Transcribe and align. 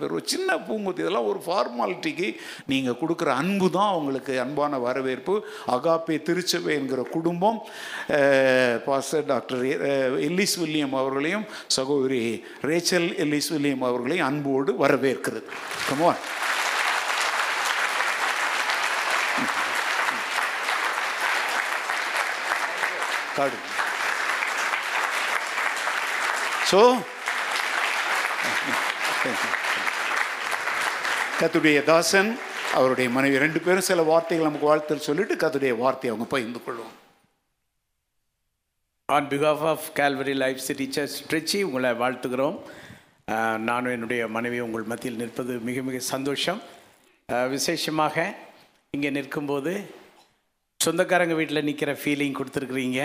பாஸ்டரையாவும் 0.00 0.16
ஒரு 0.16 0.22
சின்ன 0.32 0.56
பூங்குத்தி 0.68 1.02
இதெல்லாம் 1.04 1.28
ஒரு 1.30 1.40
ஃபார்மாலிட்டிக்கு 1.46 2.28
நீங்கள் 2.70 2.98
கொடுக்குற 3.00 3.28
அன்பு 3.42 3.70
தான் 3.70 3.90
அவங்களுக்கு 3.94 4.40
அன்பான 4.40 4.78
வரவேற்பு. 4.78 5.34
அகாப்பே 5.76 6.16
திருச்சபை 6.22 6.74
என்கிற 6.80 7.02
குடும்பம் 7.16 7.58
பாஸ்டர் 8.88 9.26
டாக்டர் 9.32 9.64
எல்லிஸ் 10.28 10.58
வில்லியம் 10.62 10.94
அவர்களையும் 11.00 11.46
சகோதரி 11.78 12.22
ரேச்சல் 12.70 13.08
எல்லிஸ் 13.24 13.52
வில்லியம் 13.54 13.86
அவர்களையும் 13.90 14.28
அன்போடு 14.30 14.72
வரவேற்கிறது. 14.84 15.42
கமான் 15.88 16.22
காடு 23.36 23.58
ஸோ 26.70 26.80
கத்துடைய 31.40 31.78
தாசன் 31.88 32.30
அவருடைய 32.78 33.10
மனைவி 33.14 33.36
ரெண்டு 33.42 33.60
பேரும் 33.64 33.86
சில 33.86 34.00
வார்த்தைகள் 34.08 34.46
நமக்கு 34.46 34.68
வாழ்த்து 34.70 35.04
சொல்லிட்டு 35.06 35.34
கத்துடைய 35.42 35.72
வார்த்தையை 35.82 36.10
அவங்க 36.12 36.26
பகிர்ந்து 36.32 36.60
கொள்வோம். 36.64 36.92
On 39.14 39.28
because of 39.32 39.62
of 39.70 39.86
Calvary 39.98 40.34
life 40.42 40.60
city 40.66 40.86
church 40.96 41.16
Trichy 41.30 41.58
உங்களை 41.68 41.90
வாழ்த்துக்கிறோம் 42.02 42.58
நானும் 43.70 43.92
என்னுடைய 43.96 44.28
மனைவி 44.36 44.60
உங்கள் 44.66 44.86
மத்தியில் 44.92 45.20
நிற்பது 45.22 45.56
மிக 45.70 45.86
மிக 45.88 45.98
சந்தோஷம். 46.12 46.60
விசேஷமாக 47.54 48.28
இங்கே 48.96 49.10
நிற்கும்போது 49.18 49.74
சொந்தக்காரங்க 50.80 51.34
வீட்டில் 51.42 51.66
நிற்கிற 51.68 51.92
ஃபீலிங் 52.04 52.38
கொடுத்துருக்குறீங்க. 52.38 53.02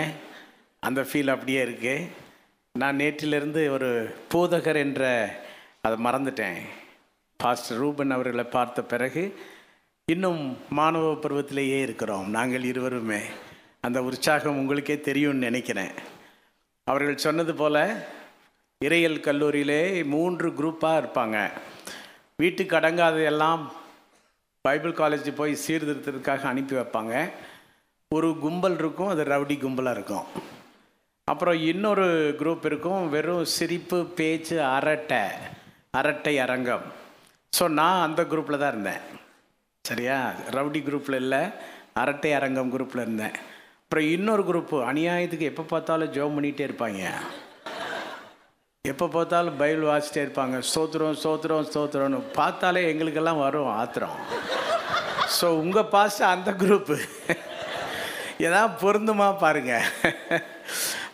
அந்த 0.88 1.02
ஃபீல் 1.10 1.34
அப்படியே 1.36 1.60
இருக்குது 1.66 2.08
நான் 2.82 2.98
நேற்றிலிருந்து 3.04 3.62
ஒரு 3.76 3.90
போதகர் 4.34 4.84
என்ற 4.86 5.04
அதை 5.86 5.98
மறந்துட்டேன். 6.06 6.60
பாஸ்டர் 7.36 7.78
ரூபன் 7.78 8.10
அவர்களை 8.10 8.44
பார்த்த 8.44 8.82
பிறகு 8.82 9.38
இன்னும் 10.04 10.58
மாணவ 10.68 11.12
பருவத்திலேயே 11.12 11.80
இருக்கிறோம். 11.80 12.30
நாங்கள் 12.30 12.64
இருவருமே. 12.64 13.20
அந்த 13.80 14.02
உற்சாகம் 14.02 14.58
உங்களுக்கே 14.58 15.00
தெரியும்னு 15.00 15.38
நினைக்கிறேன். 15.38 15.90
அவர்கள் 16.84 17.16
சொன்னது 17.16 17.54
போல் 17.54 18.04
இறையல் 18.84 19.20
கல்லூரியிலே 19.20 20.04
மூன்று 20.04 20.50
குரூப்பாக 20.50 21.00
இருப்பாங்க. 21.02 21.50
வீட்டுக்கு 22.36 22.76
அடங்காததெல்லாம் 22.76 23.68
பைபிள் 24.60 24.92
காலேஜ் 24.92 25.34
போய் 25.34 25.58
சீர்திருத்தத்துக்காக 25.66 26.42
அனுப்பி 26.42 26.76
வைப்பாங்க. 26.76 27.30
ஒரு 28.08 28.38
கும்பல் 28.38 28.78
இருக்கும் 28.78 29.08
அது 29.08 29.24
ரவுடி 29.24 29.58
கும்பலாக 29.58 29.90
இருக்கும். 29.90 30.24
அப்புறம் 31.24 31.60
இன்னொரு 31.60 32.36
குரூப் 32.38 32.64
இருக்கும் 32.64 33.10
வெறும் 33.10 33.44
சிரிப்பு 33.44 34.04
பேச்சு 34.04 34.62
அரட்டை. 34.62 35.18
அரட்டை 35.90 36.38
அரங்கம். 36.38 37.04
ஸோ 37.56 37.64
நான் 37.80 38.04
அந்த 38.06 38.22
குரூப்பில் 38.30 38.60
தான் 38.60 38.72
இருந்தேன். 38.74 39.02
சரியா? 39.84 40.18
ரவுடி 40.56 40.80
குரூப்பில் 40.86 41.20
இல்லை. 41.24 41.42
அரட்டை 42.02 42.30
அரங்கம் 42.38 42.72
குரூப்பில் 42.74 43.04
இருந்தேன். 43.04 43.36
அப்புறம் 43.82 44.08
இன்னொரு 44.14 44.42
குரூப்பு 44.48 44.76
அநியாயத்துக்கு 44.90 45.50
எப்போ 45.50 45.64
பார்த்தாலும் 45.72 46.12
ஜோம் 46.16 46.34
பண்ணிகிட்டே 46.36 46.64
இருப்பாங்க. 46.68 47.02
எப்போ 48.92 49.06
பார்த்தாலும் 49.16 49.58
பைபிள் 49.62 49.88
வாசிட்டே 49.90 50.20
இருப்பாங்க. 50.24 50.56
சோத்துறோம் 50.72 51.16
சோத்துறோம் 51.24 51.70
சோத்துறோன்னு 51.74 52.20
பார்த்தாலே 52.40 52.82
எங்களுக்கெல்லாம் 52.92 53.42
வரும் 53.46 53.72
ஆத்திரம். 53.80 54.18
ஸோ 55.38 55.46
உங்கள் 55.62 55.90
பாஸ்ட் 55.94 56.30
அந்த 56.34 56.50
குரூப்பு 56.62 56.96
ஏதாவது 58.46 58.72
பொருந்துமா 58.84 59.28
பாருங்க. 59.44 59.74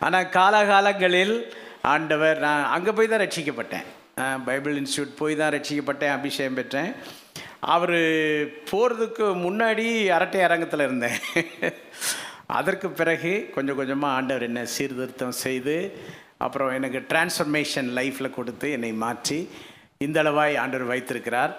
ஆனால் 0.05 0.31
காலகாலங்களில் 0.37 1.35
ஆண்டவர் 1.93 2.39
நான் 2.45 2.71
அங்கே 2.75 2.91
போய் 2.97 3.11
தான் 3.11 3.23
ரட்சிக்கப்பட்டேன். 3.23 3.87
பைபிள் 4.47 4.75
இன்ஸ்டியூட் 4.81 5.19
போய் 5.19 5.35
தான் 5.41 5.53
ரட்சிக்கப்பட்டேன் 5.55 6.15
அபிஷேகம் 6.17 6.57
பெற்றேன். 6.59 6.91
அவர் 7.75 7.97
போகிறதுக்கு 8.71 9.25
முன்னாடி 9.45 9.85
அரட்டை 10.15 10.41
அரங்கத்தில் 10.47 10.85
இருந்தேன். 10.87 11.19
அதற்கு 12.57 12.87
பிறகு 12.99 13.31
கொஞ்சம் 13.55 13.79
கொஞ்சமாக 13.79 14.17
ஆண்டவர் 14.17 14.47
என்னை 14.49 14.63
சீர்திருத்தம் 14.75 15.39
செய்து 15.45 15.75
அப்புறம் 16.45 16.73
எனக்கு 16.77 16.99
டிரான்ஸ்ஃபர்மேஷன் 17.11 17.89
லைஃப்பில் 17.97 18.35
கொடுத்து 18.37 18.67
என்னை 18.77 18.91
மாற்றி 19.03 19.39
இந்த 20.05 20.17
அளவாய் 20.23 20.59
ஆண்டவர் 20.63 20.91
வைத்திருக்கிறார். 20.93 21.53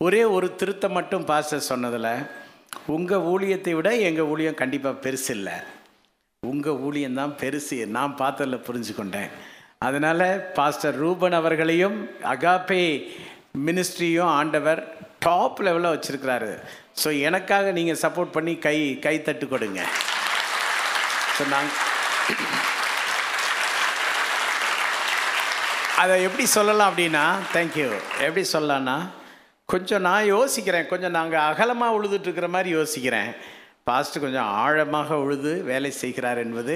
ஒரே 0.00 0.22
ஒரு 0.36 0.48
திருத்தம் 0.60 0.96
மட்டும் 0.98 1.24
பாஸ்டர் 1.30 1.68
சொன்னதில் 1.70 2.12
உங்கள் 2.94 3.26
ஊழியத்தை 3.32 3.72
விட 3.78 3.90
எங்கள் 4.08 4.30
ஊழியம் 4.32 4.60
கண்டிப்பாக 4.60 5.02
பெருசு 5.04 5.30
இல்லை. 5.38 5.56
உங்கள் 6.42 6.80
ஊழியம்தான் 6.86 7.34
பெருசு. 7.42 7.76
நான் 7.96 8.18
பார்த்ததில் 8.22 8.64
புரிஞ்சு 8.68 8.94
கொண்டேன் 8.94 9.30
அதனால் 9.86 10.26
பாஸ்டர் 10.58 10.98
ரூபன் 11.04 11.36
அவர்களையும் 11.40 11.96
அகாப்பே 12.34 12.84
மினிஸ்ட்ரியும் 13.66 14.32
ஆண்டவர் 14.40 14.80
டாப் 15.24 15.60
லெவலில் 15.66 15.94
வச்சுருக்கிறாரு. 15.94 16.52
ஸோ 17.02 17.08
எனக்காக 17.28 17.72
நீங்கள் 17.78 18.00
சப்போர்ட் 18.04 18.34
பண்ணி 18.36 18.54
கை 18.66 18.76
கை 19.06 19.16
தட்டு 19.28 19.46
கொடுங்க. 19.52 19.80
ஸோ 21.36 21.42
நாங்கள் 21.54 21.80
அதை 26.02 26.14
எப்படி 26.28 26.44
சொல்லலாம் 26.56 26.90
அப்படின்னா 26.90 27.24
தேங்க்யூ 27.56 27.88
எப்படி 28.26 28.44
சொல்லலான்னா 28.54 28.96
கொஞ்சம் 29.72 30.04
நான் 30.06 30.30
யோசிக்கிறேன். 30.36 30.88
கொஞ்சம் 30.92 31.14
நாங்கள் 31.18 31.46
அகலமாக 31.50 31.96
உழுதுட்டுருக்கிற 31.98 32.48
மாதிரி 32.54 32.70
யோசிக்கிறேன். 32.78 33.30
பாஸ்ட் 33.88 34.22
கொஞ்சம் 34.24 34.50
ஆழமாக 34.64 35.18
உழுது 35.24 35.52
வேலை 35.70 35.90
செய்கிறார் 36.02 36.40
என்பது 36.46 36.74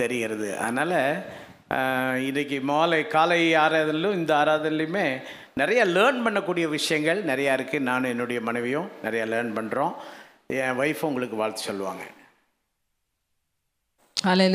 தெரிகிறது. 0.00 0.48
அதனால் 0.66 0.98
இன்றைக்கி 1.70 2.62
மாலை 2.62 3.06
காலை 3.06 3.54
ஆராதனிலும் 3.54 4.12
இந்த 4.12 4.32
ஆராதனையிலுமே 4.34 5.22
நிறைய 5.54 5.84
லேர்ன் 5.84 6.20
பண்ணக்கூடிய 6.24 6.68
விஷயங்கள் 6.68 7.24
நிறையா 7.24 7.52
இருக்குது 7.56 7.86
நானும் 7.88 8.10
என்னுடைய 8.10 8.40
மனைவியும் 8.40 8.88
நிறையா 9.04 9.24
லேர்ன் 9.32 9.50
பண்ணுறோம் 9.56 9.92
என் 10.46 10.78
ஒய்ஃபும் 10.82 11.10
உங்களுக்கு 11.10 11.36
வாழ்த்து 11.36 11.62
சொல்லுவாங்க. 11.62 12.04
ஹலோ 14.16 14.46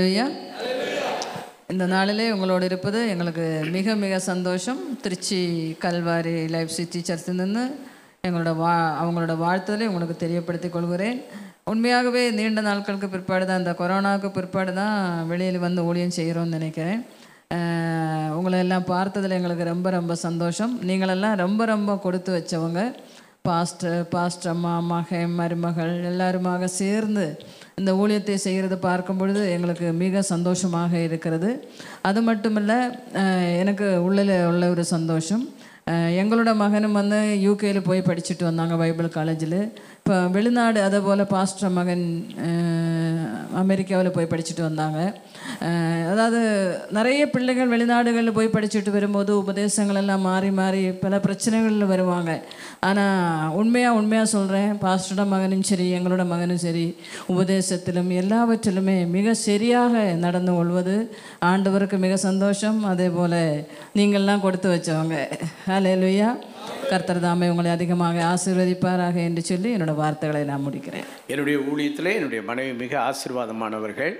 இந்த 1.74 1.86
நாளிலே 1.86 2.32
உங்களோடு 2.32 2.66
இருப்பது 2.66 3.10
எங்களுக்கு 3.10 3.46
மிக 3.76 3.96
மிக 3.96 4.20
சந்தோஷம். 4.20 4.82
திருச்சி 5.02 5.40
கல்வாரி 5.82 6.50
லைஃப் 6.50 6.76
சிட்டி 6.78 7.04
சர்ச்சில் 7.04 7.36
நின்று 7.36 7.64
எங்களோட 8.28 8.56
வா 8.56 8.74
அவங்களோட 9.04 9.36
வாழ்த்துதலை 9.46 9.86
உங்களுக்கு 9.92 10.16
தெரியப்படுத்திக் 10.26 10.76
கொள்கிறேன். 10.76 11.22
உண்மையாகவே 11.68 12.22
நீண்ட 12.38 12.62
நாட்களுக்கு 12.68 13.08
பிற்பாடு 13.14 13.44
தான் 13.50 13.62
இந்த 13.62 13.74
கொரோனாவுக்கு 13.82 14.30
பிற்பாடு 14.38 14.72
தான் 14.82 14.96
வெளியில் 15.32 15.66
வந்து 15.66 15.82
ஊழியம் 15.90 16.18
செய்கிறோம்னு 16.18 16.58
நினைக்கிறேன். 16.58 17.02
உங்களை 18.38 18.58
எல்லாம் 18.66 18.90
பார்த்ததில் 18.92 19.38
எங்களுக்கு 19.38 19.72
ரொம்ப 19.72 19.88
ரொம்ப 19.98 20.14
சந்தோஷம். 20.28 20.74
நீங்களெல்லாம் 20.90 21.36
ரொம்ப 21.44 21.66
ரொம்ப 21.74 21.96
கொடுத்து 22.06 22.32
வச்சவங்க. 22.38 22.82
பாஸ்டர் 23.48 24.02
பாஸ்டர் 24.14 24.52
அம்மா 24.54 24.74
மகன் 24.92 25.32
மருமகள் 25.38 25.94
எல்லாருமாக 26.10 26.68
சேர்ந்து 26.82 27.26
இந்த 27.80 27.92
ஊழியத்தை 28.02 28.36
செய்கிறத 28.44 28.76
பார்க்கும் 28.90 29.20
பொழுது 29.22 29.42
எங்களுக்கு 29.56 29.88
மிக 30.04 30.22
சந்தோஷமாக 30.34 30.92
இருக்கிறது. 31.08 31.50
அது 32.10 32.20
மட்டுமல்ல 32.30 32.74
எனக்கு 33.62 33.88
உள்ளில் 34.08 34.36
உள்ள 34.52 34.64
ஒரு 34.76 34.86
சந்தோஷம். 34.96 35.44
எங்களோட 36.22 36.50
மகனும் 36.64 36.98
வந்து 37.00 37.20
யூகேயில் 37.46 37.88
போய் 37.88 38.08
படிச்சுட்டு 38.10 38.44
வந்தாங்க 38.50 38.76
பைபிள் 38.82 39.08
காலேஜில். 39.18 39.60
இப்போ 40.02 40.16
வெளிநாடு 40.36 40.80
அதே 40.86 41.00
போல் 41.06 41.22
பாஸ்டர் 41.34 41.74
மகன் 41.76 42.06
அமெரிக்காவில் 43.60 44.14
போய் 44.16 44.30
படிச்சுட்டு 44.32 44.64
வந்தாங்க. 44.68 45.00
அதாவது 46.12 46.40
நிறைய 46.98 47.22
பிள்ளைகள் 47.34 47.72
வெளிநாடுகளில் 47.74 48.36
போய் 48.38 48.52
படிச்சுட்டு 48.56 48.92
வரும்போது 48.96 49.32
உபதேசங்கள் 49.42 50.00
எல்லாம் 50.02 50.26
மாறி 50.30 50.50
மாறி 50.60 50.82
பல 51.04 51.20
பிரச்சனைகளில் 51.26 51.92
வருவாங்க. 51.94 52.32
ஆனால் 52.88 53.54
உண்மையாக 53.60 54.00
உண்மையாக 54.00 54.32
சொல்கிறேன் 54.36 54.72
பாஸ்டரோட 54.86 55.26
மகனும் 55.34 55.68
சரி 55.72 55.88
எங்களோட 55.98 56.26
மகனும் 56.34 56.64
சரி 56.66 56.86
உபதேசத்திலும் 57.34 58.12
எல்லாவற்றிலுமே 58.22 58.98
மிக 59.18 59.36
சரியாக 59.48 60.04
நடந்து 60.26 60.56
கொள்வது 60.58 60.96
ஆண்டவருக்கு 61.52 62.00
மிக 62.08 62.18
சந்தோஷம். 62.28 62.80
அதே 62.94 63.10
போல் 63.20 63.42
நீங்கள்லாம் 64.00 64.46
கொடுத்து 64.48 64.70
வச்சவங்க. 64.76 65.18
ஹலோ 65.70 65.94
லுய்யா 66.04 66.32
கர்த்தர் 66.90 67.24
தாமே 67.26 67.48
உங்களை 67.52 67.70
அதிகமாக 67.76 68.18
ஆசீர்வதிப்பாராக 68.32 69.18
என்று 69.28 69.42
சொல்லி 69.50 69.70
என்னோட 69.76 69.94
வார்த்தைகளை 70.02 70.42
நான் 70.50 70.66
முடிக்கிறேன். 70.68 71.08
என்னுடைய 71.34 71.58
ஊழியத்தில் 71.72 72.16
என்னுடைய 72.18 72.42
மனைவி 72.50 72.74
மிக 72.84 72.94
ஆசீர்வாதமானவர்கள். 73.10 74.14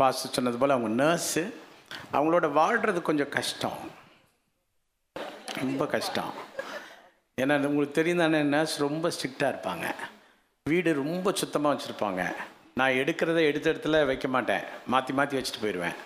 பாஸ்டர் 0.00 0.34
சொன்னது 0.36 0.58
போல் 0.62 0.74
அவங்க 0.76 0.90
நர்ஸு 1.02 1.42
அவங்களோட 2.16 2.46
வாழ்கிறது 2.60 3.00
கொஞ்சம் 3.08 3.32
கஷ்டம். 3.36 3.80
ரொம்ப 5.62 5.86
கஷ்டம். 5.94 6.32
ஏன்னா 7.42 7.54
உங்களுக்கு 7.70 7.98
தெரியும் 7.98 8.22
தானே 8.24 8.40
நர்ஸ் 8.54 8.76
ரொம்ப 8.86 9.10
ஸ்ட்ரிக்டாக 9.16 9.52
இருப்பாங்க. 9.54 9.86
வீடு 10.70 10.90
ரொம்ப 11.02 11.32
சுத்தமாக 11.40 11.72
வச்சுருப்பாங்க. 11.74 12.22
நான் 12.80 12.98
எடுக்கிறத 13.00 13.40
எடுத்த 13.48 13.66
இடத்துல 13.72 13.98
வைக்க 14.10 14.28
மாட்டேன். 14.36 14.64
மாற்றி 14.92 15.12
மாற்றி 15.18 15.38
வச்சுட்டு 15.38 15.64
போயிடுவேன். 15.64 15.98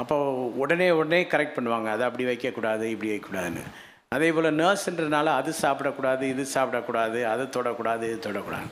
அப்போ 0.00 0.16
உடனே 0.62 0.90
உடனே 0.98 1.22
கரெக்ட் 1.32 1.56
பண்ணுவாங்க. 1.56 1.88
அதை 1.94 2.04
அப்படி 2.08 2.24
வைக்கக்கூடாது 2.32 2.84
இப்படி 2.94 3.10
வைக்கக்கூடாதுன்னு. 3.12 3.64
அதே 4.14 4.28
போல் 4.36 4.56
நர்ஸ்ன்றனால 4.60 5.32
அது 5.40 5.50
சாப்பிடக்கூடாது 5.64 6.24
இது 6.32 6.42
சாப்பிடக்கூடாது 6.54 7.20
அது 7.32 7.44
தொடக்கூடாது 7.56 8.02
இது 8.10 8.18
தொடக்கூடாது. 8.28 8.68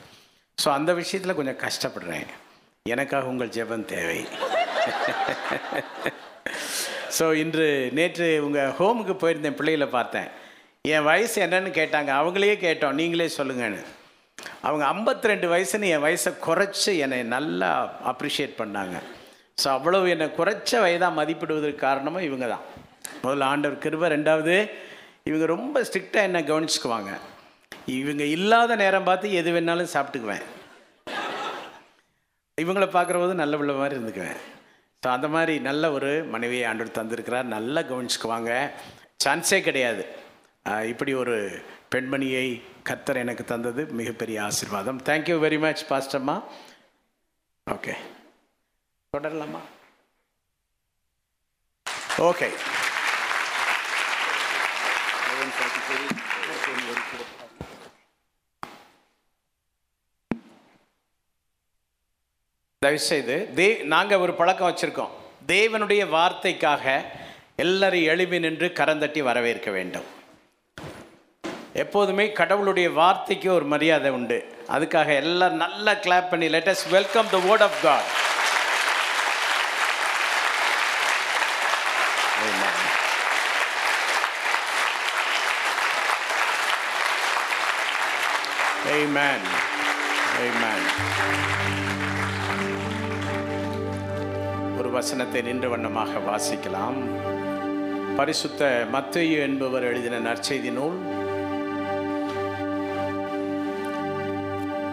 ஸோ 0.57 0.67
அந்த 0.77 0.91
விஷயத்தில் 1.01 1.37
கொஞ்சம் 1.39 1.61
கஷ்டப்படுறேன். 1.65 2.27
எனக்காக 2.85 3.31
உங்கள் 3.33 3.53
ஜெபம் 3.57 3.87
தேவை. 3.93 4.19
ஸோ 7.17 7.25
இன்று 7.43 7.65
நேற்று 7.97 8.27
உங்கள் 8.47 8.73
ஹோமுக்கு 8.77 9.13
போயிருந்தேன் 9.23 9.57
பிள்ளைகளை 9.59 9.87
பார்த்தேன். 9.95 10.29
என் 10.85 11.07
வயசு 11.09 11.37
என்னன்னு 11.45 11.71
கேட்டாங்க. 11.79 12.11
அவங்களையே 12.19 12.55
கேட்டோம். 12.65 12.97
நீங்களே 13.01 13.27
சொல்லுங்கன்னு. 13.39 13.81
அவங்க 14.67 14.85
52 14.93 15.31
ரெண்டு 15.31 15.47
வயசுன்னு 15.53 15.91
என் 15.95 16.05
வயசை 16.05 16.31
குறைச்சி 16.47 16.91
என்னை 17.05 17.19
நல்லா 17.35 17.69
அப்ரிஷியேட் 18.11 18.55
பண்ணாங்க. 18.61 18.95
ஸோ 19.61 19.67
அவ்வளவு 19.77 20.05
என்னை 20.13 20.27
குறைச்ச 20.39 20.71
வயதாக 20.85 21.17
மதிப்பிடுவதற்கு 21.19 21.85
காரணமும் 21.87 22.27
இவங்க 22.29 22.47
தான். 22.53 22.65
முதல்ல 23.23 23.49
ஆண்டவர் 23.53 23.83
கிருப. 23.85 24.07
ரெண்டாவது 24.15 24.55
இவங்க 25.29 25.45
ரொம்ப 25.55 25.81
ஸ்ட்ரிக்டாக 25.87 26.27
என்னை 26.27 26.41
கவனிச்சுக்குவாங்க? 26.51 27.11
இவங்க 27.99 28.23
இல்லாத 28.35 28.75
நேரம் 28.83 29.07
பார்த்து 29.09 29.27
எது 29.39 29.49
வேணாலும் 29.55 29.93
சாப்பிட்டுக்குவேன். 29.95 30.45
இவங்கள 32.63 32.85
பார்க்குற 32.95 33.19
போது 33.23 33.33
நல்ல 33.41 33.57
பிள்ளை 33.59 33.75
மாதிரி 33.81 33.97
இருந்துக்குவேன். 33.97 34.39
ஸோ 35.03 35.07
அந்த 35.17 35.27
மாதிரி 35.35 35.53
நல்ல 35.67 35.91
ஒரு 35.97 36.09
மனைவியை 36.33 36.65
ஆண்டவர் 36.69 36.97
தந்திருக்கிறார். 36.97 37.47
நல்லா 37.55 37.81
கவனிச்சுக்குவாங்க. 37.91 38.51
சான்ஸே 39.23 39.59
கிடையாது. 39.67 40.03
இப்படி 40.91 41.11
ஒரு 41.21 41.37
பெண்மணியை 41.93 42.45
கத்தர் 42.89 43.21
எனக்கு 43.23 43.43
தந்தது 43.51 43.81
மிகப்பெரிய 43.99 44.37
ஆசீர்வாதம். 44.47 44.99
தேங்க்யூ 45.09 45.37
வெரி 45.45 45.59
மச் 45.65 45.83
பாஸ்டம்மா 45.91 46.35
ஓகே 47.75 47.95
தொடரலாமா? 49.13 49.61
ஓகே 52.29 52.49
தயவுசெய்து 62.85 63.49
தே 63.55 63.83
நாங்கள் 63.83 64.17
ஒரு 64.17 64.33
பழக்கம் 64.33 64.67
வச்சுருக்கோம். 64.67 65.09
தேவனுடைய 65.47 66.05
வார்த்தைக்காக 66.09 67.05
எல்லாரும் 67.55 68.03
எழுப்பி 68.03 68.39
நின்று 68.39 68.71
கரந்தட்டி 68.75 69.19
வரவேற்க 69.19 69.71
வேண்டும். 69.71 70.03
எப்போதுமே 71.73 72.31
கடவுளுடைய 72.31 72.89
வார்த்தைக்கு 72.89 73.53
ஒரு 73.53 73.65
மரியாதை 73.65 74.11
உண்டு. 74.11 74.57
அதுக்காக 74.69 75.15
எல்லாம் 75.15 75.53
நல்லா 75.53 75.91
கிளாப் 75.91 76.29
பண்ணி 76.29 76.47
let us 76.47 76.89
welcome 76.89 77.29
the 77.29 77.37
word 77.37 77.61
of 77.61 77.81
God 77.83 78.09
Amen. 88.91 89.41
Amen. 90.45 90.81
ஒரு 94.81 94.91
வசனத்தை 94.91 95.41
நின்ற 95.41 95.69
வண்ணமாக 95.69 96.11
வாசிக்கலாம். 96.19 96.97
பரிசுத்த 98.15 98.85
மத்தையு 98.93 99.39
என்பவர் 99.39 99.83
எழுதின 99.83 100.19
நற்செய்தி 100.19 100.71
நூல். 100.71 100.97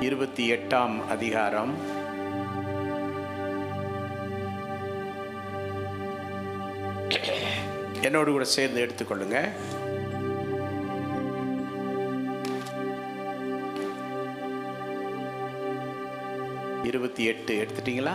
இருபத்தி 0.01 0.53
எட்டாம் 0.53 1.07
அதிகாரம். 1.09 1.75
என்னோடு 8.03 8.31
கூட 8.31 8.45
சேர்ந்து 8.45 8.87
எடுத்துக்கொள்ளுங்க. 8.87 9.49
இருபத்தி 16.83 17.25
எட்டு 17.25 17.67
எடுத்துட்டீங்களா? 17.67 18.13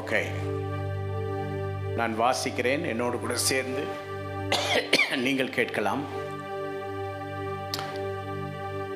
ஓகே. 0.00 0.20
நான் 1.98 2.14
வாசிக்கிறேன் 2.20 2.84
என்னோடு 2.92 3.16
கூட 3.22 3.34
சேர்ந்து 3.50 3.82
நீங்கள் 5.26 5.56
கேட்கலாம். 5.56 6.02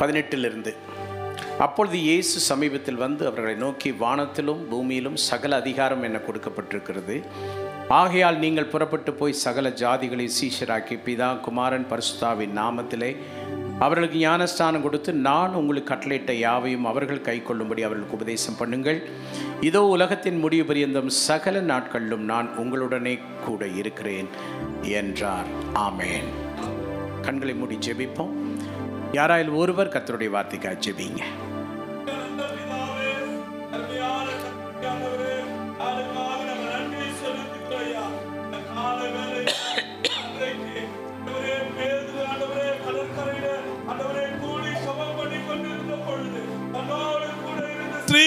பதினெட்டிலிருந்து 0.01 0.73
அப்பொழுது 1.65 1.99
இயேசு 2.07 2.41
சமீபத்தில் 2.49 3.03
வந்து 3.03 3.23
அவர்களை 3.29 3.55
நோக்கி 3.63 3.91
வானத்திலும் 4.03 4.63
பூமியிலும் 4.71 5.19
சகல 5.29 5.57
அதிகாரம் 5.63 6.03
என 6.03 6.19
கொடுக்கப்பட்டிருக்கிறது? 6.27 7.17
ஆகையால் 8.01 8.39
நீங்கள் 8.45 8.73
புறப்பட்டு 8.73 9.13
போய் 9.21 9.41
சகல 9.45 9.69
ஜாதிகளை 9.83 10.27
சீஷராக்கி 10.39 10.97
பிதா 11.07 11.29
குமாரன் 11.41 11.87
பரிசுத்தாவின் 11.91 12.57
நாமத்திலே 12.61 13.11
அவர்களுக்கு 13.79 14.19
ஞானஸ்தானம் 14.19 14.83
கொடுத்து 14.83 15.13
நான் 15.13 15.55
உங்களுக்கு 15.55 15.95
கட்டளையிட்ட 15.95 16.33
யாவையும் 16.33 16.85
அவர்கள் 16.85 17.21
கைக்கொள்ளும்படி 17.21 17.83
அவர்களுக்கு 17.83 18.17
உபதேசம் 18.17 18.59
பண்ணுங்கள். 18.61 19.03
இதோ 19.61 19.83
உலகத்தின் 19.83 20.39
முடிவு 20.39 20.65
பரியந்தம் 20.65 21.09
சகல 21.09 21.61
நாட்களிலும் 21.61 22.25
நான் 22.25 22.49
உங்களுடனே 22.57 23.19
கூட 23.47 23.67
இருக்கிறேன் 23.67 24.29
என்றார். 24.83 25.47
ஆமேன். 25.75 26.29
கண்களை 27.23 27.55
மூடி 27.55 27.79
ஜெபிப்போம். 27.87 28.35
யாராயில் 29.13 29.55
ஒருவர் 29.55 29.89
கர்த்தருடைய 29.89 30.31
வார்த்தைக்காக 30.37 30.79
ஜெபிங்க. 30.87 31.23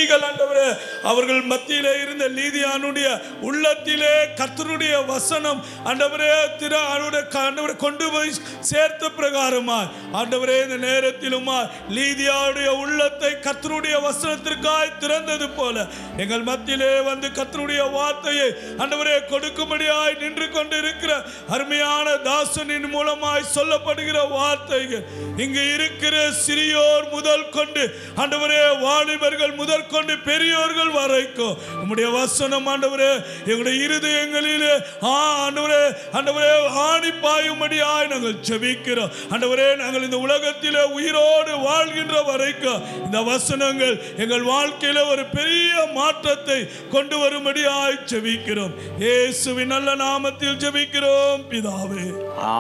ගලන්ටවර 0.09 0.59
அவர்கள் 1.03 1.41
மத்தியிலே 1.43 1.93
இருந்த 2.01 2.25
லீதியானுடைய 2.29 3.07
உள்ளத்திலே 3.41 4.13
கர்த்தருடைய 4.39 4.95
வசனம் 5.05 5.59
ஆண்டவரே 5.85 6.29
திரு 6.57 6.77
அவருடைய 6.85 7.23
ஆண்டவரே 7.41 7.75
கொண்டு 7.77 8.05
போய் 8.09 8.31
சேர்த்த 8.61 9.09
பிரகாரமாய். 9.09 9.87
ஆண்டவரே 10.13 10.57
இந்த 10.63 10.77
நேரத்திலுமா 10.85 11.57
லீதியாவுடைய 11.89 12.69
உள்ளத்தை 12.81 13.31
கர்த்தருடைய 13.39 13.95
வசனத்திற்காய் 14.01 14.97
திறந்தது 14.99 15.47
போல 15.51 15.75
எங்கள் 16.17 16.43
மத்தியிலே 16.43 16.91
வந்து 17.01 17.27
கர்த்தருடைய 17.31 17.83
வார்த்தையை 17.91 18.49
ஆண்டவரே 18.77 19.15
கொடுக்கும்படியாய் 19.29 20.19
நின்று 20.19 20.47
கொண்டு 20.49 20.77
இருக்கிற 20.77 21.11
அருமையான 21.49 22.15
தாசனின் 22.23 22.89
மூலமாய் 22.89 23.51
சொல்லப்படுகிற 23.55 24.17
வார்த்தைகள் 24.29 25.05
இங்கு 25.37 25.63
இருக்கிற 25.73 26.15
சிறியோர் 26.43 27.07
முதல் 27.11 27.49
கொண்டு 27.49 27.83
ஆண்டவரே 28.17 28.61
வாலிபர்கள் 28.81 29.57
முதற்கொண்டு 29.57 30.15
பெரியோர்கள் 30.29 30.88
நாள் 30.89 30.97
வரைக்கும். 30.97 31.55
உம்முடைய 31.81 32.07
வசனம் 32.19 32.67
ஆண்டவரே 32.73 33.09
எங்களுடைய 33.49 33.75
இருதயங்களிலே 33.85 34.73
ஆ 35.09 35.13
ஆண்டவரே 35.45 35.81
ஆண்டவரே 36.17 36.51
ஆணி 36.85 37.11
பாயும்படியாய் 37.23 38.09
நாங்கள் 38.13 38.37
ஜெபிக்கிறோம். 38.47 39.11
ஆண்டவரே 39.33 39.67
நாங்கள் 39.81 40.05
இந்த 40.07 40.17
உலகத்திலே 40.25 40.83
உயிரோடு 40.97 41.53
வாழ்கின்ற 41.67 42.15
வரைக்கும் 42.29 42.83
இந்த 43.05 43.19
வசனங்கள் 43.31 43.95
எங்கள் 44.25 44.45
வாழ்க்கையில 44.53 45.05
ஒரு 45.13 45.25
பெரிய 45.37 45.73
மாற்றத்தை 45.97 46.59
கொண்டு 46.95 47.17
வரும்படியாய் 47.23 47.99
ஜெபிக்கிறோம். 48.13 48.75
இயேசுவின் 49.05 49.73
நல்ல 49.75 49.89
நாமத்தில் 50.05 50.61
ஜெபிக்கிறோம் 50.65 51.43
பிதாவே. 51.53 52.05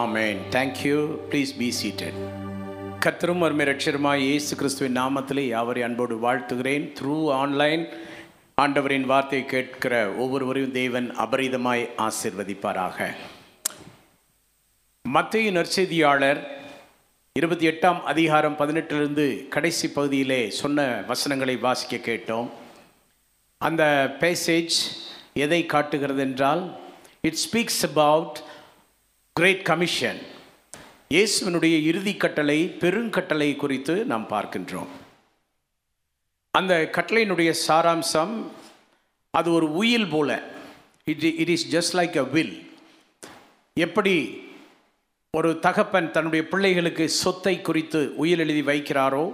Amen 0.01 0.41
thank you 0.57 0.99
please 1.31 1.55
be 1.61 1.69
seated 1.81 2.19
கர்த்தரும் 3.03 3.43
அருமை 3.45 3.65
ரட்சருமாய் 3.69 4.23
இயேசு 4.29 4.53
கிறிஸ்துவின் 4.59 4.97
நாமத்திலே 4.99 5.43
யாவரை 5.55 5.81
அன்போடு 5.87 6.15
வாழ்த்துகிறேன். 6.25 6.85
த்ரூ 6.97 7.17
ஆன்லைன் 7.41 7.83
ஆண்டவரின் 8.61 9.05
வார்த்தையை 9.05 9.47
கேட்கிற 9.47 9.93
ஒவ்வொருவரையும் 10.23 10.71
தேவன் 10.71 11.07
அபரிதமாய் 11.17 11.83
ஆசிர்வதிப்பாராக. 12.05 13.07
மத்திய 15.01 15.51
நற்செய்தியாளர் 15.51 16.41
இருபத்தி 17.39 17.67
எட்டாம் 17.67 18.01
அதிகாரம் 18.01 18.57
பதினெட்டிலிருந்து 18.57 19.47
கடைசி 19.47 19.89
பகுதியிலே 19.89 20.49
சொன்ன 20.49 21.03
வசனங்களை 21.07 21.57
வாசிக்க 21.57 22.11
கேட்டோம். 22.11 22.49
அந்த 23.57 23.83
பேசேஜ் 24.19 24.77
எதை 25.45 25.65
காட்டுகிறது 25.65 26.21
என்றால் 26.21 26.79
it 27.21 27.39
speaks 27.45 27.83
about 27.91 28.39
great 29.33 29.63
commission 29.63 30.21
இயேசுவனுடைய 31.15 31.81
இறுதி 31.91 32.15
கட்டளை 32.15 32.59
பெருங்கட்டளை 32.79 33.55
குறித்து 33.55 34.05
நாம் 34.05 34.27
பார்க்கின்றோம். 34.29 34.91
அந்த 36.57 36.89
கட்டளையினுடைய 36.91 37.53
சாராம்சம் 37.67 38.33
அது 39.31 39.49
ஒரு 39.53 39.67
உயில் 39.73 40.07
போல. 40.07 40.29
It 41.05 41.23
it 41.41 41.49
is 41.49 41.65
just 41.75 41.97
like 41.97 42.17
a 42.17 42.23
will 42.23 42.55
எப்படி 43.73 44.15
ஒரு 45.37 45.59
தகப்பன் 45.59 46.11
தன்னுடைய 46.11 46.47
பிள்ளைகளுக்கு 46.47 47.09
சொத்தை 47.09 47.61
குறித்து 47.61 48.01
உயில் 48.15 48.39
எழுதி 48.39 48.63
வைக்கிறாரோ 48.71 49.25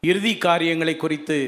இறுதி 0.00 0.34
காரியங்களை 0.38 0.96
குறித்து 0.96 1.38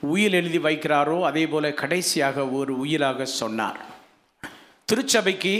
உயில் 0.00 0.32
எழுதி 0.32 0.58
வைக்கிறாரோ 0.58 1.22
அதே 1.22 1.46
போல 1.46 1.72
கடைசியாக 1.72 2.48
ஒரு 2.48 2.78
உயிலாக 2.78 3.24
சொன்னார். 3.24 3.80
திருச்சபைக்கு 4.84 5.54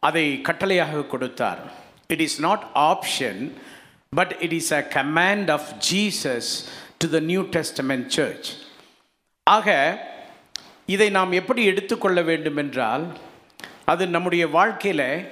அதை 0.00 0.40
கட்டளையாக 0.48 1.06
கொடுத்தார். 1.06 1.72
It 2.06 2.20
is 2.20 2.40
not 2.40 2.64
option 2.74 3.40
but 4.10 4.36
it 4.40 4.52
is 4.52 4.72
a 4.72 4.80
command 4.94 5.50
of 5.50 5.68
Jesus 5.92 6.50
to 7.00 7.08
the 7.08 7.18
New 7.20 7.42
Testament 7.56 8.06
church 8.06 8.48
ஆக 9.46 9.68
இதை 10.86 11.10
நாம் 11.10 11.32
எப்படி 11.32 11.64
எடுத்துக்கொள்ள 11.64 12.22
வேண்டும் 12.22 12.56
என்றால் 12.56 13.04
அது 13.84 14.06
நம்முடைய 14.06 14.48
வாழ்க்கையில் 14.48 15.30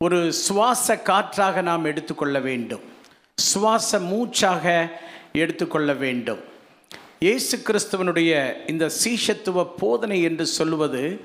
ஒரு 0.00 0.32
சுவாச 0.32 0.96
காற்றாக 1.02 1.62
நாம் 1.62 1.84
எடுத்துக்கொள்ள 1.84 2.40
வேண்டும். 2.40 2.84
சுவாச 3.52 4.00
மூச்சாக 4.00 4.64
எடுத்துக்கொள்ள 5.32 5.92
வேண்டும். 5.92 6.42
இயேசு 7.20 7.56
கிறிஸ்துவனுடைய 7.56 8.32
இந்த 8.66 8.90
சீஷத்துவ 9.02 9.64
போதனை 9.78 10.22
என்று 10.22 10.46
சொல்லுவது 10.46 11.20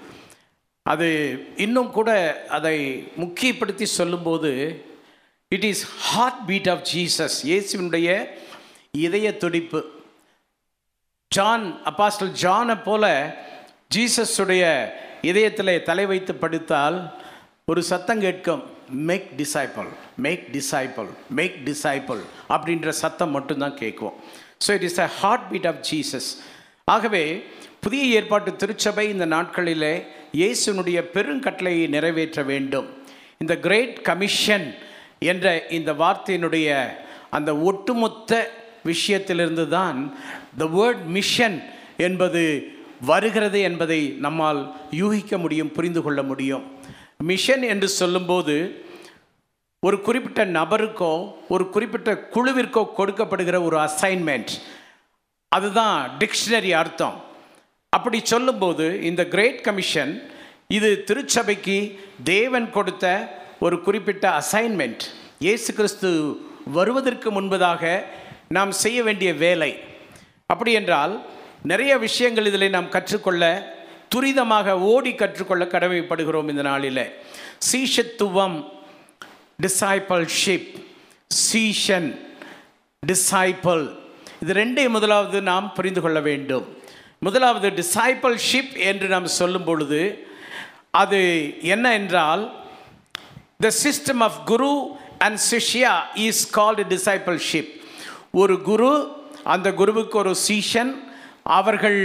அது 0.86 1.08
இன்னும் 1.58 1.92
கூட 1.92 2.10
அதை 2.48 2.78
முக்கியப்படுத்தி 3.18 3.84
சொல்லும்போது 3.84 4.52
it 5.52 5.64
is 5.64 5.86
heart 6.02 6.46
beat 6.46 6.70
of 6.70 6.84
Jesus 6.94 7.38
இயேசுவினுடைய 7.52 8.10
இதய 9.06 9.28
துடிப்பு. 9.44 9.80
ஜான் 11.32 11.66
அப்பாஸ்டல் 11.90 12.34
ஜானை 12.44 12.76
போல 12.88 13.06
ஜீசஸுடைய 13.96 14.64
இதயத்தில் 15.30 15.84
தலை 15.90 16.06
வைத்து 16.12 16.34
படுத்தால் 16.42 16.98
ஒரு 17.72 17.82
சத்தம் 17.92 18.24
கேட்கும் 18.26 18.64
make 19.10 19.30
disciple 19.40 19.90
make 20.26 20.44
disciple 20.56 21.10
make 21.38 21.58
disciple 21.70 22.22
அப்படின்ற 22.56 22.90
சத்தம் 23.04 23.34
மட்டும்தான் 23.36 23.80
கேட்கும். 23.82 24.16
So 24.66 24.70
it 24.78 24.86
is 24.90 25.00
a 25.06 25.08
heart 25.20 25.48
beat 25.52 25.68
of 25.72 25.82
Jesus 25.90 26.30
ஆகவே 26.94 27.24
புதிய 27.86 28.04
ஏற்பாட்டு 28.18 28.52
திருச்சபை 28.62 29.06
இந்த 29.14 29.26
நாட்களிலே 29.34 29.94
இயேசுனுடைய 30.42 31.00
பெருங்கட்டளையை 31.16 31.86
நிறைவேற்ற 31.96 32.40
வேண்டும். 32.52 32.88
இந்த 33.44 33.54
கிரேட் 33.66 33.98
கமிஷன் 34.10 34.68
என்ற 35.32 35.46
இந்த 35.78 35.92
வார்த்தையினுடைய 36.04 36.70
அந்த 37.38 37.52
ஒட்டுமொத்த 37.70 38.32
விஷயத்திலிருந்து 38.92 39.66
தான் 39.78 40.00
த 40.62 40.66
வேர்ட் 40.78 41.04
மிஷன் 41.18 41.58
என்பது 42.08 42.44
வருகிறது 43.10 43.60
என்பதை 43.70 44.02
நம்மால் 44.26 44.62
யூகிக்க 45.02 45.34
முடியும் 45.44 45.74
புரிந்து 45.76 46.02
கொள்ள 46.06 46.20
முடியும். 46.30 46.64
மிஷன் 47.30 47.64
என்று 47.74 47.88
சொல்லும்போது 48.00 48.56
ஒரு 49.84 49.98
குறிப்பிட்ட 50.08 50.42
நபருக்கோ 50.58 51.14
ஒரு 51.54 51.66
குறிப்பிட்ட 51.76 52.12
குழுவிற்கோ 52.36 52.84
கொடுக்கப்படுகிற 53.00 53.58
ஒரு 53.68 53.78
அசைன்மெண்ட் 53.88 54.52
அதுதான் 55.52 55.98
டிக்ஷனரி 56.22 56.72
அர்த்தம். 56.82 57.18
அப்படி 57.94 58.20
சொல்லும்போது 58.34 58.86
இந்த 59.10 59.22
கிரேட் 59.34 59.62
கமிஷன் 59.68 60.14
இது 60.78 60.90
திருச்சபைக்கு 61.10 61.78
தேவன் 62.32 62.68
கொடுத்த 62.78 63.06
ஒரு 63.66 63.76
குறிப்பிட்ட 63.86 64.26
அசைன்மெண்ட் 64.42 65.04
இயேசு 65.46 65.70
கிறிஸ்து 65.78 66.10
வருவதற்கு 66.78 67.30
முன்பதாக 67.38 67.84
நாம் 68.48 68.72
செய்ய 68.72 69.04
வேண்டிய 69.04 69.34
வேலை. 69.34 69.80
அப்படி 70.46 70.72
என்றால் 70.72 71.26
நிறைய 71.64 71.98
விஷயங்கள் 71.98 72.46
இதில் 72.46 72.70
நாம் 72.70 72.90
கற்றுக்கொள்ள 72.90 73.76
துரிதமாக 74.16 74.70
ஓடி 74.70 75.16
கற்றுக்கொள்ள 75.16 75.66
கடமைப்படுகிறோம் 75.66 76.50
இந்த 76.50 76.62
நாளில். 76.62 77.12
சீஷத்துவம் 77.72 78.66
டிசைபிள்ஷிப் 79.62 80.84
சீஷன் 81.52 82.20
டிசைபிள் 83.08 83.98
இது 84.42 84.54
ரெண்டையும் 84.54 84.90
முதலாவது 84.90 85.42
நாம் 85.42 85.74
புரிந்து 85.74 86.02
கொள்ள 86.02 86.20
வேண்டும். 86.20 86.78
முதலாவது 87.20 87.70
டிசைபிள்ஷிப் 87.70 88.78
என்று 88.78 89.08
நாம் 89.08 89.28
சொல்லும் 89.28 89.64
பொழுது 89.64 90.28
அது 90.92 91.20
என்ன 91.62 91.94
என்றால் 91.94 92.66
the 93.60 93.72
system 93.84 94.20
of 94.20 94.46
guru 94.46 94.98
and 95.20 95.40
shishya 95.52 95.94
is 96.14 96.50
called 96.50 96.84
discipleship 96.84 97.77
ஒரு 98.42 98.56
குரு 98.70 98.92
அந்த 99.54 99.68
குருவுக்கு 99.80 100.18
ஒரு 100.24 100.34
சீஷன் 100.48 100.92
அவர்கள் 101.58 102.02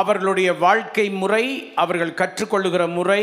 அவர்களுடைய 0.00 0.50
வாழ்க்கை 0.66 1.06
முறை 1.22 1.44
அவர்கள் 1.82 2.18
கற்றுக்கொள்ளுகிற 2.20 2.84
முறை 2.98 3.22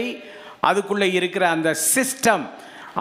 அதுக்குள்ளே 0.69 1.07
இருக்கிற 1.19 1.43
அந்த 1.55 1.69
சிஸ்டம் 1.93 2.45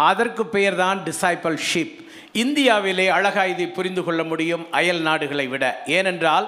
அதற்கு 0.09 0.43
பெயர் 0.55 0.77
தான் 0.83 0.99
டிசைபிள்ஷிப் 1.09 1.95
இந்தியாவிலே 2.43 3.07
அழகாக 3.17 3.53
இதை 3.53 3.67
புரிந்து 3.77 4.03
கொள்ள 4.07 4.23
முடியும் 4.31 4.65
அயல் 4.79 5.03
நாடுகளை 5.09 5.47
விட. 5.53 5.65
ஏனென்றால் 5.99 6.47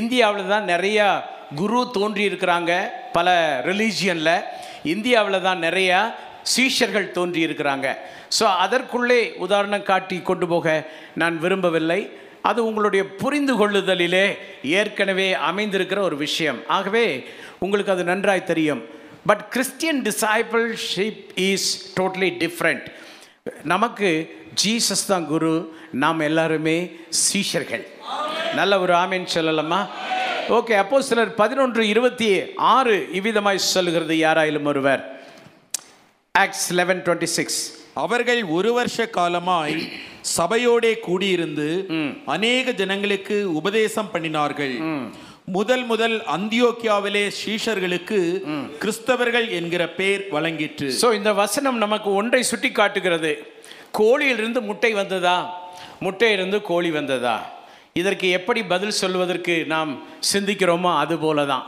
இந்தியாவில் 0.00 0.50
தான் 0.52 0.66
நிறையா 0.72 1.06
குரு 1.60 1.80
தோன்றியிருக்கிறாங்க 1.96 2.72
பல 3.16 3.28
ரிலீஜியனில் 3.68 4.36
இந்தியாவில் 4.94 5.44
தான் 5.48 5.60
நிறையா 5.66 6.00
சீஷர்கள் 6.54 7.14
தோன்றியிருக்கிறாங்க. 7.18 7.86
ஸோ 8.38 8.44
அதற்குள்ளே 8.64 9.20
உதாரணம் 9.44 9.88
காட்டி 9.90 10.16
கொண்டு 10.30 10.46
போக 10.52 10.68
நான் 11.22 11.36
விரும்பவில்லை. 11.44 12.00
அது 12.48 12.60
உங்களுடைய 12.68 13.02
புரிந்து 13.22 13.54
கொள்ளுதலிலே 13.60 14.26
ஏற்கனவே 14.80 15.28
அமைந்திருக்கிற 15.50 16.00
ஒரு 16.08 16.16
விஷயம். 16.26 16.58
ஆகவே 16.76 17.06
உங்களுக்கு 17.64 17.92
அது 17.94 18.04
நன்றாய் 18.10 18.48
தெரியும். 18.50 18.82
But 19.28 19.42
Christian 19.54 20.00
discipleship 20.08 21.22
is 21.50 21.68
totally 21.98 22.30
different 22.42 22.86
நமக்கு 23.72 24.10
ஜீசஸ் 24.62 25.06
தான் 25.12 25.26
குரு 25.32 25.52
நாம் 26.02 26.26
எல்லாருமே 26.28 26.76
சீஷர்கள். 27.22 27.84
நல்ல 28.60 28.72
ஒரு 28.84 28.94
ஆமீன் 29.02 29.26
சொல்லலாமா 29.34 29.80
ஓகே 30.56 30.74
அப்போ 30.82 30.96
சிலர் 31.08 31.34
பதினொன்று 31.42 31.82
இருபத்தி 31.92 32.28
ஆறு 32.74 32.94
இவ்விதமாய் 33.18 33.66
சொல்லுகிறது 33.74 34.14
யாராயிலும் 34.24 34.68
ஒருவர். 34.72 35.02
ஆக்ஸ் 36.42 36.66
லெவன் 36.80 37.02
டுவெண்ட்டி 37.06 37.30
சிக்ஸ் 37.36 37.60
அவர்கள் 38.04 38.42
ஒரு 38.56 38.72
வருஷ 38.78 39.06
காலமாய் 39.16 39.76
சபையோடே 40.36 40.92
கூடியிருந்து 41.06 41.68
அநேக 42.34 42.72
ஜனங்களுக்கு 42.80 43.36
உபதேசம் 43.60 44.10
பண்ணினார்கள். 44.12 44.74
முதல் 45.56 45.84
முதல் 45.90 46.14
அந்தியோக்கியாவிலே 46.34 47.24
சீஷர்களுக்கு 47.40 48.18
கிறிஸ்தவர்கள் 48.82 49.48
என்கிற 49.58 49.82
பெயர் 49.98 50.22
வழங்கிற்று. 50.36 50.88
ஸோ 51.02 51.08
இந்த 51.18 51.30
வசனம் 51.42 51.78
நமக்கு 51.84 52.10
ஒன்றை 52.20 52.42
சுட்டி 52.50 52.70
காட்டுகிறது 52.78 53.32
கோழியிலிருந்து 53.98 54.60
முட்டை 54.68 54.92
வந்ததா? 55.00 55.36
முட்டையிலிருந்து 56.04 56.60
கோழி 56.70 56.90
வந்ததா? 56.98 57.36
இதற்கு 58.00 58.26
எப்படி 58.38 58.60
பதில் 58.72 58.98
சொல்வதற்கு 59.02 59.54
நாம் 59.74 59.92
சிந்திக்கிறோமோ 60.32 60.92
அது 61.02 61.16
போல 61.24 61.44
தான் 61.52 61.66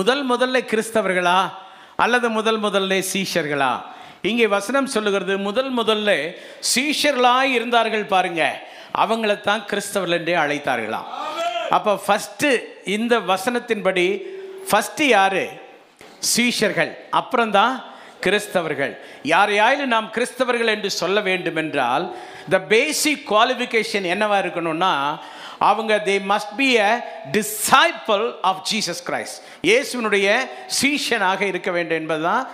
முதல் 0.00 0.22
முதல்ல 0.32 0.58
கிறிஸ்தவர்களா? 0.70 1.38
அல்லது 2.04 2.28
முதல் 2.36 2.60
முதல்ல 2.66 3.00
சீஷர்களா? 3.12 3.72
இங்கே 4.30 4.46
வசனம் 4.56 4.92
சொல்லுகிறது 4.92 5.34
முதல் 5.48 5.72
முதல்ல 5.78 6.10
சீஷர்களாக 6.72 7.48
இருந்தார்கள் 7.56 8.06
பாருங்க 8.12 8.42
தான் 9.48 9.64
கிறிஸ்தவர்கள் 9.70 10.18
என்றே 10.18 10.34
அழைத்தார்களாம். 10.44 11.08
அப்போ 11.76 11.92
ஃபஸ்ட்டு 12.06 12.50
இந்த 12.96 13.14
வசனத்தின்படி 13.32 14.06
ஃபஸ்ட்டு 14.70 15.06
யார்? 15.16 15.42
சீஷர்கள் 16.34 16.92
அப்புறம்தான் 17.20 17.74
கிறிஸ்தவர்கள். 18.24 18.92
யாரையாயிலும் 19.32 19.92
நாம் 19.94 20.08
கிறிஸ்தவர்கள் 20.16 20.72
என்று 20.74 20.90
சொல்ல 21.00 21.18
வேண்டும் 21.28 21.58
என்றால் 21.62 22.04
த 22.52 22.58
பேசிக் 22.72 23.24
குவாலிஃபிகேஷன் 23.30 24.06
என்னவா 24.14 24.38
இருக்கணும்னா 24.44 24.92
அவங்க 25.70 25.94
they 26.08 26.16
must 26.32 26.54
be 26.60 26.68
a 26.88 26.90
disciple 27.36 28.24
of 28.50 28.62
Jesus 28.70 29.02
Christ 29.08 29.38
இயேசுனுடைய 29.70 30.28
சீஷனாக 30.80 31.40
இருக்க 31.52 31.70
வேண்டும் 31.76 32.00
என்பதுதான் 32.02 32.44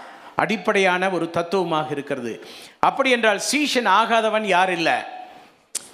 அடிப்படையான 0.40 1.10
ஒரு 1.10 1.30
தத்துவமாக 1.30 1.88
இருக்கிறது. 1.90 2.32
அப்படி 2.78 3.10
என்றால் 3.10 3.40
சீஷன் 3.52 3.88
ஆகாதவன் 4.00 4.42
யார் 4.42 4.72
இல்லை? 4.72 4.98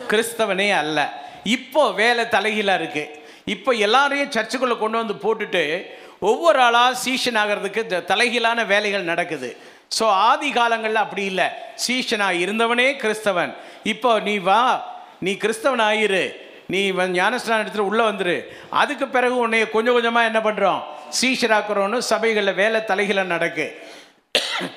கிறிஸ்தவனே 0.09 0.71
அல்ல. 0.73 1.25
இப்போ 1.45 1.93
வேலை 1.93 2.29
தலைகீழாக 2.29 2.83
இருக்குது 2.83 3.11
இப்போ 3.45 3.73
எல்லாரையும் 3.73 4.31
சர்ச்சுக்குள்ளே 4.31 4.79
கொண்டு 4.79 5.07
வந்து 5.07 5.15
போட்டுட்டு 5.15 5.85
ஒவ்வொரு 6.21 6.61
ஆளாக 6.61 6.99
சீஷன் 7.05 7.37
ஆகிறதுக்கு 7.37 7.83
இந்த 7.83 8.05
தலைகீழான 8.09 8.67
வேலைகள் 8.67 9.03
நடக்குது. 9.03 9.57
ஸோ 9.99 10.05
ஆதி 10.05 10.50
காலங்களில் 10.50 10.97
அப்படி 10.97 11.25
இல்லை. 11.25 11.47
சீஷனாக 11.87 12.41
இருந்தவனே 12.45 12.97
கிறிஸ்தவன். 12.97 13.55
இப்போ 13.83 14.21
நீ 14.21 14.38
வா 14.38 14.95
நீ 15.21 15.33
கிறிஸ்தவன் 15.33 15.85
ஆயிரு. 15.91 16.33
நீ 16.67 16.93
வ- 16.93 17.12
ஞானஸ்நானம் 17.19 17.67
எடுத்துகிட்டு 17.67 17.88
உள்ளே 17.91 18.05
வந்துரு. 18.05 18.43
அதுக்கு 18.71 19.09
பிறகு 19.09 19.49
உன்னைய 19.49 19.71
கொஞ்சம் 19.71 19.93
கொஞ்சமாக 19.93 20.26
என்ன 20.26 20.38
பண்ணுறோம் 20.38 20.83
சீஷராக்குறோன்னு 21.21 21.99
சபைகளில் 21.99 22.55
வேலை 22.55 22.85
தலைகீழாக 22.85 23.26
நடக்கு. 23.26 23.67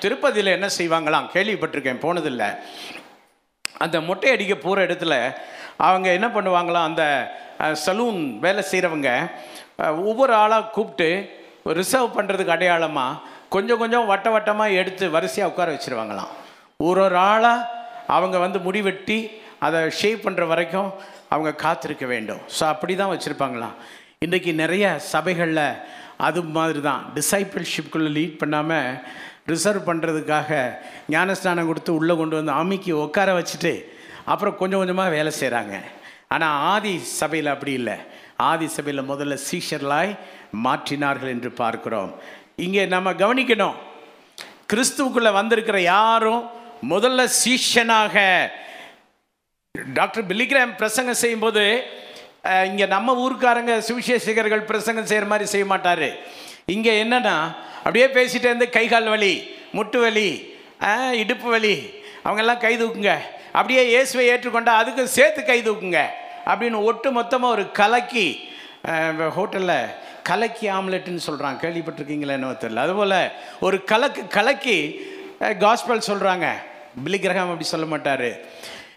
திருப்பதியில் 0.02 0.56
என்ன 0.56 0.68
செய்வாங்களாம்? 0.78 1.26
கேள்விப்பட்டிருக்கேன் 1.34 2.02
போனதில்லை. 2.04 2.48
அந்த 3.84 3.96
மொட்டை 4.08 4.30
அடிக்க 4.34 4.54
போகிற 4.56 4.78
இடத்துல 4.86 5.14
அவங்க 5.88 6.08
என்ன 6.18 6.28
பண்ணுவாங்களாம்? 6.36 6.88
அந்த 6.90 7.04
சலூன் 7.84 8.20
வேலை 8.44 8.62
செய்கிறவங்க 8.72 9.10
ஒவ்வொரு 10.08 10.32
ஆளாக 10.42 10.70
கூப்பிட்டு 10.76 11.08
ரிசர்வ் 11.80 12.16
பண்ணுறதுக்கு 12.16 12.54
அடையாளமாக 12.56 13.20
கொஞ்சம் 13.54 13.80
கொஞ்சம் 13.82 14.08
வட்ட 14.10 14.28
வட்டமாக 14.34 14.76
எடுத்து 14.80 15.04
வரிசையாக 15.16 15.50
உட்கார 15.52 15.70
வச்சுருவாங்களாம். 15.74 16.32
ஒரு 16.88 17.00
ஒரு 17.06 17.18
ஆளாக 17.30 17.68
அவங்க 18.16 18.36
வந்து 18.44 18.58
முடிவெட்டி 18.66 19.18
அதை 19.66 19.80
ஷேவ் 20.00 20.24
பண்ணுற 20.26 20.44
வரைக்கும் 20.52 20.90
அவங்க 21.34 21.50
காத்திருக்க 21.64 22.04
வேண்டும். 22.12 22.42
ஸோ 22.56 22.62
அப்படி 22.72 22.92
தான் 23.00 23.12
வச்சுருப்பாங்களாம். 23.14 23.74
இன்றைக்கி 24.26 24.50
நிறைய 24.62 24.84
சபைகளில் 25.12 25.66
அது 26.28 26.40
மாதிரி 26.56 26.80
தான் 26.88 27.02
டிசைப்பிள்ஷிப்குள்ளே 27.16 28.10
லீட் 28.16 28.40
பண்ணாமல் 28.40 28.88
ரிசர்வ் 29.46 29.88
பண்ணுறதுக்காக 29.88 30.50
ஞானஸ்நானம் 31.14 31.68
கொடுத்து 31.70 31.92
உள்ளே 31.98 32.14
கொண்டு 32.20 32.34
வந்து 32.38 32.52
அமிக்கி 32.60 32.92
உட்கார 33.04 33.30
வச்சுட்டு 33.38 33.72
அப்புறம் 34.32 34.58
கொஞ்சம் 34.60 34.80
கொஞ்சமாக 34.82 35.14
வேலை 35.16 35.32
செய்கிறாங்க. 35.40 35.76
ஆனால் 36.34 36.56
ஆதி 36.72 36.94
சபையில் 37.20 37.52
அப்படி 37.54 37.72
இல்லை. 37.80 37.96
ஆதி 38.50 38.66
சபையில் 38.76 39.08
முதல்ல 39.12 39.36
சீஷர்களாய் 39.48 40.12
மாற்றினார்கள் 40.66 41.32
என்று 41.36 41.50
பார்க்கிறோம். 41.62 42.10
இங்கே 42.66 42.82
நம்ம 42.94 43.12
கவனிக்கணும். 43.22 43.76
கிறிஸ்துவுக்குள்ளே 44.72 45.32
வந்திருக்கிற 45.40 45.78
யாரும் 45.94 46.42
முதல்ல 46.92 47.20
சீஷனாக 47.42 48.16
டாக்டர் 49.98 50.28
பில்லிகிராம் 50.30 50.78
பிரசங்கம் 50.80 51.22
செய்யும்போது 51.22 51.64
இங்கே 52.70 52.86
நம்ம 52.94 53.14
ஊருக்காரங்க 53.24 53.72
சுவிசேஷகர்கள் 53.88 54.68
பிரசங்கம் 54.70 55.08
செய்கிற 55.10 55.26
மாதிரி 55.32 55.46
செய்ய 55.54 55.66
மாட்டார். 55.72 56.08
இங்கே 56.74 56.92
என்னன்னா 57.04 57.36
அப்படியே 57.84 58.06
பேசிகிட்டே 58.16 58.50
இருந்து 58.52 58.68
கை 58.76 58.86
கால் 58.88 59.08
வலி 59.14 59.34
முட்டு 59.78 59.98
வலி 60.04 60.28
இடுப்பு 61.22 61.48
வலி 61.54 61.74
அவங்கெல்லாம் 62.24 62.62
கை 62.64 62.74
தூக்குங்க. 62.82 63.12
அப்படியே 63.58 63.82
இயேசுவை 63.92 64.24
ஏற்றுக்கொண்டா 64.32 64.72
அதுக்கு 64.80 65.02
சேர்த்து 65.16 65.40
கை 65.44 65.58
தூக்குங்க. 65.68 66.00
அப்படின்னு 66.50 66.78
ஒட்டு 66.90 67.08
மொத்தமாக 67.18 67.54
ஒரு 67.56 67.64
கலக்கி 67.80 68.26
ஹோட்டலில் 69.36 69.78
கலக்கி 70.28 70.66
ஆம்லெட்டுன்னு 70.76 71.26
சொல்கிறாங்க 71.28 71.58
கேள்விப்பட்டிருக்கீங்களா 71.64 72.36
என்ன 72.38 72.56
தெரியல. 72.64 72.84
அதுபோல் 72.86 73.16
ஒரு 73.66 73.76
கலக்கு 73.92 74.22
கலக்கி 74.36 74.76
காஸ்பல் 75.64 76.08
சொல்கிறாங்க 76.10 76.46
பிலிகிரகம் 77.04 77.50
அப்படி 77.52 77.68
சொல்ல 77.72 77.86
மாட்டார். 77.92 78.28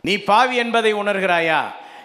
நீ 0.08 0.14
பாவி 0.30 0.56
என்பதை 0.64 0.92
உணர்கிறாயா? 1.02 1.62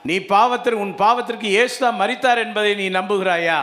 நீ 0.09 0.17
பாவத்திற்கு 0.35 0.85
உன் 0.85 0.95
பாவத்திற்கு 1.05 1.47
இயேசுதான் 1.57 2.01
மறித்தார் 2.03 2.43
என்பதை 2.47 2.73
நீ 2.81 2.87
நம்புகிறாயா? 2.99 3.59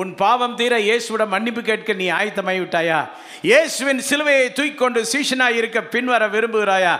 உன் 0.00 0.12
பாவம் 0.22 0.56
தீர 0.60 0.74
இயேசுவிட 0.88 1.24
மன்னிப்பு 1.34 1.62
கேட்க 1.70 1.92
நீ 2.02 2.06
ஆயத்தமாய் 2.18 2.60
விட்டாயா? 2.62 3.00
இயேசுவின் 3.50 4.00
சிலுவையை 4.08 4.46
தூக்கிக்கொண்டு 4.58 5.00
சீஷனாக 5.12 5.58
இருக்க 5.60 5.78
பின்வர 5.94 6.28
விரும்புகிறாயா? 6.34 6.94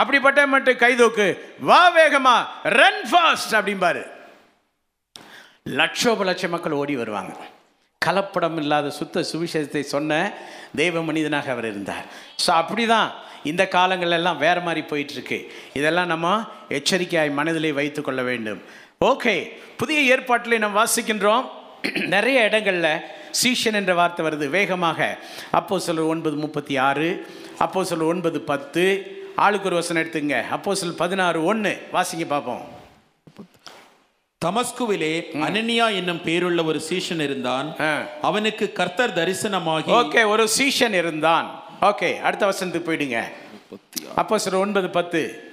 அப்படிப்பட்ட 0.00 0.40
மட்டும் 0.54 0.80
கைதூக்கு 0.84 1.26
வா 1.70 1.82
வேகமா 1.98 2.36
ரன் 2.78 3.02
ஃபாஸ்ட் 3.10 3.56
அப்படிம்பாரு. 3.58 4.04
லட்சோப 5.80 6.24
லட்ச 6.28 6.48
மக்கள் 6.54 6.78
ஓடி 6.80 6.96
வருவாங்க. 7.02 7.34
கலப்படம் 8.02 8.58
இல்லாத 8.62 8.88
சுத்த 8.98 9.22
சுவிசேஷத்தை 9.30 9.82
சொன்ன 9.94 10.18
தெய்வ 10.80 11.02
மனிதனாக 11.08 11.50
அவர் 11.54 11.68
இருந்தார். 11.72 12.04
ஸோ 12.44 12.50
அப்படி 12.62 12.84
தான் 12.94 13.08
இந்த 13.50 13.62
காலங்கள் 13.76 14.14
எல்லாம் 14.18 14.42
வேற 14.44 14.56
மாதிரி 14.66 14.82
போயிட்டு 14.90 15.14
இருக்கு 15.16 15.38
இதெல்லாம் 15.78 16.10
நம்ம 16.12 16.26
எச்சரிக்கையாய் 16.78 17.38
மனதிலே 17.38 17.70
வைத்துக்கொள்ள 17.78 18.22
வேண்டும். 18.30 18.60
ஓகே 19.10 19.34
புதிய 19.80 19.98
ஏற்பாட்டிலே 20.14 20.58
நாம் 20.64 20.78
வாசிக்கின்றோம். 20.82 21.46
நிறைய 22.14 22.48
இடங்கள்ல 22.50 23.00
சீஷன் 23.42 23.74
என்ற 23.74 23.94
வார்த்தை 23.94 24.26
வருது. 24.26 24.48
வேகமாக. 24.48 25.18
அப்போ 25.50 25.78
சொல்ல 25.78 26.04
ஒன்பது 26.04 26.36
முப்பத்தி 26.36 26.76
ஆறு 26.76 27.26
அப்போ 27.58 27.84
சொல்ல 27.84 28.04
ஒன்பது 28.04 28.40
பத்து. 28.40 29.10
ஆளுக்கு 29.36 29.66
ஒரு 29.66 29.74
வசனம் 29.74 30.02
எடுத்துங்க. 30.02 30.48
அப்போ 30.48 30.74
சொல் 30.74 30.94
பதினாறு 30.94 31.44
ஒன்று 31.44 31.88
வாசிங்க 31.92 32.26
பார்ப்போம். 32.26 32.74
தமஸ்குவிலே 34.44 35.22
அனனியா 35.32 35.94
என்னும் 35.94 36.20
பேருள்ள 36.24 36.64
ஒரு 36.64 36.82
சீஷன் 36.88 37.20
இருந்தான். 37.20 37.76
அவனுக்கு 38.22 38.72
கர்த்தர் 38.72 39.14
தரிசனமாகி 39.14 39.86
ஓகே 39.86 40.26
ஒரு 40.26 40.48
சீஷன் 40.58 40.92
இருந்தான். 40.92 41.64
ஓகே 41.80 42.20
அடுத்த 42.20 42.46
வசனத்துக்கு 42.46 42.92
போயிடுங்க. 42.92 43.22
அப்போ 44.14 44.38
சார் 44.38 44.54
ஒன்பது 44.54 44.90
பத்து. 44.90 45.45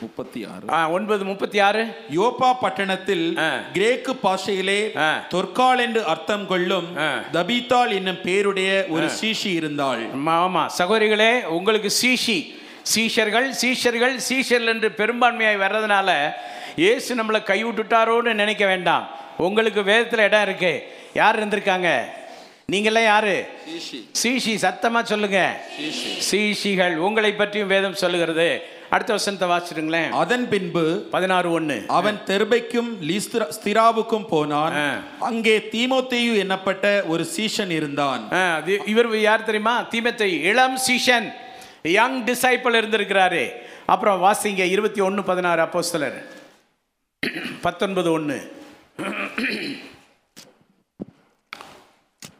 முப்பத்தி 0.00 0.44
ஆறு 0.44 0.64
ஆ 0.70 0.90
ஒன்பது 0.90 1.24
முப்பத்தி 1.24 1.58
ஆறு 1.58 1.82
யோப்பா 2.16 2.52
பட்டணத்தில் 2.60 3.38
ஆ. 3.38 3.58
கிரேக்கு 3.74 4.12
பாஷையிலே 4.22 4.96
ஆ. 4.98 5.24
தொற்கால் 5.28 5.78
என்று 5.78 6.04
அர்த்தம் 6.04 6.46
கொள்ளும் 6.46 6.96
ஆ. 6.98 7.18
தபித்தாள் 7.32 7.94
என்னும் 7.94 8.20
பேருடைய 8.22 8.86
ஒரு 8.88 9.06
சீஷி 9.20 9.46
இருந்தாள். 9.46 10.14
ஆமா 10.14 10.70
சகோதரிகளே 10.78 11.42
உங்களுக்கு 11.42 11.90
சீஷி. 12.02 12.38
சீஷர்கள் 12.94 13.50
சீஷர்கள் 13.62 14.20
சீஷர்கள் 14.28 14.66
என்று 14.66 14.94
பெரும்பான்மையாய் 14.96 15.62
வர்றதுனால 15.62 16.32
இயேசு 16.76 17.14
நம்மளை 17.14 17.42
கைவிட்டுட்டாரோன்னு 17.44 18.32
நினைக்க 18.32 18.66
வேண்டாம். 18.66 19.08
உங்களுக்கு 19.36 19.82
வேதத்தில் 19.82 20.18
இடம் 20.18 20.42
இருக்கு. 20.42 20.92
யார் 21.14 21.38
இருந்திருக்காங்க? 21.38 22.00
நீங்களாம் 22.72 23.04
யாரு? 23.04 23.46
சீஷி. 24.22 24.54
சத்தமா 24.60 25.02
சொல்லுங்க. 25.02 25.60
சீஷிகள் 26.30 26.96
உங்களை 26.96 27.32
பற்றியும் 27.32 27.68
வேதம் 27.68 27.94
சொல்லுகிறது. 27.94 28.74
அடுத்த 28.96 29.12
வசனத்தை 29.16 29.48
வாசிடுங்களேன் 29.52 30.12
அதன் 30.22 30.46
பின்பு 30.52 30.84
பதினாறு 31.14 31.48
ஒன்று 31.58 31.78
அவன் 31.98 32.18
தெர்பைக்கும் 32.30 32.90
ஸ்திராவுக்கும் 33.56 34.28
போனான். 34.34 34.76
அங்கே 35.30 35.56
தீமோத்தேயு 35.74 36.34
என்னப்பட்ட 36.44 36.86
ஒரு 37.12 37.26
சீஷன் 37.36 37.72
இருந்தான். 37.78 38.22
இவர் 38.92 39.08
யார் 39.28 39.48
தெரியுமா? 39.48 39.76
தீமத்தை 39.94 40.30
இளம் 40.50 40.78
சீஷன். 40.88 41.28
யங் 41.96 42.18
டிசைபிள் 42.28 42.78
இருந்திருக்கிறாரு. 42.80 43.44
அப்புறம் 43.94 44.22
வாசிங்க 44.26 44.62
இருபத்தி 44.74 45.00
ஒன்று 45.08 45.22
பதினாறு 45.30 45.60
அப்போஸ்தலர். 45.66 46.18
பத்தொன்பது 47.66 48.08
ஒன்று 48.16 48.38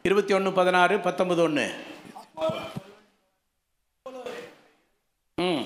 இருபத்தி 0.06 0.32
ஒன்று 0.36 0.50
பதினாறு 0.58 0.94
பத்தொன்பது 1.06 1.40
ஒன்று 1.46 1.64
ம் 5.38 5.64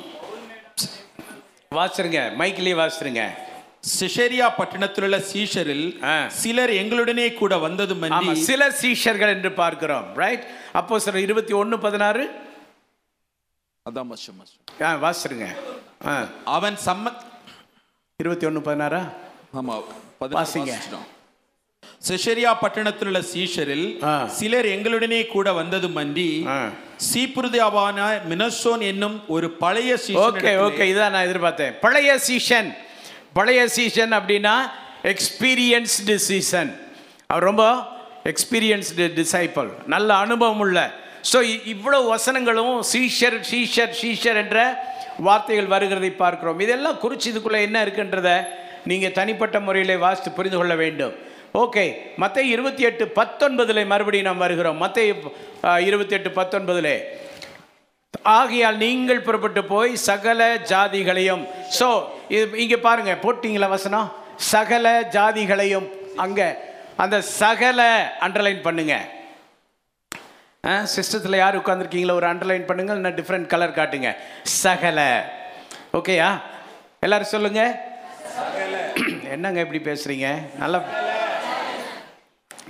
வாசிருங்க 1.80 2.20
மைக்கிலேயே 2.40 2.76
வாசிருங்க 2.82 3.22
சிஷேரியா 3.98 4.46
பட்டணத்திலுள்ள 4.56 5.18
சீஷரில். 5.30 5.86
சிலர் 6.40 6.72
எங்களுடனே 6.80 7.26
கூட 7.40 7.52
வந்ததும் 7.66 8.02
சில 8.48 8.62
சீஷர்கள் 8.80 9.32
என்று 9.36 9.50
பார்க்கிறோம் 9.60 10.08
ரைட் 10.22 10.44
அப்போ 10.80 10.98
சார் 11.04 11.18
இருபத்தி 11.26 11.54
ஒன்று 11.60 11.76
பதினாறு? 11.86 12.24
ஆ 14.86 14.90
வாசிருங்க 15.04 15.46
அவன் 16.56 16.76
சம்ம 16.86 17.14
இருபத்தி 18.22 18.46
ஒன்று 18.50 18.60
பதினாறா? 18.68 19.00
ஆமா 19.60 19.74
வாசிங்க. 20.36 20.74
சிஷேரியா 22.02 22.50
பட்டணத்திலுள்ள 22.60 23.20
சீஷரில் 23.30 23.86
ஆ. 24.04 24.12
சிலர் 24.36 24.68
எங்களுடனே 24.74 25.20
கூட 25.28 25.48
வந்ததும் 25.52 25.98
அன்றி 26.02 26.28
ஆ. 26.48 26.58
சீப்புருதியாவான 27.08 27.98
மினசோன் 28.30 28.82
என்னும் 28.90 29.16
ஒரு 29.28 29.48
பழைய 29.62 29.90
ஓகே 29.92 30.02
சீஷனிடத்திலே 30.04 30.54
ஓகே 30.66 30.84
இதான் 30.92 31.12
நான் 31.14 31.26
எதிர்பார்த்தேன். 31.28 31.74
பழைய 31.84 32.10
சீசன் 32.26 32.70
பழைய 33.32 33.60
சீசன் 33.76 34.12
அப்படின்னா 34.18 34.54
எக்ஸ்பீரியன்ஸ்டு 35.12 36.16
சீசன் 36.26 36.70
அவர் 37.30 37.44
ரொம்ப 37.44 37.64
எக்ஸ்பீரியன்ஸ்டு 38.24 39.04
டிசைபிள் 39.16 39.70
நல்ல 39.86 40.10
அனுபவம் 40.24 40.62
உள்ள. 40.64 40.78
ஸோ 41.30 41.38
இவ்வளவு 41.72 42.04
வசனங்களும் 42.10 42.74
சீஷர் 42.92 43.38
சீஷர் 43.50 43.92
சீஷர் 44.00 44.38
என்ற 44.42 44.58
வார்த்தைகள் 45.20 45.72
வருகிறதை 45.72 46.10
பார்க்கிறோம். 46.16 46.60
இதெல்லாம் 46.60 47.00
குறிச்சு 47.02 47.26
இதுக்குள்ளே 47.32 47.60
என்ன 47.66 47.78
இருக்குன்றத 47.84 48.30
நீங்கள் 48.86 49.12
தனிப்பட்ட 49.12 49.56
முறையிலே 49.60 49.96
வாசித்து 49.98 50.30
புரிந்து 50.32 50.58
கொள்ள 50.58 50.74
வேண்டும். 50.76 51.14
ஓகே 51.62 51.84
மற்ற 52.22 52.42
இருபத்தி 52.54 52.82
எட்டு 52.88 53.04
பத்தொன்பதில் 53.18 53.88
மறுபடியும் 53.92 54.28
நாம் 54.28 54.44
வருகிறோம். 54.44 54.78
மற்ற 54.82 55.00
இருபத்தி 55.88 56.14
எட்டு 56.18 56.30
பத்தொன்பதிலே. 56.38 56.96
ஆகையால் 58.38 58.80
நீங்கள் 58.84 59.24
புறப்பட்டு 59.26 59.62
போய் 59.72 59.92
சகல 60.08 60.40
ஜாதிகளையும் 60.72 61.42
ஸோ 61.78 61.88
இது 62.34 62.44
இங்கே 62.64 62.78
பாருங்க 62.86 63.12
போட்டிங்களா 63.24 63.68
வசனம்? 63.76 64.08
சகல 64.52 64.86
ஜாதிகளையும் 65.16 65.88
அங்கே 66.24 66.48
அந்த 67.02 67.16
சகல 67.40 67.80
அண்டர்லைன் 68.26 68.62
பண்ணுங்க. 68.66 68.94
சிஸ்டத்தில் 70.94 71.42
யார் 71.42 71.60
உட்காந்துருக்கீங்களோ 71.60 72.16
ஒரு 72.20 72.26
அண்டர்லைன் 72.32 72.66
பண்ணுங்க 72.70 72.94
இல்லைன்னா 72.94 73.14
டிஃப்ரெண்ட் 73.20 73.52
கலர் 73.52 73.78
காட்டுங்க. 73.78 74.10
சகல. 74.64 75.00
ஓகேயா 76.00 76.30
எல்லாரும் 77.06 77.34
சொல்லுங்க. 77.36 77.62
என்னங்க 79.34 79.60
இப்படி 79.64 79.80
பேசுறீங்க? 79.90 80.28
நல்லா 80.62 80.78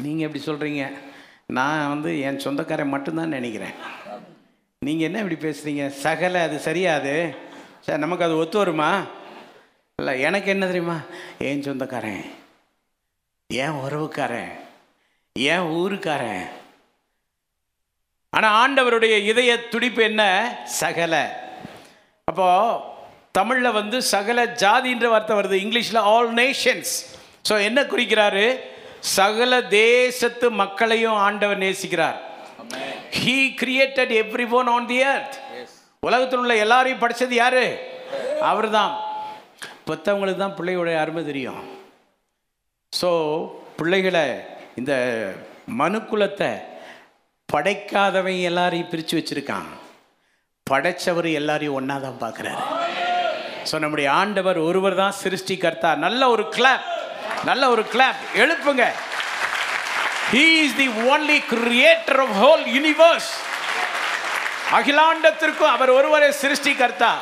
நீங்கள் 0.04 0.26
எப்படி 0.26 0.42
சொல்கிறீங்க 0.48 0.82
நான் 1.56 1.90
வந்து 1.92 2.10
என் 2.26 2.42
சொந்தக்காரன் 2.44 2.92
மட்டும்தான் 2.94 3.34
நினைக்கிறேன். 3.36 3.76
நீங்கள் 4.82 5.06
என்ன 5.08 5.22
இப்படி 5.22 5.38
பேசுகிறீங்க 5.46 5.86
சகல 6.04 6.42
அது 6.46 6.56
சரியாது. 6.68 7.14
சார் 7.86 8.02
நமக்கு 8.04 8.26
அது 8.26 8.36
ஒத்து 8.42 8.58
வருமா? 8.60 8.90
இல்லை 9.98 10.12
எனக்கு 10.28 10.48
என்ன 10.54 10.66
தெரியுமா? 10.70 10.98
என் 11.48 11.64
சொந்தக்காரன் 11.66 12.24
என் 13.50 13.78
உறவுக்காரன் 13.84 14.52
என் 15.36 15.68
ஊருக்காரன். 15.80 16.46
ஆனால் 18.36 18.56
ஆண்டவருடைய 18.62 19.14
இதய 19.30 19.52
துடிப்பு 19.72 20.02
என்ன? 20.10 20.22
சகல. 20.82 21.14
அப்போது 22.28 22.80
தமிழில் 23.38 23.76
வந்து 23.80 23.98
சகல 24.14 24.40
ஜாதின்ற 24.62 25.06
வார்த்தை 25.12 25.34
வருது. 25.38 25.56
இங்கிலீஷில் 25.64 26.06
ஆல் 26.12 26.30
நேஷன்ஸ் 26.42 26.94
ஸோ 27.48 27.54
என்ன 27.68 27.80
குறிக்கிறாரு? 27.92 28.46
சகல 29.16 29.52
தேசத்து 29.82 30.46
மக்களையும் 30.62 31.18
ஆண்டவர் 31.26 31.62
நேசிக்கிறார். 31.64 32.18
He 33.18 33.36
created 33.60 34.12
every 34.22 34.46
one 34.58 34.70
on 34.76 34.88
the 34.90 34.98
earth 35.12 35.36
உலகத்தில் 36.02 36.42
உள்ள 36.42 36.54
எல்லாரையும் 36.64 37.02
படித்தது 37.02 37.34
யாரு? 37.42 37.64
அவர்தான். 38.50 38.92
பெற்றவங்களுக்கு 39.88 40.42
தான் 40.42 40.56
பிள்ளையோட 40.58 40.90
அருமை 41.02 41.22
தெரியும். 41.30 41.62
ஸோ 42.92 43.10
பிள்ளைகளை 43.78 44.26
இந்த 44.80 44.92
மனுக்குலத்தை 45.80 46.50
படைக்காதவன் 47.48 48.38
எல்லாரையும் 48.50 48.90
பிரித்து 48.92 49.16
வச்சிருக்கான் 49.18 49.68
படைச்சவர் 50.66 51.28
எல்லாரையும் 51.40 51.76
ஒன்றா 51.78 51.96
தான் 52.06 52.22
பார்க்குறாரு. 52.24 52.62
ஸோ 53.70 53.78
நம்முடைய 53.82 54.08
ஆண்டவர் 54.20 54.58
ஒருவர் 54.68 55.00
தான் 55.02 55.18
சிருஷ்டிகர்த்தா. 55.22 55.90
நல்ல 56.06 56.28
ஒரு 56.34 56.44
கிளாப் 56.56 56.86
நல்ல 57.44 57.68
ஒரு 57.68 57.82
clap 57.82 58.20
எழுப்புங்க. 58.34 58.84
He 60.32 60.62
is 60.62 60.76
the 60.76 60.88
only 60.88 61.38
creator 61.50 62.20
of 62.24 62.34
whole 62.42 62.64
universe 62.76 63.30
அகிலாண்டத்திற்கும் 64.72 65.72
அவர் 65.76 65.90
ஒருவரே 65.90 66.28
சிருஷ்டிகர்த்தா. 66.28 67.12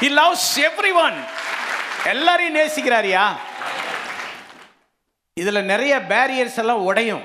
லவ்ஸ் 0.00 0.50
எவ்ரி 0.56 0.92
ஒன் 0.92 1.18
எல்லாரையும் 2.04 2.54
நேசிக்கிறாரியா? 2.54 3.24
இதில் 5.34 5.64
நிறைய 5.64 5.98
பேரியர்ஸ் 6.08 6.58
எல்லாம் 6.58 6.84
உடையும். 6.84 7.24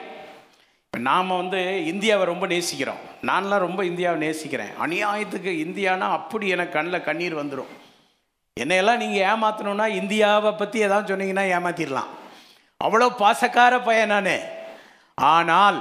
இப்போ 0.86 1.00
நாம் 1.00 1.28
வந்து 1.28 1.86
இந்தியாவை 1.86 2.26
ரொம்ப 2.26 2.48
நேசிக்கிறோம். 2.48 3.02
நான்லாம் 3.22 3.64
ரொம்ப 3.68 3.86
இந்தியாவை 3.86 4.20
நேசிக்கிறேன். 4.20 4.72
அநியாயத்துக்கு 4.82 5.52
இந்தியானா 5.66 6.08
அப்படி 6.18 6.48
எனக்கு 6.48 6.74
கண்ணில் 6.74 7.04
கண்ணீர் 7.04 7.40
வந்துடும் 7.46 7.72
என்னையெல்லாம் 8.60 9.02
நீங்கள் 9.02 9.28
ஏமாற்றணும்னா 9.32 9.86
இந்தியாவை 10.02 10.52
பற்றி 10.52 10.80
எதாவது 10.88 11.10
சொன்னீங்கன்னா 11.12 11.46
ஏமாத்திடலாம். 11.58 12.10
அவ்வளோ 12.86 13.08
பாசக்கார 13.22 13.74
பையன் 13.88 14.14
நான். 14.16 14.36
ஆனால் 15.36 15.80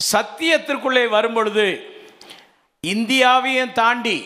சத்தியத்திற்குள்ளே 0.00 1.04
வரும்பொழுது 1.16 1.66
இந்தியாவையும் 2.94 3.76
தாண்டி 3.80 4.18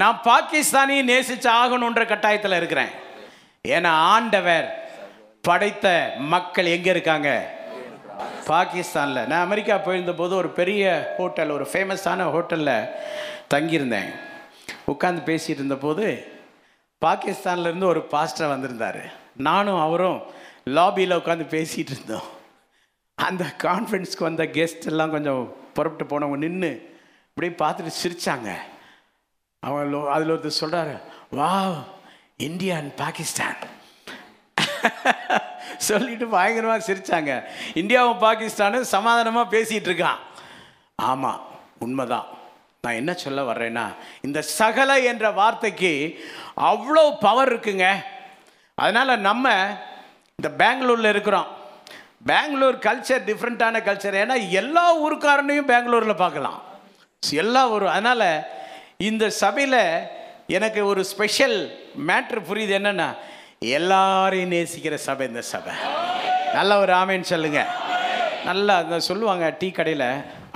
நான் 0.00 0.20
பாகிஸ்தானையும் 0.28 1.10
நேசிச்சு 1.12 1.48
ஆகணுன்ற 1.60 2.02
கட்டாயத்தில் 2.12 2.58
இருக்கிறேன். 2.60 2.92
ஏன்னா 3.74 3.90
ஆண்டவர் 4.14 4.66
படைத்த 5.48 5.86
மக்கள் 6.32 6.74
எங்கே 6.76 6.90
இருக்காங்க? 6.94 7.30
பாகிஸ்தானில். 8.50 9.28
நான் 9.30 9.44
அமெரிக்கா 9.46 9.76
போயிருந்த 9.86 10.12
போது 10.20 10.32
ஒரு 10.42 10.50
பெரிய 10.58 10.82
ஹோட்டல் 11.16 11.54
ஒரு 11.56 11.66
ஃபேமஸான 11.72 12.26
ஹோட்டலில் 12.34 12.88
தங்கியிருந்தேன். 13.54 14.10
உட்காந்து 14.90 15.20
பேசிகிட்டு 15.28 15.60
இருந்தபோது 15.60 16.06
பாகிஸ்தான்லேருந்து 17.04 17.90
ஒரு 17.92 18.02
பாஸ்டர் 18.12 18.52
வந்திருந்தார். 18.52 19.02
நானும் 19.48 19.80
அவரும் 19.80 20.20
லாபியில் 20.76 21.18
உட்காந்து 21.20 21.46
பேசிகிட்டு 21.56 21.92
இருந்தோம் 21.94 22.28
அந்த 23.14 23.44
கான்ஃபரன்ஸ்க்கு 23.62 24.28
வந்த 24.28 24.44
கெஸ்ட் 24.56 24.86
எல்லாம் 24.86 25.14
கொஞ்சம் 25.14 25.42
புறப்பட்டு 25.76 26.04
போனவங்க 26.12 26.38
நின்று 26.44 26.70
இப்படியே 27.28 27.54
பார்த்துட்டு 27.62 27.92
சிரிச்சாங்க. 28.02 28.50
அவங்க 29.60 30.10
அதில் 30.14 30.34
ஒருத்தர் 30.34 30.60
சொல்கிறாரு 30.62 30.94
வா 31.38 31.52
இந்தியா 32.48 32.76
அண்ட் 32.76 32.94
பாகிஸ்தான். 32.96 33.56
சொல்லிட்டு 35.88 36.26
பயங்கரமாக 36.26 36.86
சிரிச்சாங்க. 36.88 37.32
இந்தியாவும் 37.80 38.22
பாகிஸ்தானும் 38.26 38.92
சமாதானமாக 38.96 39.52
பேசிகிட்டு 39.56 39.90
இருக்கான். 39.90 40.20
ஆமாம் 41.10 41.42
உண்மைதான். 41.78 42.26
நான் 42.86 43.00
என்ன 43.00 43.12
சொல்ல 43.22 43.40
வர்றேன்னா 43.48 43.82
இந்த 44.26 44.38
சகல 44.60 44.92
என்ற 45.10 45.26
வார்த்தைக்கு 45.36 45.90
அவ்வளோ 46.70 47.02
பவர் 47.24 47.50
இருக்குங்க. 47.50 47.86
அதனால் 48.78 49.22
நம்ம 49.26 49.52
இந்த 50.38 50.48
பெங்களூரில் 50.62 51.08
இருக்கிறோம். 51.12 51.50
பெங்களூர் 52.30 52.78
கல்ச்சர் 52.86 53.22
டிஃப்ரெண்ட்டான 53.28 53.82
கல்ச்சர் 53.88 54.16
ஏன்னா 54.22 54.38
எல்லா 54.60 54.84
ஊருக்காரனையும் 55.04 55.68
பெங்களூரில் 55.72 56.22
பார்க்கலாம். 56.22 56.58
எல்லா 57.42 57.62
ஊரும் 57.74 57.94
அதனால் 57.94 58.26
இந்த 59.10 59.28
சபையில் 59.42 59.80
எனக்கு 60.56 60.82
ஒரு 60.90 61.04
ஸ்பெஷல் 61.12 61.56
மேட்ரு 62.08 62.42
புரியுது 62.50 62.76
என்னென்னா 62.80 63.08
எல்லாரையும் 63.78 64.52
நேசிக்கிற 64.56 64.98
சபை 65.06 65.30
இந்த 65.32 65.44
சபை. 65.52 65.76
நல்ல 66.58 66.80
ஒரு 66.82 66.94
ஆமைன்னு 67.00 67.32
சொல்லுங்கள் 67.34 67.72
நல்லா 68.50 68.76
அந்த 68.82 69.00
சொல்லுவாங்க 69.10 69.54
டீ 69.62 69.70
கடையில் 69.70 70.08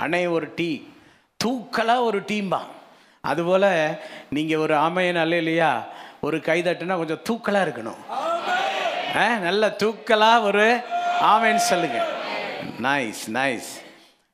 அன்னை 0.03 0.23
ஒரு 0.37 0.49
டீ. 0.59 0.69
தூக்கலாக 1.47 2.07
ஒரு 2.09 2.21
டீம்பா 2.21 2.61
அதுபோல் 3.21 3.69
நீங்கள் 4.29 4.63
ஒரு 4.65 4.75
ஆமையன் 4.85 5.21
அல்ல 5.21 5.37
இல்லையா 5.37 5.71
ஒரு 6.21 6.37
கைதட்டுனா 6.37 6.95
கொஞ்சம் 7.01 7.25
தூக்கலாக 7.29 7.65
இருக்கணும். 7.67 8.01
ஆ 9.15 9.35
நல்ல 9.47 9.75
தூக்கலாக 9.83 10.41
ஒரு 10.41 10.65
ஆமைன்னு 11.31 11.63
சொல்லுங்க. 11.71 11.99
நைஸ் 12.81 13.21
நைஸ் 13.33 13.69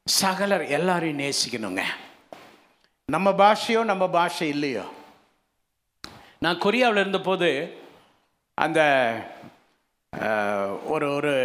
சகலர் 0.05 0.65
எல்லாரையும் 0.77 1.19
நேசிக்கணுங்க. 1.19 1.83
நம்ம 3.05 3.31
பாஷையோ 3.31 3.83
நம்ம 3.83 4.09
பாஷை 4.09 4.47
இல்லையோ? 4.47 4.83
நான் 6.39 6.61
கொரியாவில் 6.61 7.01
இருந்தபோது 7.03 7.49
அந்த 8.53 8.81
ஒரு 10.93 11.07
ஒரு 11.15 11.35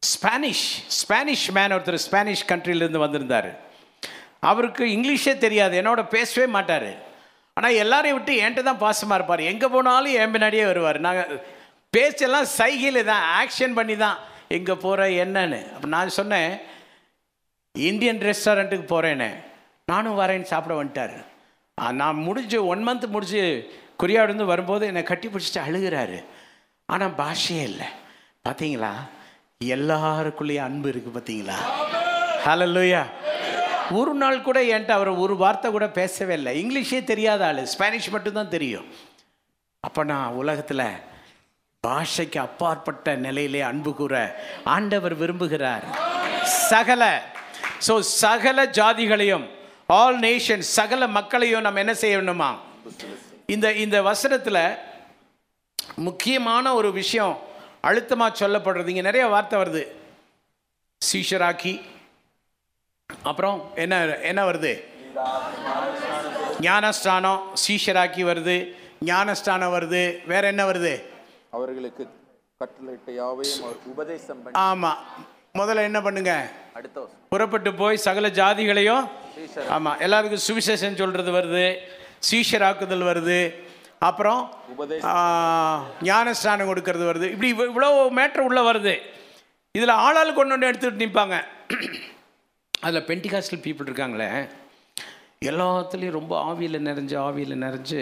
ஸ்பானிஷ் 0.00 0.66
ஸ்பானிஷ் 1.00 1.50
மேன் 1.50 1.72
ஒருத்தர் 1.72 2.04
ஸ்பானிஷ் 2.06 2.48
கண்ட்ரிலேருந்து 2.48 3.04
வந்திருந்தார். 3.04 3.50
அவருக்கு 4.48 4.84
இங்கிலீஷே 4.96 5.34
தெரியாது. 5.44 5.74
என்னோட 5.80 6.02
பேசவே 6.14 6.46
மாட்டார். 6.56 6.90
ஆனால் 7.56 7.78
எல்லாரையும் 7.82 8.18
விட்டு 8.18 8.34
என்கிட்ட 8.42 8.62
தான் 8.68 8.82
பாசமாக 8.84 9.18
இருப்பார். 9.18 9.42
எங்கே 9.52 9.68
போனாலும் 9.74 10.16
என் 10.20 10.32
பின்னாடியே 10.34 10.64
வருவார். 10.70 10.98
நாங்கள் 11.06 11.40
பேச்செல்லாம் 11.94 12.48
சைகையில் 12.58 13.08
தான் 13.10 13.24
ஆக்ஷன் 13.40 13.76
பண்ணி 13.78 13.96
தான் 14.04 14.18
எங்கே 14.56 14.74
போகிற 14.84 15.08
என்னன்னு. 15.24 15.60
அப்போ 15.74 15.88
நான் 15.94 16.16
சொன்னேன் 16.18 16.52
இந்தியன் 17.74 18.20
ரெஸ்டாரண்ட்டுக்கு 18.28 18.86
போகிறேன்னு 18.94 19.30
நானும் 19.92 20.18
வரேன்னு 20.22 20.50
சாப்பிட 20.52 20.74
வந்துட்டார். 20.80 21.16
நான் 22.00 22.24
முடிஞ்சு 22.26 22.58
ஒன் 22.72 22.84
மந்த் 22.88 23.12
முடிஞ்சு 23.14 23.42
கொரியாவிலேருந்து 24.02 24.52
வரும்போது 24.52 24.84
என்னை 24.90 25.02
கட்டி 25.10 25.28
பிடிச்சிட்டு 25.32 25.64
அழுகிறாரு. 25.66 26.18
ஆனால் 26.88 27.16
பாஷையே 27.22 27.64
இல்லை. 27.70 27.88
பார்த்தீங்களா 28.46 28.92
எல்லாருக்குள்ளேயும் 29.76 30.66
அன்பு 30.68 30.88
இருக்குது 30.92 31.16
பார்த்தீங்களா 31.16 31.58
ஹalleluya 32.44 33.00
ஒரு 33.98 34.12
நாள் 34.20 34.44
கூட 34.48 34.58
என்கிட்ட 34.74 34.92
அவர் 34.98 35.10
ஒரு 35.24 35.34
வார்த்தை 35.42 35.68
கூட 35.70 35.86
பேசவே 36.00 36.34
இல்லை. 36.38 36.52
இங்கிலீஷே 36.62 37.00
தெரியாத 37.12 37.42
ஆள். 37.46 37.60
ஸ்பானிஷ் 37.72 38.12
மட்டும்தான் 38.14 38.52
தெரியும். 38.56 38.86
அப்போ 39.86 40.02
நான் 40.12 40.36
உலகத்தில் 40.40 40.86
பாஷைக்கு 41.84 42.38
அப்பாற்பட்ட 42.46 43.14
நிலையிலே 43.26 43.62
அன்பு 43.70 43.92
கூற 44.00 44.14
ஆண்டவர் 44.74 45.14
விரும்புகிறார். 45.22 45.84
சகல 46.70 47.02
ஸோ 47.86 47.94
சகல 48.22 48.58
ஜாதிகளையும் 48.78 49.46
ஆல் 50.00 50.18
நேஷன் 50.26 50.62
சகல 50.76 51.06
மக்களையும் 51.18 51.64
நம்ம 51.66 51.80
என்ன 51.84 51.94
செய்யணுமா 52.04 52.50
இந்த 53.54 53.66
இந்த 53.84 53.96
வசனத்தில் 54.10 54.64
முக்கியமான 56.08 56.74
ஒரு 56.78 56.90
விஷயம் 57.00 57.34
அழுத்தமாக 57.88 58.38
சொல்லப்படுறது. 58.42 58.90
இங்கே 58.92 59.08
நிறைய 59.08 59.24
வார்த்தை 59.32 59.56
வருது. 59.62 59.82
சீஷராக்கி 61.02 61.74
அப்புறம் 63.22 63.72
என்ன 63.74 64.16
என்ன 64.16 64.50
வருது? 64.50 64.84
ஞானஸ்தானம் 66.60 67.42
சீஷராக்கி 67.68 68.24
வருது. 68.24 68.76
ஞானஸ்தானம் 69.00 69.74
வருது. 69.74 70.26
வேற 70.26 70.46
என்ன 70.46 70.64
வருது? 70.64 71.02
அவர்களுக்கு 71.50 72.08
உபதேசம் 73.84 74.42
ஆமாம் 74.52 74.98
முதல்ல 75.58 75.76
என்ன 75.76 76.00
பண்ணுங்க. 76.00 76.50
புறப்பட்டு 77.28 77.74
போய் 77.74 77.96
சகல 77.96 78.28
ஜாதிகளையும் 78.28 79.08
ஆமாம் 79.68 80.00
எல்லாருக்கும் 80.00 80.56
சுவிசேஷன் 80.56 80.94
சொல்கிறது 80.94 81.30
வருது. 81.32 81.76
சீஷராக்குதல் 82.30 83.04
வருது. 83.04 83.62
அப்புறம் 83.98 84.54
ஞானஸ்தானம் 86.02 86.68
கொடுக்கறது 86.68 87.10
வருது. 87.10 87.30
இப்படி 87.30 87.52
இவ்வ- 87.52 87.70
இவ்வளோ 87.70 88.10
மேட்ரு 88.18 88.38
உள்ளே 88.38 88.60
வருது. 88.60 88.98
இதில் 89.72 89.88
ஆளாள் 89.88 90.34
கொண்டு 90.34 90.58
வந்து 90.58 90.70
எடுத்துகிட்டு 90.70 90.94
நிற்பாங்க 90.94 91.44
அதில் 92.84 93.06
பென்டிகாஸ்டல் 93.06 93.62
பீப்புள் 93.64 93.88
இருக்காங்களே 93.88 94.48
எல்லாத்துலேயும் 95.44 96.18
ரொம்ப 96.18 96.54
ஆவியில் 96.54 96.86
நிறைஞ்சு 96.88 97.14
ஆவியில் 97.26 97.62
நிறைஞ்சு 97.64 98.00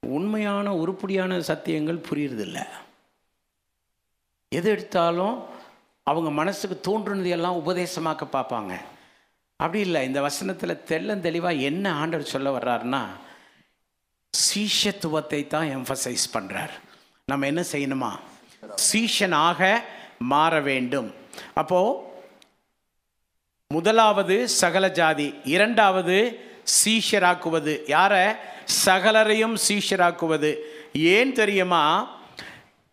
உண்மையான 0.00 0.74
உருப்படியான 0.74 1.38
சத்தியங்கள் 1.50 2.06
புரியறதில்ல. 2.08 2.58
எது 4.48 4.70
எடுத்தாலும் 4.70 5.36
அவங்க 6.02 6.30
மனசுக்கு 6.30 6.76
தோன்றுனது 6.88 7.28
எல்லாம் 7.28 7.60
உபதேசமாக்க 7.66 8.24
பார்ப்பாங்க. 8.32 8.72
அப்படி 9.56 9.80
இல்லை 9.80 10.06
இந்த 10.06 10.20
வசனத்தில் 10.20 10.82
தெள்ளந்தெளிவாக 10.88 11.60
என்ன 11.60 11.92
ஆண்டவர் 11.92 12.32
சொல்ல 12.34 12.50
வர்றாருன்னா 12.58 13.02
சீஷத்துவத்தை 14.34 15.46
தான் 15.46 15.68
எம்ஃபசைஸ் 15.76 16.26
பண்ணுறார் 16.32 16.74
நம்ம 17.26 17.46
என்ன 17.46 17.64
செய்யணுமா? 17.72 18.10
சீஷனாக 18.92 19.80
மாற 20.18 20.60
வேண்டும். 20.60 21.14
அப்போது 21.54 22.05
முதலாவது 23.74 24.48
சகல 24.48 24.90
ஜாதி 24.90 25.34
இரண்டாவது 25.44 26.16
சீஷராக்குவது. 26.74 27.72
யாரை? 27.86 28.26
சகலரையும் 28.84 29.56
சீஷராக்குவது. 29.68 30.50
ஏன் 31.14 31.32
தெரியுமா? 31.32 31.82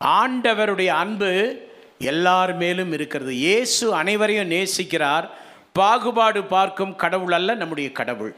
ஆண்டவருடைய 0.03 0.87
அன்பு 0.87 1.31
எல்லார் 1.99 2.53
மேலும் 2.55 2.91
இருக்கிறது. 2.97 3.35
இயேசு 3.35 3.93
அனைவரையும் 3.93 4.51
நேசிக்கிறார். 4.51 5.29
பாகுபாடு 5.73 6.43
பார்க்கும் 6.55 6.95
கடவுள் 6.95 7.37
அல்ல 7.39 7.53
நம்முடைய 7.61 7.91
கடவுள். 7.91 8.35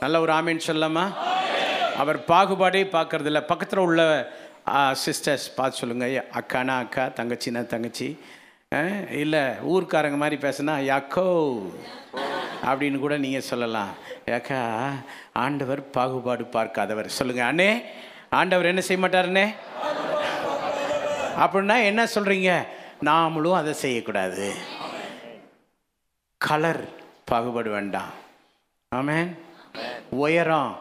நல்ல 0.00 0.20
ஒரு 0.20 0.32
ஆமேன் 0.32 0.62
சொல்லாமா 0.66 1.06
அவர் 2.02 2.20
பாகுபாடே 2.34 2.84
பார்க்கறதில்ல. 2.98 3.40
பக்கத்தில் 3.54 3.84
உள்ள 3.86 4.02
சிஸ்டர்ஸ் 5.06 5.50
பார்த்து 5.56 5.82
சொல்லுங்க. 5.82 6.24
அக்கானா 6.40 6.78
அக்கா 6.84 7.04
தங்கச்சினா 7.20 7.66
தங்கச்சி. 7.74 8.18
இல்லை 9.10 9.40
ஊர்க்காரங்க 9.72 10.16
மாதிரி 10.16 10.36
பேசுனா 10.42 10.74
யாக்கோ 10.90 11.26
அப்படின்னு 12.68 12.98
கூட 12.98 13.18
நீங்கள் 13.18 13.48
சொல்லலாம். 13.50 13.90
ஏக்கா 14.26 14.90
ஆண்டவர் 15.32 15.90
பாகுபாடு 15.90 16.44
பார்க்காதவர். 16.44 17.08
சொல்லுங்கள் 17.08 17.48
அண்ணே 17.50 17.82
ஆண்டவர் 18.30 18.66
என்ன 18.66 18.80
செய்ய 18.80 19.06
மாட்டாருண்ணே? 19.06 19.46
அப்படின்னா 21.42 21.76
என்ன 21.84 22.04
சொல்கிறீங்க 22.04 22.66
நாமளும் 23.04 23.58
அதை 23.60 23.72
செய்யக்கூடாது. 23.72 24.54
கலர் 26.36 26.82
பாகுபாடு 27.24 27.70
வேண்டாம். 27.70 28.12
ஆமேன். 28.94 29.30
உயரம் 30.08 30.78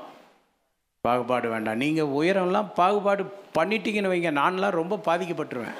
பாகுபாடு 1.01 1.49
வேண்டாம். 1.49 1.81
நீங்கள் 1.83 2.13
உயரம்லாம் 2.19 2.73
பாகுபாடு 2.73 3.23
பண்ணிட்டீங்கன்னு 3.59 4.13
வைங்க. 4.13 4.31
நான்லாம் 4.41 4.77
ரொம்ப 4.81 4.99
பாதிக்கப்பட்டுருவேன் 5.05 5.79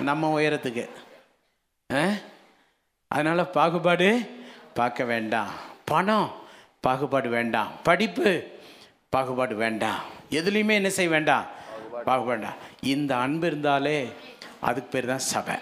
நம்ம 0.00 0.40
உயரத்துக்கு. 0.40 0.88
அதனால் 3.08 3.50
பாகுபாடு 3.50 4.30
பார்க்க 4.74 5.04
வேண்டாம். 5.04 5.50
பணம் 5.84 6.32
பாகுபாடு 6.80 7.28
வேண்டாம். 7.28 7.72
படிப்பு 7.82 8.44
பாகுபாடு 9.08 9.54
வேண்டாம். 9.54 10.00
எதுலேயுமே 10.30 10.72
என்ன 10.72 10.90
செய்ய 10.90 11.10
வேண்டாம்? 11.10 11.46
பாகுபாடு 11.90 12.24
வேண்டாம். 12.24 12.54
இந்த 12.80 13.16
அன்பு 13.16 13.46
இருந்தாலே 13.46 14.12
அதுக்கு 14.60 14.90
பேர் 14.90 15.06
தான் 15.06 15.18
சபை. 15.18 15.54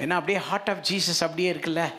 ஏன்னா 0.00 0.10
அப்படியே 0.10 0.38
ஹார்ட் 0.38 0.70
ஆஃப் 0.70 0.84
ஜீசஸ் 0.90 1.20
அப்படியே 1.20 1.52
இருக்குல்ல. 1.52 1.92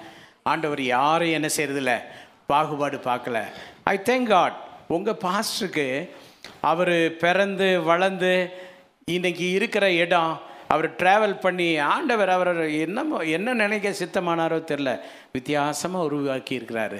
ஆண்டவர் 0.43 0.81
யாரும் 0.81 1.31
என்ன 1.31 1.47
செய்கிறதில்ல 1.57 2.01
பாகுபாடு 2.47 2.97
பார்க்கல. 2.97 3.45
ஐ 3.83 3.97
தேங்க் 3.97 4.27
காட் 4.27 4.55
உங்கள் 4.87 5.21
பாஸ்டருக்கு 5.21 6.09
அவர் 6.61 7.17
பிறந்து 7.17 7.81
வளர்ந்து 7.81 8.49
இன்னைக்கு 9.05 9.51
இருக்கிற 9.51 9.91
இடம் 9.91 10.49
அவர் 10.71 10.87
ட்ராவல் 10.99 11.35
பண்ணி 11.39 11.67
ஆண்டவர் 11.93 12.29
அவர் 12.29 12.51
என்னமோ 12.83 13.17
என்ன 13.37 13.53
நினைக்க 13.53 13.89
சித்தமானாரோ 13.91 14.59
தெரில 14.63 14.91
வித்தியாசமாக 15.31 16.07
உருவாக்கி 16.09 16.59
இருக்கிறாரு 16.59 16.99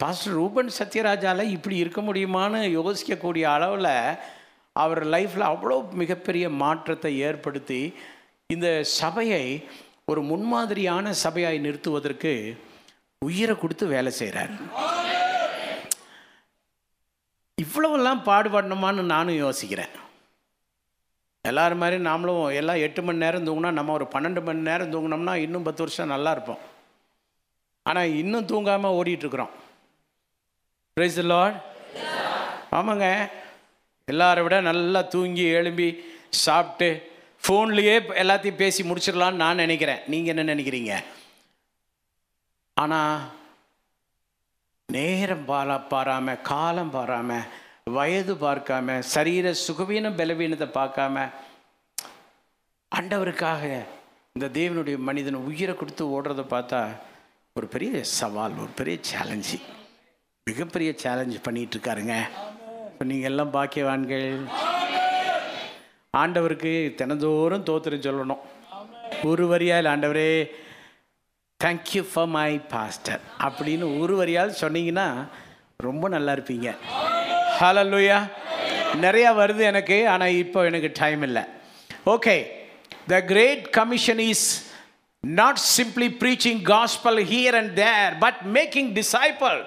பாஸ்டர் 0.00 0.32
ரூபன் 0.32 0.70
சத்யராஜால 0.78 1.44
இப்படி 1.56 1.76
இருக்க 1.76 2.00
முடியுமான்னு 2.02 2.60
யோசிக்கக்கூடிய 2.70 3.44
அளவில் 3.48 3.92
அவர் 4.76 5.02
லைஃப்பில் 5.06 5.50
அவ்வளோ 5.52 5.76
மிகப்பெரிய 6.02 6.48
மாற்றத்தை 6.62 7.12
ஏற்படுத்தி 7.28 7.80
இந்த 8.50 8.68
சபையை 9.00 9.44
ஒரு 10.04 10.20
முன்மாதிரியான 10.22 11.10
சபையாய் 11.24 11.58
நிறுத்துவதற்கு 11.58 12.32
உயிரை 13.22 13.54
கொடுத்து 13.56 13.86
வேலை 13.86 14.12
செய்கிறார் 14.12 14.52
இவ்வளவெல்லாம் 17.58 18.20
பாடுபடணுமான்னு 18.26 19.02
நானும் 19.14 19.40
யோசிக்கிறேன். 19.44 19.94
எல்லோரும் 21.44 21.80
மாதிரி 21.82 21.96
நாமளும் 22.02 22.54
எல்லாம் 22.60 22.82
எட்டு 22.86 23.00
மணி 23.02 23.22
நேரம் 23.24 23.46
தூங்கினா 23.46 23.70
நம்ம 23.78 23.92
ஒரு 23.92 24.06
பன்னெண்டு 24.14 24.40
மணி 24.46 24.60
நேரம் 24.68 24.92
தூங்கினோம்னா 24.92 25.34
இன்னும் 25.44 25.66
பத்து 25.68 25.82
வருஷம் 25.84 26.12
நல்லா 26.14 26.30
இருப்போம். 26.36 26.62
ஆனால் 27.88 28.14
இன்னும் 28.22 28.48
தூங்காமல் 28.52 28.96
ஓடிட்டுருக்குறோம் 28.98 29.52
ப்ரைஸ் 30.96 31.18
லார்ட் 31.32 31.58
ஆமாங்க. 32.78 33.06
எல்லாரை 34.12 34.42
விட 34.42 34.56
நல்லா 34.70 35.00
தூங்கி 35.14 35.44
எழும்பி 35.58 35.88
சாப்பிட்டு 36.44 36.88
ஃபோன்லேயே 37.44 37.94
எல்லாத்தையும் 38.22 38.60
பேசி 38.62 38.82
முடிச்சிடலான்னு 38.88 39.42
நான் 39.44 39.62
நினைக்கிறேன். 39.64 40.02
நீங்கள் 40.12 40.32
என்ன 40.34 40.54
நினைக்கிறீங்க? 40.54 40.92
ஆனால் 42.82 43.18
நேரம் 44.88 45.46
பாலா 45.48 45.76
பாராம 45.92 46.36
காலம் 46.50 46.92
பாராம 46.96 47.40
வயது 47.96 48.34
பார்க்காம 48.46 48.98
சரீர 49.14 49.52
சுகவீனம் 49.66 50.18
பலவீனத்தை 50.20 50.68
பார்க்காம 50.78 51.24
ஆண்டவருக்காக 52.92 53.64
இந்த 54.36 54.46
தேவனுடைய 54.58 54.96
மனிதன் 55.08 55.46
உயிரை 55.48 55.74
கொடுத்து 55.76 56.04
ஓடுறத 56.16 56.42
பார்த்தா 56.54 56.80
ஒரு 57.56 57.66
பெரிய 57.74 58.02
சவால் 58.18 58.60
ஒரு 58.64 58.72
பெரிய 58.80 58.98
சேலஞ்சு 59.10 59.58
மிகப்பெரிய 60.46 60.90
சேலஞ்ச் 61.02 61.36
பண்ணிட்டு 61.46 61.74
இருக்காருங்க 61.76 62.14
இப்போ 62.90 63.04
நீங்கள் 63.10 63.30
எல்லாம் 63.30 63.52
பாக்கியவான்கள். 63.56 64.28
ஆண்டவருக்கு 66.20 66.72
தினந்தோறும் 67.00 67.66
தோத்திரம் 67.68 68.04
சொல்லணும். 68.06 68.42
ஒரு 69.30 69.44
வரியால் 69.52 69.90
ஆண்டவரே 69.92 70.30
தேங்க்யூ 71.64 72.02
ஃபார் 72.10 72.30
மை 72.36 72.50
பாஸ்டர் 72.72 73.22
அப்படின்னு 73.46 73.86
ஒரு 74.00 74.16
வரியால் 74.20 74.58
சொன்னீங்கன்னா 74.62 75.06
ரொம்ப 75.86 76.04
நல்லா 76.16 76.32
இருப்பீங்க. 76.36 76.68
ஹalleluya 77.60 78.18
நிறையா 79.04 79.30
வருது 79.38 79.62
எனக்கு 79.70 79.96
ஆனால் 80.12 80.36
இப்போ 80.42 80.60
எனக்கு 80.68 80.88
டைம் 81.00 81.22
இல்லை. 81.28 81.42
Okay 82.14 82.36
the 83.12 83.16
great 83.32 83.64
commission 83.78 84.22
is 84.32 84.46
not 85.24 85.60
simply 85.76 86.08
preaching 86.20 86.60
gospel 86.72 87.18
here 87.32 87.56
and 87.60 87.72
there 87.82 88.14
but 88.24 88.40
making 88.56 88.90
disciple 89.00 89.58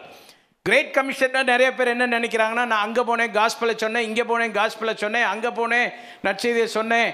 great 0.65 0.93
கமிஷன்னா 0.97 1.41
நிறைய 1.51 1.69
பேர் 1.77 1.93
என்ன 1.95 2.07
நினைக்கிறாங்கன்னா 2.17 2.65
நான் 2.71 2.85
அங்கே 2.87 3.03
போனேன் 3.09 3.33
காஸ்பலை 3.37 3.75
சொன்னேன் 3.83 4.07
இங்கே 4.09 4.25
போனேன் 4.31 4.55
காஸ்பலை 4.59 4.95
சொன்னேன் 5.03 5.27
அங்கே 5.33 5.51
போனேன் 5.59 5.87
நற்செய்தியை 6.27 6.67
சொன்னேன். 6.77 7.11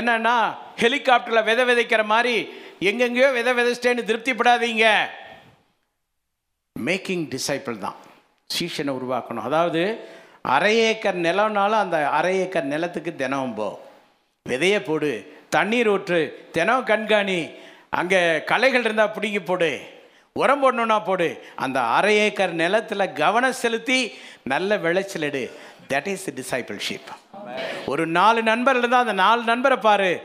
என்னன்னா 0.00 0.36
ஹெலிகாப்டரில் 0.82 1.46
விதை 1.50 1.64
விதைக்கிற 1.70 2.02
மாதிரி 2.14 2.34
எங்கெங்கேயோ 2.90 3.28
விதை 3.38 3.52
விதைச்சிட்டேன்னு 3.58 4.08
திருப்திப்படாதீங்க. 4.10 4.86
மேக்கிங் 6.76 7.24
டிசைபிள் 7.36 7.78
தான். 7.86 7.96
சீஷனை 8.54 8.98
உருவாக்கணும். 8.98 9.42
அதாவது 9.42 10.08
அரை 10.42 10.76
ஏக்கர் 10.78 11.20
நிலம்னாலும் 11.20 11.82
அந்த 11.84 12.08
அரை 12.08 12.38
ஏக்கர் 12.38 12.64
நிலத்துக்கு 12.64 13.14
தினம் 13.14 13.54
போ. 13.54 13.80
விதைய 14.48 14.84
போடு. 14.84 15.36
தண்ணீர் 15.48 15.88
ஊற்று. 15.88 16.48
தினம் 16.52 16.86
கண்காணி. 16.86 17.54
அங்கே 17.88 18.44
களைகள் 18.44 18.80
இருந்தால் 18.80 19.12
பிடிங்கி 19.20 19.44
போடு. 19.44 19.80
உரம் 20.32 20.62
போடணுன்னா 20.62 21.04
போடு. 21.04 21.44
அந்த 21.54 21.80
அரை 21.80 22.16
ஏக்கர் 22.16 22.52
நிலத்தில் 22.52 23.12
கவனம் 23.12 23.52
செலுத்தி 23.52 24.14
நல்ல 24.42 24.76
விளைச்சல் 24.76 25.22
எடு. 25.22 25.50
தட் 25.88 26.06
இஸ் 26.06 26.30
டிசைபிள்ஷிப் 26.30 27.12
ஒரு 27.86 28.06
நாலு 28.06 28.42
நண்பர் 28.42 28.76
இருந்தால் 28.76 29.00
அந்த 29.00 29.12
நாலு 29.12 29.42
நண்பரை 29.42 29.78
பாரு. 29.78 30.20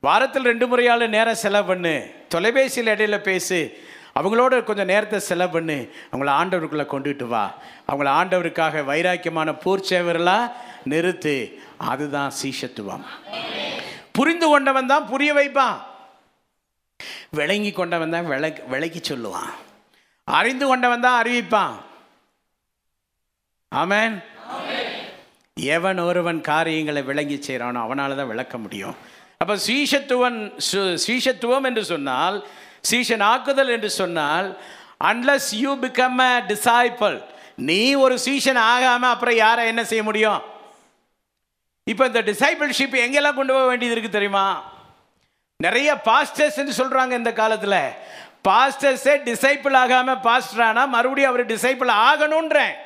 வாரத்தில் 0.00 0.42
ரெண்டு 0.42 0.66
முறையாவது 0.66 1.08
நேரம் 1.08 1.34
செலவு 1.34 1.66
பண்ணு. 1.66 2.10
தொலைபேசியில் 2.28 2.92
இடையில் 2.92 3.20
பேசு. 3.20 3.88
அவங்களோட 4.14 4.64
கொஞ்சம் 4.64 4.86
நேரத்தை 4.86 5.18
செலவு 5.18 5.52
பண்ணு. 5.52 5.94
அவங்கள 6.12 6.30
ஆண்டவருக்குள்ளே 6.30 6.86
கொண்டுட்டு 6.92 7.26
வா. 7.26 7.54
அவங்கள 7.88 8.06
ஆண்டவருக்காக 8.06 8.84
வைராக்கியமான 8.84 9.52
பூர்ச்சேவர்களாக 9.52 10.52
நிறுத்து. 10.88 11.54
அதுதான் 11.78 12.32
சீஷத்துவம். 12.42 13.04
புரிந்து 14.12 14.48
கொண்டவன் 14.48 14.86
தான் 14.86 15.06
புரிய 15.06 15.34
வைப்பான். 15.34 15.76
விளங்கி 17.30 17.72
கொண்டவன் 17.72 18.10
தான் 18.10 18.26
விளக் 18.26 18.66
விளக்கி 18.66 19.14
சொல்லுவான். 19.14 19.50
அறிந்து 20.24 20.66
கொண்டவன் 20.66 21.00
தான் 21.00 21.24
அறிவிப்பான். 21.24 21.74
ஆமென். 23.68 24.22
எவன் 25.54 25.98
ஒருவன் 25.98 26.40
காரியங்களை 26.40 27.02
விளங்கி 27.02 27.36
செய்கிறானோ 27.36 27.74
அவனால் 27.74 28.16
தான் 28.16 28.26
விளக்க 28.26 28.58
முடியும். 28.58 28.96
அப்போ 29.38 29.54
சீஷத்துவன் 29.54 30.58
சு- 30.72 30.98
சீஷத்துவம் 31.06 31.62
என்று 31.62 31.84
சொன்னால் 31.84 32.46
சீஷன் 32.84 33.24
ஆக்குதல் 33.32 33.72
என்று 33.76 33.90
சொன்னால் 34.00 34.48
unless 35.10 35.50
you 35.62 35.72
become 35.84 36.20
a 36.28 36.32
disciple 36.52 37.16
நீ 37.68 37.80
ஒரு 38.04 38.16
சீஷன் 38.26 38.60
ஆகாமல் 38.72 39.12
அப்புறம் 39.14 39.36
யாரை 39.44 39.62
என்ன 39.72 39.82
செய்ய 39.90 40.02
முடியும்? 40.08 40.40
இப்போ 41.86 42.04
இந்த 42.10 42.20
டிசைபிள்ஷிப் 42.30 42.96
எங்கெல்லாம் 43.04 43.38
கொண்டு 43.38 43.52
போக 43.52 43.66
வேண்டியது 43.70 43.94
இருக்குது 43.94 44.16
தெரியுமா? 44.18 44.46
நிறைய 45.64 45.90
பாஸ்டர்ஸ்ன்னு 46.08 46.78
சொல்கிறாங்க 46.80 47.12
இந்த 47.20 47.32
காலத்தில். 47.40 47.82
பாஸ்டர்ஸே 48.48 49.14
டிசைபிள் 49.28 49.74
ஆகாமல் 49.82 50.22
பாஸ்டரானால் 50.26 50.94
மறுபடியும் 50.94 51.30
அவர் 51.32 51.50
டிசைபிள் 51.54 51.90
ஆகணுன்றேன் 52.08 52.76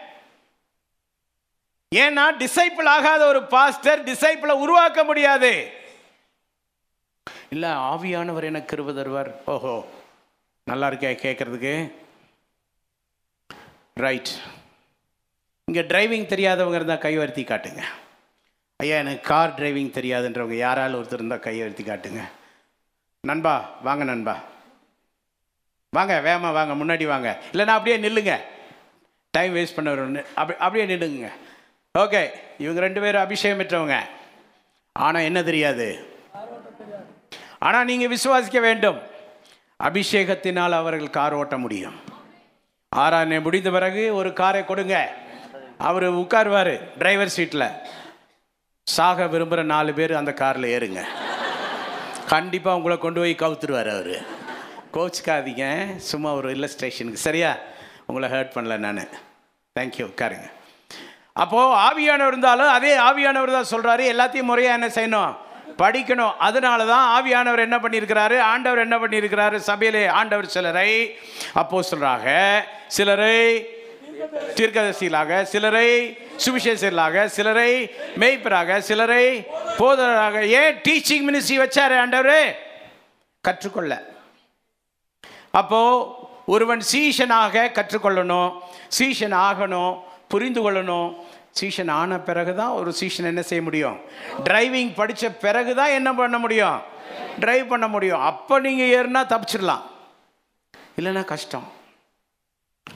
ஏன்னா 1.93 2.25
டிசைபிள் 2.43 2.89
ஆகாத 2.97 3.23
ஒரு 3.33 3.43
பாஸ்டர் 3.55 4.01
டிசைப்பிளை 4.11 4.55
உருவாக்க 4.65 5.01
முடியாது. 5.11 5.53
இல்லை 7.51 7.69
ஆவியானவர் 7.69 8.45
எனக்கு 8.45 8.77
கிருப 8.77 8.95
தருவார். 8.95 9.31
ஓஹோ. 9.47 9.87
நல்லா 10.65 10.89
இருக்கே 10.89 11.13
கேட்குறதுக்கு 11.25 11.93
ரைட் 13.95 14.31
இங்கே 15.65 15.83
டிரைவிங் 15.83 16.27
தெரியாதவங்க 16.27 16.75
இருந்தால் 16.75 16.99
கைவர்த்தி 16.99 17.45
காட்டுங்க. 17.45 17.83
ஐயா 18.77 18.97
எனக்கு 18.97 19.21
கார் 19.21 19.55
டிரைவிங் 19.55 19.95
தெரியாதுன்றவங்க 19.99 20.57
யாராலும் 20.57 21.03
ஒருத்தர் 21.03 21.13
இருந்தால் 21.13 21.39
கையெழுத்தி 21.39 21.85
காட்டுங்க. 21.85 22.23
நண்பா 23.21 23.71
வாங்க 23.83 24.05
நண்பா. 24.05 24.41
வாங்க 25.91 26.21
வேகமாக 26.21 26.53
வாங்க 26.53 26.85
முன்னாடி 26.85 27.07
வாங்க. 27.07 27.39
இல்லைன்னா 27.53 27.77
அப்படியே 27.77 28.09
நில்லுங்க. 28.09 28.41
டைம் 29.31 29.57
வேஸ்ட் 29.57 29.75
பண்ண 29.75 29.91
வரும் 29.91 30.25
அப்படி 30.35 30.59
அப்படியே 30.59 30.97
நில்லுங்க. 30.97 31.31
ஓகே 31.99 32.31
இவங்க 32.59 32.81
ரெண்டு 32.81 33.01
பேரும் 33.01 33.23
அபிஷேகம் 33.23 33.61
பெற்றவங்க 33.61 33.99
ஆனால் 34.93 35.23
என்ன 35.23 35.43
தெரியாது? 35.43 36.13
ஆனால் 37.67 37.89
நீங்கள் 37.91 38.13
விசுவாசிக்க 38.15 38.61
வேண்டும். 38.61 38.99
அபிஷேகத்தினால் 39.87 40.81
அவர்கள் 40.81 41.17
கார் 41.19 41.35
ஓட்ட 41.41 41.57
முடியும். 41.59 41.97
ஆறாம் 42.89 43.43
முடிந்த 43.43 43.71
பிறகு 43.77 44.15
ஒரு 44.15 44.33
காரை 44.41 44.65
கொடுங்க. 44.65 44.97
அவர் 45.79 46.07
உட்காருவார் 46.13 46.73
டிரைவர் 46.99 47.35
சீட்டில் 47.37 47.69
சாக 48.83 49.25
விரும்புகிற 49.25 49.63
நாலு 49.63 49.93
பேர் 49.95 50.13
அந்த 50.21 50.33
காரில் 50.33 50.73
ஏறுங்க. 50.77 51.03
கண்டிப்பாக 52.29 52.77
உங்களை 52.77 52.97
கொண்டு 52.99 53.21
போய் 53.21 53.43
கவுத்துருவார் 53.43 53.91
அவர். 53.95 54.15
கோச்சுக்காதீங்க. 54.95 55.97
சும்மா 55.97 56.33
ஒரு 56.35 56.49
இல்லஸ்ட்ரேஷனுக்கு 56.55 57.25
சரியா? 57.27 57.57
உங்களை 58.07 58.29
ஹர்ட் 58.29 58.55
பண்ணல 58.57 58.77
நான். 58.77 59.09
தேங்க்யூ 59.79 60.05
உட்காருங்க. 60.11 60.51
அப்போது 61.33 61.77
ஆவியானவர் 61.87 62.27
இருந்தாலும் 62.27 62.69
அதே 62.69 62.93
ஆவியானவர் 62.99 63.57
தான் 63.57 63.71
சொல்கிறாரு 63.71 64.03
எல்லாத்தையும் 64.03 64.51
முறையாக 64.51 64.87
என்ன 64.87 64.89
செய்யணும்? 64.97 65.35
படிக்கணும். 65.79 66.35
அதனால 66.47 66.85
தான் 66.85 67.07
ஆவியானவர் 67.15 67.67
என்ன 67.67 67.77
பண்ணியிருக்கிறாரு? 67.77 68.39
ஆண்டவர் 68.39 68.85
என்ன 68.87 68.97
பண்ணியிருக்கிறாரு? 68.97 69.57
சபையிலே 69.57 70.07
ஆண்டவர் 70.07 70.53
சிலரை 70.57 70.91
அப்போஸ்தலராக 71.55 72.27
சிலரை 72.87 73.39
தீர்க்கதரிசிகளாக 74.57 75.43
சிலரை 75.43 75.89
சுவிசேஷர்களாக 76.45 77.25
சிலரை 77.37 77.71
மெய்ப்பராக 78.21 78.79
சிலரை 78.79 79.25
போதராக 79.79 80.43
ஏன் 80.61 80.77
டீச்சிங் 80.89 81.25
மினிஸ்ட்ரி 81.29 81.57
வச்சாரு 81.63 81.97
ஆண்டவர்? 81.99 82.57
கற்றுக்கொள்ள. 83.41 83.93
அப்போ 85.51 85.81
ஒருவன் 86.47 86.83
சீஷனாக 86.93 87.67
கற்றுக்கொள்ளணும் 87.79 88.51
சீஷன் 88.99 89.35
ஆகணும் 89.49 89.95
புரிந்து 90.29 90.61
கொள்ளணும் 90.63 91.09
சீஷன் 91.61 91.91
ஆன 92.01 92.19
பிறகு 92.29 92.53
தான் 92.61 92.77
ஒரு 92.79 92.91
சீஷன் 93.01 93.31
என்ன 93.33 93.43
செய்ய 93.51 93.63
முடியும்? 93.69 93.99
டிரைவிங் 94.49 94.93
படித்த 95.01 95.31
பிறகு 95.45 95.73
தான் 95.81 95.97
என்ன 95.99 96.11
பண்ண 96.21 96.39
முடியும்? 96.45 96.79
டிரைவ் 97.43 97.67
பண்ண 97.73 97.87
முடியும். 97.95 98.25
அப்போ 98.31 98.55
நீங்கள் 98.67 98.93
ஏறுனா 98.97 99.23
தப்பிச்சிடலாம். 99.33 99.85
இல்லைன்னா 100.99 101.25
கஷ்டம். 101.25 101.67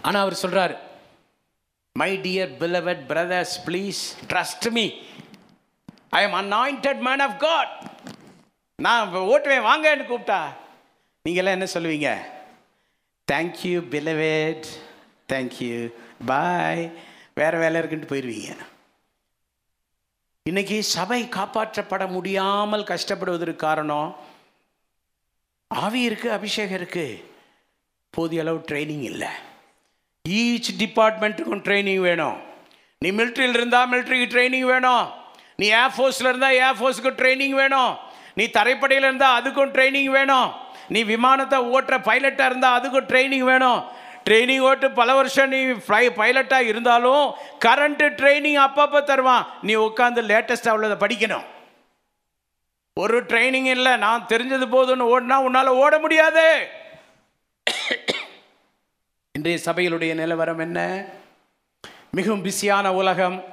ஆனால் 0.02 0.22
அவர் 0.22 0.42
சொல்கிறார் 0.42 0.74
my 2.00 2.10
dear 2.24 2.50
beloved 2.62 3.04
brothers 3.10 3.54
please 3.66 4.02
trust 4.32 4.68
me 4.76 4.86
I 6.18 6.20
am 6.26 6.36
anointed 6.42 7.00
man 7.08 7.22
of 7.26 7.38
God 7.46 7.72
நான் 8.76 9.14
ஓட்டுவேன் 9.14 9.30
ஓட்டுவேன் 9.32 9.66
வாங்கன்னு 9.68 10.04
கூப்பிட்டா. 10.10 10.40
நீங்களாம் 11.24 11.56
என்ன 11.58 11.66
சொல்லுவீங்க? 11.74 12.10
தேங்க்யூ 13.32 13.78
பிலவேட் 13.94 14.68
தேங்க்யூ 15.32 15.78
பாய் 16.26 16.84
வேறு 17.38 17.56
வேலை 17.62 17.80
இருக்குன்ட்டு 17.80 18.10
போயிடுவீங்க 18.10 18.52
இன்னைக்கு 20.50 20.76
சபை 20.96 21.20
காப்பாற்றப்பட 21.36 22.04
முடியாமல் 22.14 22.88
கஷ்டப்படுவதற்கு 22.90 23.64
காரணம் 23.66 24.10
ஆவி 25.68 26.00
இருக்குது 26.08 26.36
அபிஷேகம் 26.36 26.78
இருக்குது 26.78 27.22
போதிய 28.14 28.42
அளவு 28.42 28.58
ட்ரைனிங் 28.68 29.04
இல்லை. 29.10 29.28
ஈச் 30.38 30.70
டிபார்ட்மெண்ட்டுக்கும் 30.82 31.64
ட்ரைனிங் 31.66 32.02
வேணும். 32.08 32.38
நீ 33.02 33.08
மிலிட்ரியில் 33.18 33.56
இருந்தால் 33.58 33.90
மிலிட்ரிக்கு 33.90 34.28
ட்ரைனிங் 34.34 34.68
வேணும். 34.72 35.06
நீ 35.60 35.66
ஏர்ஃபோர்ஸில் 35.82 36.30
இருந்தால் 36.30 36.58
ஏர்ஃபோர்ஸுக்கு 36.66 37.12
ட்ரைனிங் 37.20 37.56
வேணும். 37.62 37.92
நீ 38.38 38.44
தரைப்படையில் 38.56 39.06
இருந்தால் 39.08 39.36
அதுக்கும் 39.38 39.72
ட்ரைனிங் 39.76 40.10
வேணும். 40.18 40.48
நீ 40.94 41.00
விமானத்தை 41.12 41.58
ஓட்டுற 41.76 41.96
பைலட்டாக 42.08 42.50
இருந்தால் 42.50 42.76
அதுக்கும் 42.78 43.08
ட்ரைனிங் 43.12 43.46
வேணும். 43.52 43.80
ட்ரைனிங் 44.28 44.58
ஓட்டு 44.58 44.90
பல 44.90 45.14
வருஷம் 45.14 45.48
நீ 45.48 45.64
ஃப்ளை 45.64 46.08
பைலட்டாக 46.10 46.60
இருந்தாலும் 46.60 47.34
கரண்ட்டு 47.64 48.12
ட்ரைனிங் 48.12 48.66
அப்பப்போ 48.66 49.02
தருவான். 49.02 49.46
நீ 49.62 49.74
உட்காந்து 49.74 50.22
லேட்டஸ்ட்டாக 50.22 50.70
உள்ளதை 50.70 50.96
படிக்கணும். 50.96 51.44
ஒரு 52.94 53.24
ட்ரைனிங் 53.24 53.64
இல்லை 53.64 53.96
நான் 53.96 54.26
தெரிஞ்சது 54.28 54.66
போதும்னு 54.72 55.02
ஓடினா 55.02 55.34
உன்னால் 55.34 55.66
ஓட 55.66 55.98
முடியாது. 55.98 56.68
இன்றைய 59.32 59.58
சபைகளுடைய 59.64 60.14
நிலவரம் 60.14 60.58
என்ன? 60.58 61.04
மிகவும் 62.10 62.44
பிஸியான 62.44 62.88
உலகம். 62.88 63.44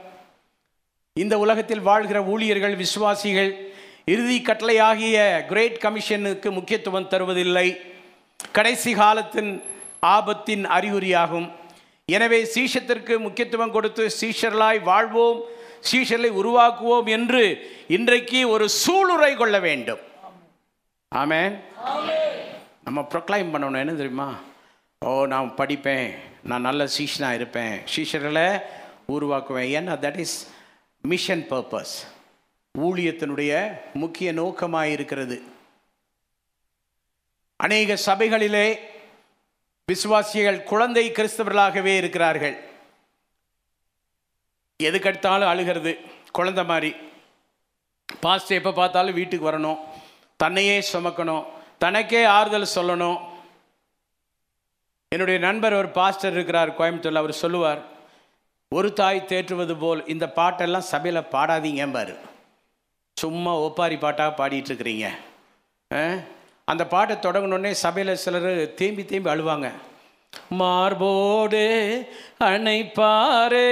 இந்த 1.13 1.37
உலகத்தில் 1.37 1.81
வாழ்கிற 1.81 2.23
ஊழியர்கள் 2.23 2.75
விசுவாசிகள் 2.75 3.73
இறுதி 4.05 4.41
கட்டளையாகிய 4.41 5.45
கிரேட் 5.45 5.77
கமிஷனுக்கு 5.81 6.51
முக்கியத்துவம் 6.51 7.09
தருவதில்லை. 7.09 7.93
கடைசி 8.51 8.93
காலத்தின் 8.93 9.73
ஆபத்தின் 10.13 10.63
அறிகுறியாகும். 10.77 11.47
எனவே 12.15 12.39
சீஷத்திற்கு 12.53 13.13
முக்கியத்துவம் 13.25 13.75
கொடுத்து 13.75 14.03
சீஷர்களாய் 14.21 14.79
வாழ்வோம் 14.89 15.39
சீஷர்களை 15.89 16.29
உருவாக்குவோம் 16.41 17.07
என்று 17.15 17.43
இன்றைக்கு 17.97 18.39
ஒரு 18.55 18.65
சூளுரை 18.81 19.31
கொள்ள 19.41 19.55
வேண்டும். 19.67 20.01
ஆமென். 21.11 21.55
நம்ம 22.85 23.01
ப்ரொக்ளைம் 23.11 23.51
பண்ணணும் 23.53 23.83
என்ன 23.83 23.93
தெரியுமா? 24.01 24.29
ஓ 25.01 25.11
நான் 25.33 25.55
படிப்பேன் 25.59 26.07
நான் 26.49 26.67
நல்ல 26.67 26.87
சீஷனாக 26.97 27.37
இருப்பேன். 27.39 27.75
சீஷர்களை 27.93 28.47
உருவாக்குவேன். 29.15 29.69
ஏன்னா 29.77 29.93
தட் 30.05 30.19
இஸ் 30.25 30.37
மிஷன் 31.11 31.45
பர்பஸ் 31.49 31.95
ஊழியத்தினுடைய 32.85 33.53
முக்கிய 34.03 34.29
நோக்கமாக 34.41 34.93
இருக்கிறது. 34.95 35.37
அநேக 37.63 37.97
சபைகளிலே 38.05 38.67
விசுவாசிகள் 39.91 40.63
குழந்தை 40.63 41.11
கிறிஸ்தவர்களாகவே 41.11 41.95
இருக்கிறார்கள். 41.95 42.63
எதுக்கெடுத்தாலும் 44.83 45.47
அழுகிறது 45.47 45.99
குழந்தை 46.31 46.65
மாதிரி. 46.65 46.95
பாஸ்ட் 48.19 48.51
எப்போ 48.51 48.71
பார்த்தாலும் 48.71 49.13
வீட்டுக்கு 49.13 49.51
வரணும். 49.51 49.77
தன்னையே 50.35 50.85
சுமக்கணும். 50.93 51.45
தனக்கே 51.77 52.23
ஆறுதல் 52.23 52.67
சொல்லணும். 52.75 53.19
என்னுடைய 55.07 55.39
நண்பர் 55.39 55.73
ஒரு 55.73 55.89
பாஸ்டர் 55.89 56.31
இருக்கிறார் 56.31 56.79
கோயம்புத்தூரில் 56.79 57.15
அவர் 57.15 57.33
சொல்லுவார் 57.33 57.81
ஒரு 58.69 58.93
தாய் 58.93 59.25
தேற்றுவது 59.27 59.79
போல் 59.79 60.05
இந்த 60.05 60.31
பாட்டெல்லாம் 60.35 60.87
சபையில் 60.93 61.21
பாடாதீங்கம்பாரு. 61.21 62.17
சும்மா 63.13 63.53
ஒப்பாரி 63.53 63.97
பாட்டாக 63.97 64.49
பாடிட்டு 64.49 64.71
இருக்கிறீங்க. 64.71 65.09
ஆ? 65.93 66.13
அந்த 66.71 66.83
பாட்டை 66.93 67.15
தொடங்கினோடனே 67.23 67.71
சபையில் 67.83 68.21
சிலர் 68.21 68.47
தேம்பி 68.79 69.03
தேம்பி 69.09 69.29
அழுவாங்க. 69.33 69.67
மார்போடு 70.59 71.61
அணைப்பாரே 72.47 73.67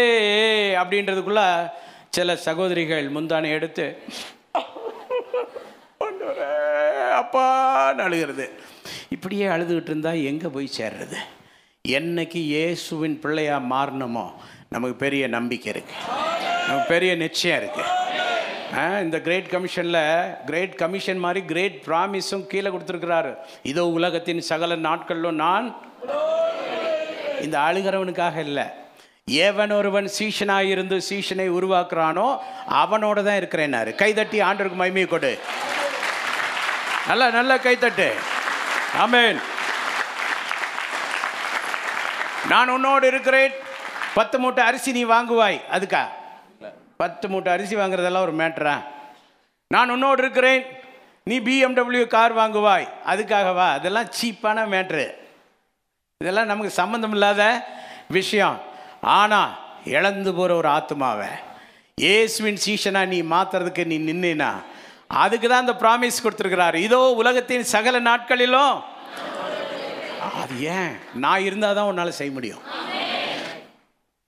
அப்படின்றதுக்குள்ள 0.82 1.44
சில 2.18 2.36
சகோதரிகள் 2.48 3.08
முந்தானை 3.16 3.50
எடுத்து 3.58 3.86
அப்பான்னு 7.22 8.04
அழுகிறது. 8.08 8.46
இப்படியே 9.16 9.46
அழுதுகிட்டு 9.56 9.92
இருந்தால் 9.94 10.26
எங்கே 10.32 10.50
போய் 10.56 10.76
சேர்றது? 10.78 11.18
என்னைக்கு 11.86 12.40
இயேசுவின் 12.54 13.18
பிள்ளையாக 13.24 13.70
மாறணுமோ? 13.74 14.26
நமக்கு 14.74 14.96
பெரிய 15.04 15.24
நம்பிக்கை 15.38 15.70
இருக்குது 15.74 16.00
நமக்கு 16.68 16.88
பெரிய 16.94 17.12
நிச்சயம் 17.26 17.60
இருக்குது 17.62 17.90
இந்த 18.76 19.18
கிரேட் 19.26 19.50
கமிஷனில் 19.54 20.04
கிரேட் 20.46 20.76
கமிஷன் 20.76 21.20
மாதிரி 21.24 21.46
கிரேட் 21.46 21.76
ப்ராமிஸும் 21.88 22.46
கீழே 22.52 22.70
கொடுத்துருக்கிறாரு. 22.70 23.36
இதோ 23.72 23.84
உலகத்தின் 23.86 24.42
சகல 24.42 24.76
நாட்களிலும் 24.76 25.36
நான் 25.36 25.66
இந்த 27.42 27.60
அழுகிறவனுக்காக 27.60 28.38
இல்லை. 28.48 28.64
ஏவன் 29.28 29.74
ஒருவன் 29.78 30.10
சீஷனாக 30.20 30.72
இருந்து 30.74 30.98
சீஷனை 31.10 31.48
உருவாக்குறானோ 31.58 32.28
அவனோட 32.82 33.20
தான் 33.24 33.40
இருக்கிறேன்னாரு. 33.42 33.96
கைதட்டி 33.96 34.42
ஆண்டருக்கு 34.42 34.82
மகிமை 34.82 35.06
கொடு. 35.06 35.40
நல்ல 37.08 37.30
நல்ல 37.30 37.60
கைத்தட்டு 37.68 38.10
ஆமேன். 39.04 39.40
நான் 42.50 42.70
உன்னோடு 42.70 43.08
இருக்கிறேன். 43.08 43.54
பத்து 44.14 44.40
மூட்டை 44.40 44.66
அரிசி 44.66 44.92
நீ 44.92 45.06
வாங்குவாய். 45.06 45.62
அதுக்கா? 45.72 46.04
பத்து 47.02 47.26
மூட்டை 47.32 47.52
அரிசி 47.56 47.76
வாங்குறதெல்லாம் 47.80 48.26
ஒரு 48.28 48.36
மேட்டரா 48.42 48.76
நான் 49.76 49.94
உன்னோடு 49.96 50.22
இருக்கிறேன். 50.24 50.64
நீ 51.30 51.36
பிஎம்டபிள்யூ 51.48 52.06
கார் 52.16 52.34
வாங்குவாய். 52.40 52.88
அதுக்காகவா 53.12 53.68
அதெல்லாம் 53.78 54.10
சீப்பான 54.18 54.66
மேட்ரு 54.74 55.06
இதெல்லாம் 56.22 56.52
நமக்கு 56.52 56.72
சம்மந்தம் 56.82 57.16
இல்லாத 57.18 57.44
விஷயம். 58.18 58.58
ஆனால் 59.20 59.52
இழந்து 59.96 60.32
போகிற 60.38 60.52
ஒரு 60.62 60.70
ஆத்மாவை 60.78 61.32
இயேசுவின் 62.04 62.62
சீஷனா 62.66 63.02
நீ 63.14 63.20
மாத்துறதுக்கு 63.34 63.84
நீ 63.92 63.98
நின்னா 64.12 64.52
அதுக்கு 65.24 65.48
தான் 65.48 65.64
அந்த 65.64 65.76
ப்ராமிஸ் 65.82 66.24
கொடுத்துருக்கிறாரு. 66.24 66.78
இதோ 66.88 67.00
உலகத்தின் 67.22 67.66
சகல 67.74 67.96
நாட்களிலும். 68.10 68.78
அது 70.42 70.54
ஏன்? 70.78 70.94
நான் 71.24 71.46
இருந்தால் 71.48 71.78
தான் 71.78 71.90
உன்னால் 71.92 72.18
செய்ய 72.20 72.32
முடியும். 72.38 72.64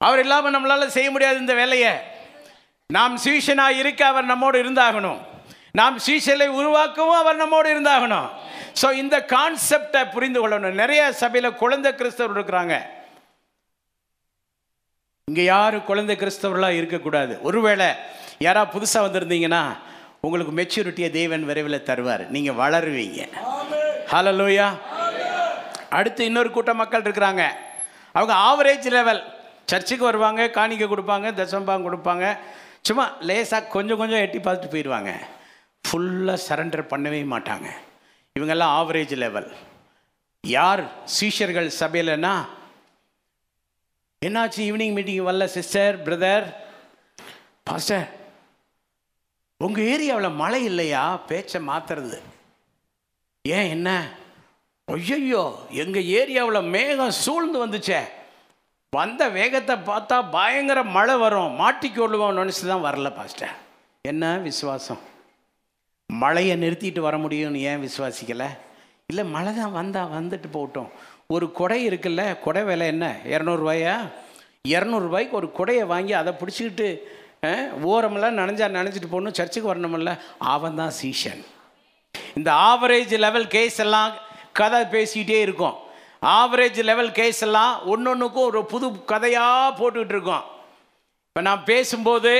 அவர் 0.06 0.22
இல்லாமல் 0.24 0.54
நம்மளால் 0.54 0.94
செய்ய 0.96 1.08
முடியாது 1.14 1.38
இந்த 1.44 1.54
வேலையை. 1.62 1.94
நாம் 2.94 3.14
சீஷனாக 3.22 3.78
இருக்க 3.82 4.02
அவர் 4.10 4.28
நம்மோடு 4.32 4.56
இருந்தாகணும். 4.62 5.20
நாம் 5.78 5.96
சீஷலை 6.06 6.46
உருவாக்கவும் 6.58 7.20
அவர் 7.22 7.40
நம்மோடு 7.40 7.68
இருந்தாகணும். 7.74 8.28
ஸோ 8.80 8.86
இந்த 9.02 9.16
கான்செப்டை 9.32 10.02
புரிந்து 10.14 10.40
கொள்ளணும். 10.42 10.76
நிறைய 10.82 11.00
சபையில் 11.22 11.58
குழந்தை 11.62 11.90
கிறிஸ்தவர் 12.00 12.36
இருக்கிறாங்க. 12.36 12.74
இங்கே 15.30 15.44
யாரும் 15.54 15.86
குழந்தை 15.90 16.14
கிறிஸ்தவர்களாக 16.22 16.78
இருக்கக்கூடாது. 16.80 17.34
ஒருவேளை 17.48 17.88
யாராவது 18.46 18.74
புதுசாக 18.76 19.06
வந்திருந்தீங்கன்னா 19.06 19.62
உங்களுக்கு 20.26 20.52
மெச்சூரிட்டியை 20.58 21.08
தேவன் 21.20 21.46
விரைவில் 21.48 21.86
தருவார். 21.88 22.24
நீங்கள் 22.34 22.58
வளருவீங்க. 22.62 23.22
ஹலலூயா 24.12 24.68
அடுத்து 25.98 26.22
இன்னொரு 26.28 26.50
கூட்டம் 26.56 26.80
மக்கள் 26.82 27.04
இருக்கிறாங்க. 27.06 27.42
அவங்க 28.18 28.34
ஆவரேஜ் 28.48 28.88
லெவல் 28.98 29.22
சர்ச்சுக்கு 29.70 30.04
வருவாங்க 30.10 30.42
காணிக்கை 30.58 30.86
கொடுப்பாங்க 30.92 31.28
தசம்பாங்க 31.40 31.86
கொடுப்பாங்க. 31.88 32.26
சும்மா 32.86 33.04
லேசாக 33.28 33.70
கொஞ்சம் 33.74 34.00
கொஞ்சம் 34.00 34.22
எட்டி 34.24 34.38
பார்த்துட்டு 34.38 34.72
போயிடுவாங்க. 34.72 35.12
ஃபுல்லாக 35.86 36.44
சரண்டர் 36.48 36.90
பண்ணவே 36.92 37.20
மாட்டாங்க. 37.32 37.68
இவங்கெல்லாம் 38.36 38.74
ஆவரேஜ் 38.80 39.14
லெவல் 39.22 39.48
யார் 40.56 40.82
சீஷர்கள் 41.16 41.68
சபையிலன்னா 41.80 42.34
என்னாச்சு 44.26 44.60
ஈவினிங் 44.66 44.94
மீட்டிங் 44.96 45.26
வரல 45.26 45.46
சிஸ்டர் 45.56 45.96
பிரதர் 46.06 46.46
பாஸ்டர் 47.62 48.06
உங்கள் 49.64 49.88
ஏரியாவில் 49.92 50.38
மழை 50.42 50.60
இல்லையா? 50.64 51.04
பேச்சை 51.30 51.60
மாற்றுறது 51.68 52.18
ஏன் 53.56 53.68
என்ன? 53.76 53.90
ஐயையோ 54.84 55.44
எங்கள் 55.82 56.10
ஏரியாவில் 56.18 56.70
மேகம் 56.74 57.18
சூழ்ந்து 57.24 57.58
வந்துச்சே. 57.66 58.00
வந்த 58.96 59.22
வேகத்தை 59.38 59.74
பார்த்தா 59.90 60.16
பயங்கர 60.36 60.78
மழை 60.96 61.14
வரும். 61.24 61.56
மாட்டிக்கொள்ளுவோம் 61.60 62.38
நினச்சி 62.40 62.62
தான் 62.70 62.86
வரல 62.86 63.08
பாஸ்டர் 63.18 63.54
என்ன 64.10 64.24
விசுவாசம்? 64.48 65.00
மழையை 66.10 66.54
நிறுத்திட்டு 66.64 67.00
வர 67.06 67.16
முடியும்னு 67.24 67.64
ஏன் 67.70 67.82
விசுவாசிக்கலை? 67.86 68.48
இல்லை 69.10 69.24
மழை 69.34 69.50
தான் 69.58 69.76
வந்தால் 69.80 70.12
வந்துட்டு 70.16 70.48
போகட்டும். 70.56 70.90
ஒரு 71.34 71.46
குடை 71.58 71.78
இருக்குல்ல 71.88 72.22
குடை 72.44 72.62
விலை 72.68 72.86
என்ன? 72.94 73.06
இரநூறுவாயா 73.34 73.94
இரநூறுபாய்க்கு 74.74 75.38
ஒரு 75.40 75.48
குடையை 75.58 75.84
வாங்கி 75.92 76.12
அதை 76.20 76.32
பிடிச்சிக்கிட்டு 76.40 76.88
ஓரமெல்லாம் 77.92 78.38
நனைஞ்சா 78.40 78.66
நனைஞ்சிட்டு 78.76 79.10
போகணும் 79.10 79.36
சர்ச்சுக்கு 79.38 79.72
வரணுமில்ல. 79.72 80.12
அவன் 80.54 80.78
தான் 80.80 80.94
சீஷன். 81.00 81.42
இந்த 82.38 82.50
ஆவரேஜ் 82.70 83.14
லெவல் 83.24 83.46
கேஸ் 83.56 83.78
எல்லாம் 83.84 84.12
கதை 84.60 84.80
பேசிக்கிட்டே 84.94 85.38
இருக்கும். 85.46 85.76
ஆவரேஜ் 86.22 86.80
லெவல் 86.90 87.12
கேஸ் 87.18 87.42
எல்லாம் 87.46 87.74
ஒன்று 87.92 88.10
ஒன்றுக்கும் 88.10 88.48
ஒரு 88.50 88.60
புது 88.72 88.86
கதையாக 89.12 89.76
போட்டுக்கிட்டு 89.78 90.14
இருக்கோம். 90.16 90.44
இப்போ 91.28 91.40
நான் 91.48 91.66
பேசும்போது 91.70 92.32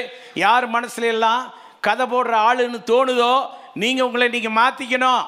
யார் 0.44 0.66
மனசுல 0.76 1.08
எல்லாம் 1.14 1.42
கதை 1.86 2.04
போடுற 2.12 2.34
ஆளுன்னு 2.48 2.78
தோணுதோ 2.92 3.32
நீங்கள் 3.82 4.06
உங்களை 4.06 4.28
நீங்கள் 4.28 4.58
மாற்றிக்கணும் 4.60 5.24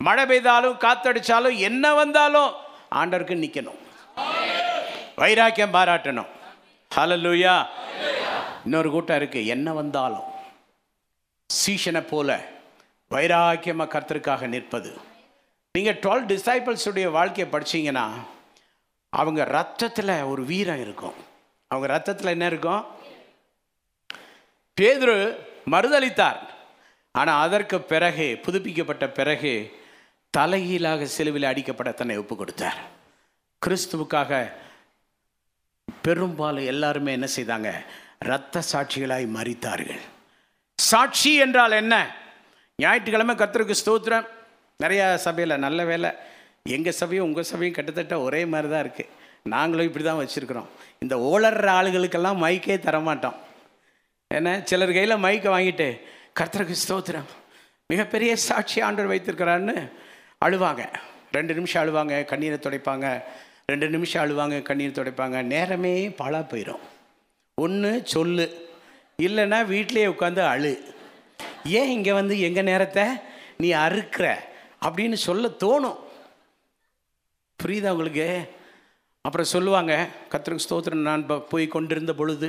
மழை 0.00 0.24
பெய்தாலும் 0.30 0.80
காத்தடிச்சாலும் 0.84 1.56
என்ன 1.68 1.94
வந்தாலும் 1.94 2.50
ஆண்டருக்கு 3.00 3.36
நிற்கணும் 3.42 3.80
வைராக்கியம் 5.20 5.74
பாராட்டணும். 5.76 6.30
ஹalleluya 6.90 7.54
இன்னொரு 8.64 8.88
கூட்டம் 8.90 9.18
இருக்குது 9.20 9.50
என்ன 9.54 9.72
வந்தாலும் 9.72 10.26
சீஷனை 11.50 12.02
போல 12.10 12.38
வைராக்கியமாக 13.10 13.92
கர்த்தருக்காக 13.94 14.46
நிற்பது. 14.54 14.90
நீங்கள் 15.76 16.00
டுவெல் 16.04 16.28
டிசைபிள்ஸுடைய 16.32 17.06
வாழ்க்கையை 17.16 17.46
படிச்சீங்கன்னா 17.52 18.06
அவங்க 19.12 19.40
ரத்தத்தில் 19.56 20.12
ஒரு 20.32 20.42
வீரம் 20.50 20.80
இருக்கும். 20.80 21.16
அவங்க 21.70 21.86
ரத்தத்தில் 21.92 22.34
என்ன 22.34 22.46
இருக்கும்? 22.52 22.82
பேதுரு 24.80 25.16
மறுதளித்தார். 25.72 26.40
ஆனால் 27.20 27.42
அதற்கு 27.46 27.76
பிறகு 27.92 28.26
புதுப்பிக்கப்பட்ட 28.44 29.04
பிறகு 29.18 29.52
தலைகீழாக 30.38 31.08
சிலுவில் 31.16 31.50
அடிக்கப்பட 31.50 31.90
தன்னை 31.94 32.16
ஒப்பு 32.22 32.34
கொடுத்தார். 32.36 32.78
கிறிஸ்துவுக்காக 33.62 34.40
பெரும்பாலும் 36.06 36.70
எல்லாருமே 36.72 37.12
என்ன 37.18 37.28
செய்தாங்க? 37.36 37.70
இரத்த 38.26 38.62
சாட்சிகளாய் 38.72 39.26
மறித்தார்கள் 39.36 40.02
சாட்சி 40.78 41.32
என்றால் 41.44 41.78
என்ன? 41.82 41.94
ஞாயிற்றுக்கிழமை 42.82 43.34
கத்திரிக்கு 43.34 43.80
ஸ்தோத்திரம். 43.82 44.26
நிறையா 44.82 45.04
சபையில் 45.26 45.62
நல்ல 45.64 45.80
வேலை. 45.90 46.10
எங்கள் 46.76 46.96
சபையும் 47.00 47.26
உங்கள் 47.26 47.48
சபையும் 47.50 47.76
கிட்டத்தட்ட 47.76 48.14
ஒரே 48.26 48.40
மாதிரி 48.52 48.68
தான் 48.72 48.82
இருக்குது 48.84 49.12
நாங்களும் 49.52 49.88
இப்படி 49.88 50.04
தான் 50.04 50.20
வச்சுருக்குறோம். 50.22 50.68
இந்த 51.02 51.14
ஓளர்ற 51.30 51.68
ஆளுகளுக்கெல்லாம் 51.78 52.40
மைக்கே 52.44 52.76
தரமாட்டோம். 52.86 53.36
ஏன்னா 54.30 54.52
சிலர் 54.70 54.92
கையில் 54.96 55.22
மைக்கை 55.24 55.50
வாங்கிட்டு 55.56 55.86
கர்த்தருக்கு 56.38 56.76
ஸ்தோத்திரம். 56.84 57.28
மிகப்பெரிய 57.92 58.32
சாட்சி 58.46 58.78
ஆண்டவர் 58.86 59.10
வைத்திருக்கிறான்னு 59.12 59.76
அழுவாங்க. 60.46 60.82
ரெண்டு 61.36 61.54
நிமிஷம் 61.58 61.82
அழுவாங்க 61.82 62.16
கண்ணீரை 62.32 62.58
துடைப்பாங்க. 62.66 63.06
ரெண்டு 63.70 63.86
நிமிஷம் 63.94 64.22
அழுவாங்க 64.24 64.56
கண்ணீர் 64.68 64.98
துடைப்பாங்க. 64.98 65.38
நேரமே 65.52 65.94
பாழாக 66.20 66.44
போயிடும் 66.52 66.82
ஒன்று 67.64 67.92
சொல்லு. 68.14 68.46
இல்லைன்னா 69.26 69.58
வீட்டிலேயே 69.72 70.06
உட்காந்து 70.14 70.42
அழு. 70.54 70.74
ஏன் 71.78 71.92
இங்கே 71.96 72.12
வந்து 72.20 72.34
எங்கள் 72.48 72.68
நேரத்தை? 72.70 73.06
நீ 73.62 73.68
அறுக்கிற. 73.86 74.26
அப்படின்னு 74.82 75.12
சொல்ல 75.12 75.48
தோணும். 75.48 75.98
புரியுதா 77.62 77.90
உங்களுக்கு? 77.90 78.48
அப்புறம் 79.20 79.52
சொல்லுவாங்க 79.52 80.08
கத்திரிக்கு 80.30 80.66
ஸ்தோத்திரம். 80.68 81.06
நான் 81.10 81.26
போய் 81.48 81.66
கொண்டிருந்த 81.68 82.14
பொழுது 82.14 82.48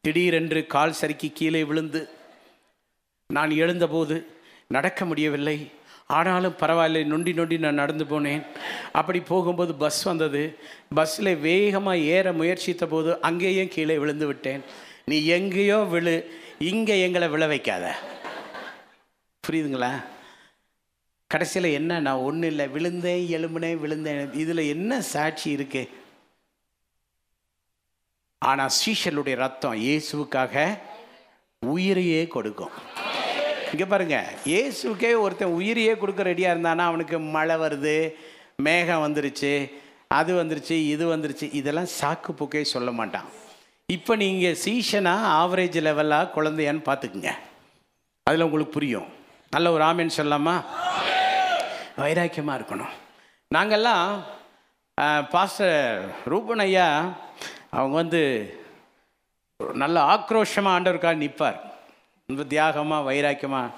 திடீரென்று 0.00 0.66
கால் 0.66 0.92
சறுக்கி 0.92 1.30
கீழே 1.30 1.64
விழுந்து 1.64 2.08
நான் 3.26 3.50
எழுந்தபோது 3.50 4.26
நடக்க 4.66 5.04
முடியவில்லை. 5.04 5.72
ஆனாலும் 6.06 6.56
பரவாயில்லை 6.56 7.04
நொண்டி 7.04 7.32
நொண்டி 7.32 7.58
நான் 7.58 7.80
நடந்து 7.82 8.04
போனேன். 8.04 8.46
அப்படி 8.92 9.20
போகும்போது 9.20 9.74
பஸ் 9.74 10.02
வந்தது. 10.02 10.58
பஸ்ஸில் 10.94 11.36
வேகமாக 11.36 11.98
ஏற 11.98 12.32
முயற்சித்த 12.32 12.86
போது 12.86 13.20
அங்கேயும் 13.20 13.68
கீழே 13.68 13.98
விழுந்து 13.98 14.26
விட்டேன். 14.26 14.62
நீ 15.04 15.26
எங்கேயோ 15.26 15.78
விழு 15.78 16.40
இங்கே 16.58 17.00
எங்களை 17.00 17.28
விழ 17.28 17.46
வைக்காத. 17.46 17.94
புரியுதுங்களா? 19.44 19.92
கடைசியில் 21.32 21.76
என்ன 21.78 21.98
நான் 22.04 22.24
ஒன்றும் 22.28 22.50
இல்லை 22.52 22.64
விழுந்தேன் 22.74 23.24
எலும்புனேன் 23.36 23.80
விழுந்தேன். 23.82 24.22
இதில் 24.42 24.62
என்ன 24.74 25.00
சாட்சி 25.10 25.48
இருக்கு? 25.56 25.82
ஆனால் 28.42 28.72
சீஷலுடைய 28.78 29.36
ரத்தம் 29.42 29.76
இயேசுவுக்காக 29.86 30.64
உயிரையே 31.62 32.22
கொடுக்கும். 32.34 32.74
இங்கே 33.72 33.86
பாருங்க 33.92 34.18
இயேசுக்கே 34.52 35.10
ஒருத்தன் 35.24 35.56
உயிரையே 35.58 35.92
கொடுக்க 36.02 36.22
ரெடியாக 36.30 36.54
இருந்தானா 36.54 36.86
அவனுக்கு 36.90 37.18
மழை 37.36 37.56
வருது 37.64 37.94
மேகம் 38.66 39.04
வந்துருச்சு 39.06 39.52
அது 40.18 40.32
வந்துருச்சு 40.40 40.76
இது 40.94 41.04
வந்துருச்சு 41.14 41.46
இதெல்லாம் 41.60 41.90
சாக்கு 41.98 42.32
போக்கே 42.38 42.64
சொல்ல 42.74 42.90
மாட்டான். 43.00 43.28
இப்போ 43.96 44.12
நீங்கள் 44.24 44.58
சீஷனாக 44.64 45.30
ஆவரேஜ் 45.40 45.78
லெவலாக 45.86 46.32
குழந்தையான்னு 46.36 46.82
பார்த்துக்குங்க. 46.88 47.32
அதில் 48.26 48.46
உங்களுக்கு 48.48 48.76
புரியும். 48.78 49.08
நல்ல 49.54 49.68
ஒரு 49.76 49.84
ஆமின்னு 49.90 50.18
சொல்லலாமா? 50.20 50.56
வைராக்கியமாக 52.00 52.58
இருக்கணும். 52.58 52.94
நாங்கள்லாம் 53.54 54.06
பாஸ்டர் 55.34 55.78
ரூபன் 56.32 56.62
ஐயா 56.66 56.88
அவங்க 57.76 57.94
வந்து 58.02 58.22
நல்ல 59.82 59.96
ஆக்ரோஷமாக 60.14 60.74
ஆண்டவருக்காக 60.76 61.22
நிற்பார் 61.24 61.58
ரொம்ப 62.28 62.42
தியாகமாக 62.52 63.06
வைராக்கியமாக 63.10 63.74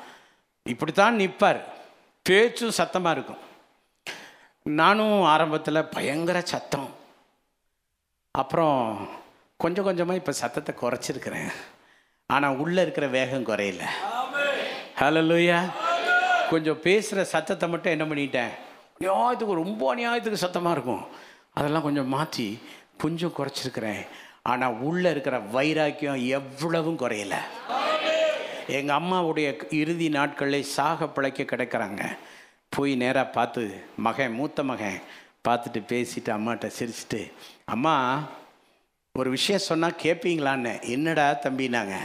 இப்படித்தான் 0.72 1.20
நிற்பார் 1.22 1.60
பேச்சும் 2.28 2.78
சத்தமாக 2.78 3.14
இருக்கும். 3.16 3.42
நானும் 4.80 5.16
ஆரம்பத்தில் 5.34 5.88
பயங்கர 5.94 6.38
சத்தம். 6.52 6.90
அப்புறம் 8.34 8.80
கொஞ்சம் 9.62 9.86
கொஞ்சமாக 9.86 10.20
இப்போ 10.20 10.32
சத்தத்தை 10.42 10.72
குறைச்சிருக்கிறேன். 10.82 11.50
ஆனால் 12.34 12.58
உள்ளே 12.64 12.80
இருக்கிற 12.84 13.06
வேகம் 13.16 13.48
குறையல. 13.50 13.82
ஹலோயா 15.00 15.58
கொஞ்சம் 16.52 16.82
பேசுகிற 16.86 17.20
சத்தத்தை 17.34 17.66
மட்டும் 17.72 17.94
என்ன 17.94 18.04
பண்ணிட்டேன்? 18.10 18.52
அநியாயத்துக்கு 18.98 19.54
ரொம்ப 19.62 19.82
அநியாயத்துக்கு 19.94 20.44
சத்தமாக 20.44 20.74
இருக்கும். 20.76 21.04
அதெல்லாம் 21.58 21.86
கொஞ்சம் 21.86 22.12
மாற்றி 22.16 22.46
கொஞ்சம் 23.02 23.34
குறைச்சிருக்கிறேன். 23.38 24.02
ஆனால் 24.50 24.78
உள்ளே 24.88 25.08
இருக்கிற 25.14 25.36
வைராக்கியம் 25.56 26.20
எவ்வளவும் 26.38 27.00
குறையலை. 27.02 27.40
எங்கள் 28.78 28.98
அம்மாவுடைய 29.00 29.48
இறுதி 29.80 30.08
நாட்களில் 30.16 30.70
சாக 30.76 31.08
பிழைக்க 31.16 31.42
கிடக்கிறாங்க. 31.52 32.02
போய் 32.74 32.92
நேராக 33.02 33.34
பார்த்து 33.36 33.62
மகன் 34.06 34.36
மூத்த 34.38 34.62
மகன் 34.70 34.98
பார்த்துட்டு 35.46 35.80
பேசிட்டு 35.92 36.30
அம்மாட்ட 36.36 36.66
சிரிச்சிட்டு 36.78 37.20
அம்மா 37.74 37.94
ஒரு 39.20 39.30
விஷயம் 39.36 39.66
சொன்னால் 39.68 40.00
கேட்பீங்களான்னு 40.02 40.72
என்னடா 40.94 41.26
தம்பினாங்க? 41.46 41.96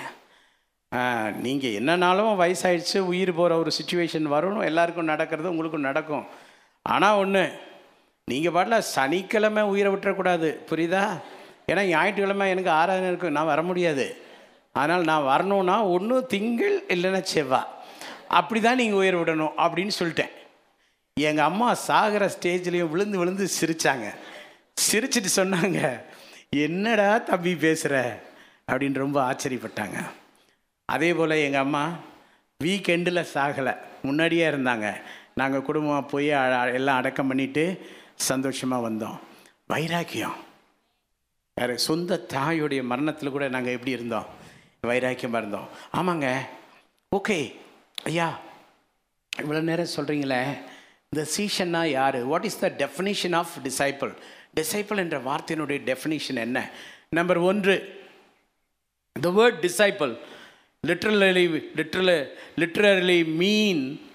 நீங்கள் 1.45 1.75
என்னன்னாலும் 1.79 2.41
வயசாகிடுச்சு 2.41 2.99
உயிர் 3.11 3.31
போகிற 3.39 3.53
ஒரு 3.61 3.71
சுச்சுவேஷன் 3.77 4.27
வரும் 4.33 4.67
எல்லாருக்கும் 4.67 5.09
நடக்கிறது 5.11 5.51
உங்களுக்கும் 5.53 5.87
நடக்கும். 5.89 6.25
ஆனால் 6.85 7.19
ஒன்று 7.21 7.43
நீங்கள் 8.27 8.53
பாட்டில் 8.55 8.87
சனிக்கிழமை 8.95 9.63
உயிரை 9.71 9.89
விட்டுறக்கூடாது 9.93 10.49
புரியுதா? 10.69 11.03
ஏன்னா 11.71 11.83
ஞாயிற்றுக்கிழமை 11.93 12.45
எனக்கு 12.53 12.71
ஆராதனை 12.81 13.09
இருக்கும் 13.11 13.35
நான் 13.37 13.51
வர 13.53 13.61
முடியாது. 13.69 14.05
அதனால் 14.79 15.09
நான் 15.09 15.29
வரணும்னா 15.31 15.75
ஒன்று 15.95 16.17
திங்கள் 16.33 16.77
இல்லைன்னா 16.95 17.21
செவ்வாய் 17.33 17.73
அப்படி 18.37 18.59
தான் 18.61 18.79
நீங்கள் 18.81 18.99
உயிர் 19.01 19.19
விடணும் 19.21 19.57
அப்படின்னு 19.63 19.93
சொல்லிட்டேன். 19.99 20.33
எங்கள் 21.17 21.47
அம்மா 21.49 21.69
சாகிற 21.87 22.23
ஸ்டேஜ்லேயும் 22.35 22.91
விழுந்து 22.93 23.19
விழுந்து 23.21 23.45
சிரித்தாங்க 23.57 24.07
சிரிச்சிட்டு 24.87 25.31
சொன்னாங்க 25.39 25.81
என்னடா 26.65 27.09
தம்பி 27.29 27.53
பேசுகிற 27.65 27.95
அப்படின்னு 28.69 29.03
ரொம்ப 29.05 29.19
ஆச்சரியப்பட்டாங்க. 29.29 29.99
அதே 30.93 31.13
போல் 31.13 31.29
எங்கள் 31.29 31.61
அம்மா 31.61 31.83
வீக்கெண்டில் 32.63 33.25
சாகலை. 33.33 33.73
முன்னாடியே 34.03 34.45
இருந்தாங்க. 34.49 34.85
நாங்கள் 35.35 35.61
குடும்பமாக 35.61 36.05
போய் 36.11 36.27
எல்லாம் 36.73 36.97
அடக்கம் 36.97 37.27
பண்ணிட்டு 37.27 37.63
சந்தோஷமாக 38.15 38.89
வந்தோம். 38.89 39.17
வைராக்கியம். 39.67 40.35
வேறு 41.55 41.79
சொந்த 41.87 42.25
தாயுடைய 42.33 42.83
மரணத்தில் 42.91 43.33
கூட 43.35 43.47
நாங்கள் 43.47 43.73
எப்படி 43.73 43.91
இருந்தோம்? 43.91 44.25
வைராக்கியமாக 44.87 45.41
இருந்தோம். 45.41 45.67
ஆமாங்க. 45.93 46.27
ஓகே. 47.15 47.39
ஐயா 48.03 48.39
இவ்வளோ 49.41 49.61
நேரம் 49.69 49.93
சொல்கிறீங்களே 49.95 50.41
இந்த 51.09 51.27
சீஷன்னா 51.37 51.83
யார்? 51.85 52.19
What 52.31 52.47
is 52.49 52.59
the 52.59 52.71
definition 52.77 53.35
of 53.35 53.53
disciple 53.63 54.13
disciple 54.55 55.03
என்ற 55.05 55.19
வார்த்தையினுடைய 55.19 55.79
டெஃபினேஷன் 55.91 56.41
என்ன? 56.47 56.69
நம்பர் 57.09 57.37
ஒன்று 57.51 57.75
the 59.21 59.29
word 59.37 59.61
disciple 59.67 60.17
literally 60.87 61.45
literal 61.75 62.11
literally 62.55 63.25
mean 63.25 64.11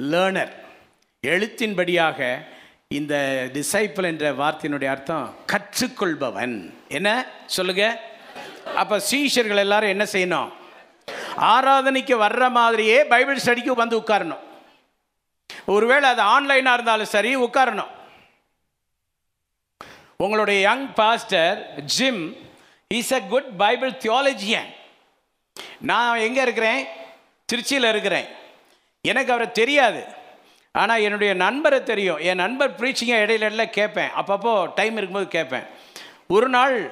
learner 0.00 0.52
எழுத்தின்படியாக 1.26 2.44
இந்த 2.88 3.14
டிசைப்பிள் 3.52 4.04
என்ற 4.04 4.32
வார்த்தையினுடைய 4.32 4.86
அர்த்தம் 4.86 5.34
கற்றுக்கொள்பவன். 5.52 6.74
என்ன? 6.88 7.26
சொல்லுங்க. 7.46 7.84
அப்போ 8.74 9.02
சீஷர்கள் 9.10 9.56
எல்லாரும் 9.56 9.88
என்ன 9.88 10.04
செய்யணும்? 10.12 10.52
ஆராதனைக்கு 11.36 12.14
வர்ற 12.24 12.50
மாதிரியே 12.50 13.04
பைபிள் 13.04 13.40
ஸ்டடிக்கு 13.44 13.70
வந்து 13.70 13.98
உட்காரணும். 13.98 14.42
ஒருவேளை 15.66 16.10
அது 16.10 16.22
ஆன்லைனாக 16.22 16.72
இருந்தாலும் 16.72 17.12
சரி 17.14 17.36
உட்காரணும். 17.36 17.92
உங்களுடைய 20.16 20.60
young 20.60 20.94
pastor 20.94 21.84
Jim 21.84 22.36
is 22.88 23.12
a 23.12 23.20
good 23.20 23.56
Bible 23.56 23.90
theologian. 23.90 24.70
நான் 25.80 26.18
எங்கே 26.18 26.42
இருக்கிறேன்? 26.42 26.86
திருச்சியில் 27.52 27.88
இருக்கிறேன். 27.88 28.24
எனக்கு 29.00 29.32
அவரை 29.32 29.52
தெரியாது. 29.52 30.04
ஆனால் 30.72 31.00
என்னுடைய 31.00 31.34
நண்பரை 31.34 31.82
தெரியும். 31.82 32.16
என் 32.16 32.36
நண்பர் 32.36 32.78
ப்ரீச்சிங்கை 32.80 33.22
இடையில 33.24 33.46
இடையில 33.48 33.64
கேட்பேன். 33.64 34.08
அப்பப்போ 34.16 34.68
டைம் 34.74 34.92
இருக்கும்போது 34.92 35.28
கேட்பேன். 35.28 35.62
ஒரு 36.28 36.48
நாள் 36.48 36.90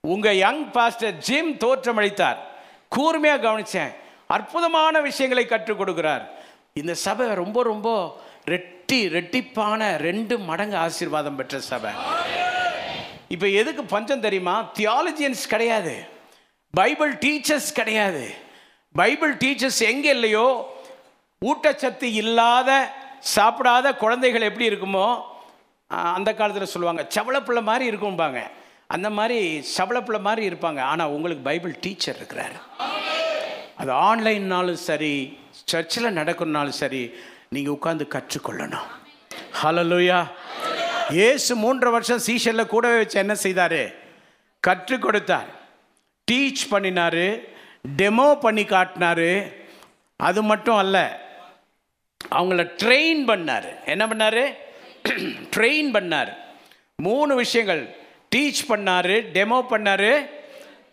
உங்கள் 0.00 0.36
யங் 0.36 0.70
பாஸ்டர் 0.70 1.16
ஜிம் 1.16 1.52
தோற்றமளித்தார். 1.52 2.36
கூர்மையாக 2.88 3.48
கவனித்தேன் 3.48 3.94
அற்புதமான 4.26 5.00
விஷயங்களை 5.00 5.46
கற்றுக் 5.46 5.80
கொடுக்குறார். 5.80 6.28
இந்த 6.72 6.94
சபை 6.94 7.34
ரொம்ப 7.34 7.62
ரொம்ப 7.62 8.20
ரெட்டி 8.46 8.92
ரெட்டிப்பான 8.92 9.96
ரெண்டு 9.96 10.38
மடங்கு 10.38 10.76
ஆசீர்வாதம் 10.76 11.36
பெற்ற 11.36 11.60
சபை. 11.60 11.90
இப்போ 13.28 13.48
எதுக்கு 13.48 13.84
பஞ்சம் 13.84 14.20
தெரியுமா? 14.20 14.70
தியாலஜியன்ஸ் 14.74 15.48
கிடையாது. 15.48 16.16
பைபிள் 16.74 17.12
டீச்சர்ஸ் 17.14 17.70
கிடையாது. 17.74 18.34
பைபிள் 18.94 19.36
டீச்சர்ஸ் 19.36 19.80
எங்கே 19.92 20.10
இல்லையோ? 20.10 20.76
ஊட்டச்சத்து 21.48 22.02
இல்லாத 22.02 22.70
சாப்பிடாத 23.34 23.96
குழந்தைகள் 23.96 24.46
எப்படி 24.48 24.68
இருக்குமோ? 24.70 25.22
அந்த 25.90 26.34
காலத்தில் 26.34 26.72
சொல்லுவாங்க 26.72 27.06
சவளப்பிள்ளை 27.14 27.62
மாதிரி 27.62 27.84
இருக்கும்பாங்க. 27.90 28.40
அந்த 28.86 29.10
மாதிரி 29.10 29.64
சவளப்பிள்ளை 29.76 30.20
மாதிரி 30.20 30.42
இருப்பாங்க. 30.48 30.80
ஆனால் 30.80 31.08
உங்களுக்கு 31.08 31.42
பைபிள் 31.42 31.74
டீச்சர் 31.80 32.16
இருக்கிறார். 32.16 32.56
அது 33.80 33.92
ஆன்லைன்னாலும் 33.92 34.80
சரி 34.88 35.38
சர்ச்சில் 35.52 36.16
நடக்கணும்னாலும் 36.20 36.80
சரி 36.82 37.14
நீங்கள் 37.48 37.76
உட்காந்து 37.78 38.04
கற்றுக்கொள்ளணும். 38.14 38.88
ஹலலுயா 39.62 40.18
ஏசு 41.12 41.56
மூன்று 41.56 41.90
வருஷம் 41.90 42.24
சீஷரில் 42.26 42.72
கூடவே 42.72 42.96
வச்சு 42.96 43.18
என்ன 43.18 43.34
செய்தார்? 43.34 43.80
கற்றுக் 44.60 45.02
கொடுத்தார். 45.02 45.50
டீச் 46.30 46.62
பண்ணினார் 46.70 47.24
டெமோ 47.96 48.40
பண்ணி 48.40 48.62
காட்டினாரு. 48.62 49.52
அது 50.16 50.42
மட்டும் 50.42 50.76
அல்ல 50.76 51.26
அவங்கள 52.34 52.62
ட்ரெயின் 52.82 53.20
பண்ணார். 53.30 53.68
என்ன 53.84 54.06
பண்ணார்? 54.06 54.42
ட்ரெயின் 55.56 55.88
பண்ணார். 55.96 56.32
மூணு 56.96 57.34
விஷயங்கள் 57.34 57.82
டீச் 58.36 58.62
பண்ணார் 58.68 59.14
டெமோ 59.36 59.58
பண்ணார் 59.70 60.10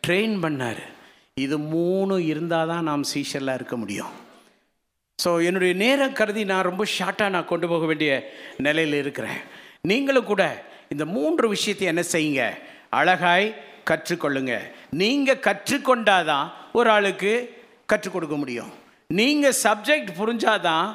ட்ரெயின் 0.08 0.36
பண்ணார். 0.44 0.84
இது 1.34 1.58
மூணு 1.58 2.26
இருந்தால் 2.26 2.68
தான் 2.68 2.84
நாம் 2.84 3.04
சீஷலாக 3.14 3.54
இருக்க 3.54 3.78
முடியும். 3.78 4.14
ஸோ 5.24 5.46
என்னுடைய 5.46 5.74
நேரம் 5.74 6.14
கருதி 6.14 6.46
நான் 6.46 6.68
ரொம்ப 6.70 6.84
ஷார்ட்டாக 6.98 7.30
நான் 7.30 7.46
கொண்டு 7.46 7.68
போக 7.68 7.86
வேண்டிய 7.86 8.12
நிலையில் 8.58 8.94
இருக்கிறேன். 8.94 9.40
நீங்களும் 9.82 10.24
கூட 10.24 10.44
இந்த 10.90 11.06
மூன்று 11.06 11.50
விஷயத்தை 11.50 11.88
என்ன 11.88 12.04
செய்யுங்க? 12.12 12.44
அழகாய் 12.90 13.56
கற்றுக்கொள்ளுங்க. 13.90 14.56
நீங்கள் 15.02 15.44
கற்றுக்கொண்டாதான் 15.48 16.48
ஒரு 16.80 16.90
ஆளுக்கு 16.90 17.32
கற்றுக் 17.92 18.14
கொடுக்க 18.14 18.36
முடியும். 18.36 18.72
நீங்கள் 19.20 19.60
சப்ஜெக்ட் 19.64 20.12
புரிஞ்சாதான் 20.20 20.88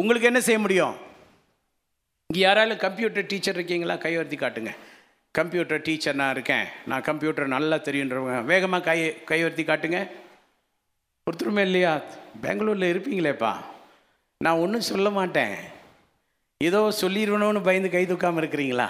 உங்களுக்கு 0.00 0.28
என்ன 0.30 0.40
செய்ய 0.48 0.58
முடியும்? 0.64 0.96
இங்கே 2.30 2.42
யாராலும் 2.46 2.84
கம்ப்யூட்டர் 2.86 3.26
டீச்சர் 3.32 3.54
இருக்கீங்களா? 3.54 3.94
கையெழுத்தி 3.94 4.36
காட்டுங்க. 4.40 4.72
கம்ப்யூட்டர் 5.38 5.82
டீச்சர் 5.86 6.20
நான் 6.20 6.34
இருக்கேன். 6.36 6.66
நான் 6.90 7.06
கம்ப்யூட்டர் 7.08 7.54
நல்லா 7.54 7.76
தெரியுன்றவங்க 7.76 8.44
வேகமாக 8.52 8.84
கை 8.88 8.98
கையெழுத்தி 9.30 9.64
காட்டுங்க. 9.64 10.00
ஒருத்தருமே 11.26 11.64
இல்லையா? 11.68 11.92
பெங்களூரில் 12.44 12.90
இருப்பீங்களேப்பா. 12.92 13.52
நான் 14.44 14.62
ஒன்றும் 14.64 14.88
சொல்ல 14.92 15.10
மாட்டேன். 15.10 15.56
ஏதோ 16.68 16.80
சொல்லிடுவணும்னு 17.00 17.66
பயந்து 17.68 17.90
கை 17.90 18.04
தூக்காமல் 18.06 18.42
இருக்கிறீங்களா? 18.42 18.88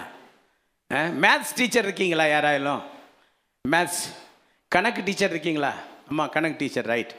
மேத்ஸ் 1.24 1.56
டீச்சர் 1.56 1.86
இருக்கீங்களா 1.88 2.24
யாராயிலும்? 2.34 2.82
மேத்ஸ் 3.72 4.02
கணக்கு 4.72 5.00
டீச்சர் 5.02 5.32
இருக்கீங்களா? 5.34 5.72
அம்மா 6.10 6.24
கணக்கு 6.26 6.58
டீச்சர் 6.60 6.88
ரைட் 6.92 7.12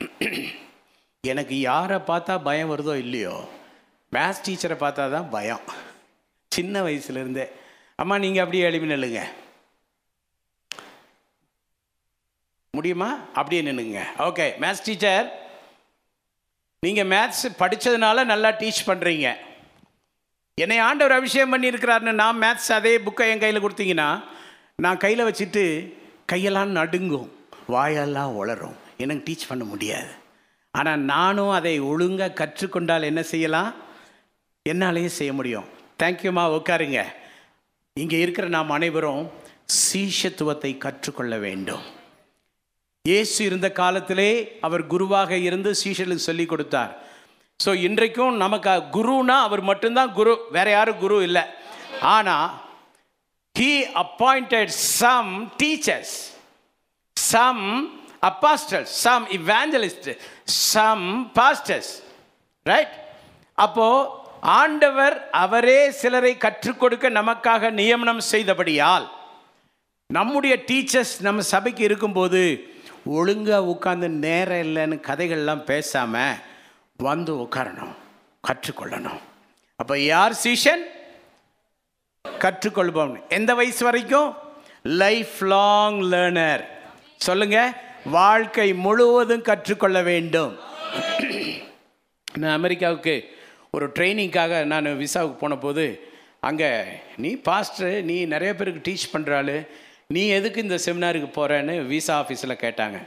எனக்கு 1.32 1.54
யாரை 1.60 1.98
பார்த்தா 2.10 2.34
பயம் 2.48 2.72
வருதோ 2.72 2.94
இல்லையோ 3.04 3.34
மேத்ஸ் 4.12 4.44
டீச்சரை 4.46 4.76
பார்த்தா 4.82 5.04
தான் 5.10 5.30
பயம். 5.30 5.64
சின்ன 6.52 6.82
வயசுலேருந்தே 6.82 7.46
அம்மா 7.98 8.14
நீங்கள் 8.18 8.44
அப்படியே 8.44 8.66
எழுப்பி 8.68 8.92
நில்லுங்க. 8.92 9.22
முடியுமா? 12.74 13.10
அப்படியே 13.38 13.60
நின்னுங்க 13.62 14.00
ஓகே 14.28 14.46
மேத்ஸ் 14.62 14.86
டீச்சர் 14.86 15.26
நீங்கள் 16.82 17.10
மேத்ஸ் 17.14 17.44
படித்ததுனால 17.60 18.24
நல்லா 18.24 18.50
டீச் 18.60 18.80
பண்ணுறீங்க 18.88 19.28
என்னை 20.58 20.78
ஆண்டவர் 20.88 21.18
அபிஷேகம் 21.18 21.52
பண்ணியிருக்கிறாருன்னு 21.54 22.20
நான் 22.22 22.42
மேத்ஸ் 22.42 22.70
அதே 22.78 22.92
புக்கை 23.06 23.28
என் 23.32 23.42
கையில் 23.42 23.64
கொடுத்தீங்கன்னா 23.64 24.08
நான் 24.84 24.98
கையில் 25.02 25.26
வச்சுட்டு 25.26 25.62
கையெல்லாம் 26.30 26.72
நடுங்கும். 26.78 27.28
வாயெல்லாம் 27.74 28.32
வளரும் 28.38 28.74
எனக்கு 29.02 29.22
டீச் 29.26 29.46
பண்ண 29.50 29.62
முடியாது. 29.70 30.10
ஆனால் 30.78 31.04
நானும் 31.12 31.52
அதை 31.58 31.72
ஒழுங்காக 31.90 32.36
கற்றுக்கொண்டால் 32.40 33.08
என்ன 33.10 33.22
செய்யலாம்? 33.30 33.70
என்னாலேயே 34.72 35.10
செய்ய 35.18 35.32
முடியும். 35.38 35.70
தேங்க்யூம்மா 36.02 36.44
உட்காருங்க. 36.56 37.00
இங்கே 38.02 38.20
இருக்கிற 38.24 38.48
நாம் 38.56 38.74
அனைவரும் 38.76 39.24
சீஷத்துவத்தை 39.84 40.72
கற்றுக்கொள்ள 40.84 41.38
வேண்டும். 41.46 41.86
இயேசு 43.10 43.38
இருந்த 43.48 43.70
காலத்திலே 43.80 44.30
அவர் 44.68 44.84
குருவாக 44.92 45.40
இருந்து 45.48 45.72
சீஷர்களுக்கு 45.84 46.28
சொல்லி 46.28 46.46
கொடுத்தார். 46.52 46.92
ஸோ 47.60 47.72
இன்றைக்கும் 47.88 48.40
நமக்கு 48.44 48.76
குருனா 48.98 49.38
அவர் 49.48 49.64
மட்டும்தான் 49.72 50.14
குரு. 50.20 50.36
வேற 50.58 50.68
யாரும் 50.76 51.02
குரு 51.06 51.18
இல்லை. 51.30 51.46
ஆனால் 52.14 52.46
he 53.56 53.72
appointed 54.02 54.68
some 55.00 55.30
teachers 55.62 56.10
some 57.16 57.62
apostles 58.30 58.88
some 59.04 59.24
evangelists 59.38 60.08
some 60.72 61.04
pastors 61.38 61.88
right 62.70 62.94
அப்போ 63.64 63.88
ஆண்டவர் 64.60 65.16
அவரே 65.42 65.90
சிலரை 66.00 66.32
கற்றுக் 66.36 66.80
கொடுக்க 66.80 67.06
நமக்காக 67.10 67.70
நியமனம் 67.70 68.22
செய்தபடியால் 68.32 69.06
நம்முடைய 70.06 70.54
டீச்சர்ஸ் 70.70 71.14
நம்ம 71.26 71.42
சபைக்கு 71.52 71.82
இருக்கும்போது 71.82 72.42
ஒழுங்காக 73.18 73.70
உட்காந்து 73.72 74.08
நேரம் 74.24 74.62
இல்லைன்னு 74.66 74.96
கதைகள்லாம் 75.08 75.64
பேசாமல் 75.70 76.36
வந்து 76.96 77.32
உட்காரணும் 77.44 77.94
கற்றுக்கொள்ளணும். 78.48 79.20
அப்போ 79.80 79.94
யார் 79.98 80.34
சீஷன்? 80.44 80.82
கற்றுக்கொள்பவன். 82.42 83.22
எந்த 83.28 83.54
வயசு 83.54 83.84
வரைக்கும்? 83.84 84.30
லைஃப் 84.82 85.36
லாங் 85.54 86.00
லேர்னர் 86.12 86.62
சொல்லுங்க. 87.26 87.58
வாழ்க்கை 88.18 88.68
முழுவதும் 88.74 89.46
கற்றுக்கொள்ள 89.50 90.02
வேண்டும். 90.02 90.52
நான் 92.38 92.56
அமெரிக்காவுக்கு 92.60 93.14
ஒரு 93.70 93.86
ட்ரைனிங்காக 93.96 94.64
நான் 94.72 94.86
விசாவுக்கு 95.02 95.38
போன 95.38 95.56
போது 95.56 95.86
அங்கே 96.48 96.70
நீ 97.16 97.30
பாஸ்டர் 97.48 97.96
நீ 98.10 98.16
நிறைய 98.34 98.54
பேருக்கு 98.54 98.82
டீச் 98.88 99.12
பண்ணுறாள் 99.14 99.54
நீ 100.06 100.22
எதுக்கு 100.38 100.62
இந்த 100.62 100.78
செமினாருக்கு 100.86 101.28
போகிறேன்னு 101.36 101.86
விசா 101.86 102.14
ஆஃபீஸில் 102.22 102.62
கேட்டாங்க. 102.64 102.98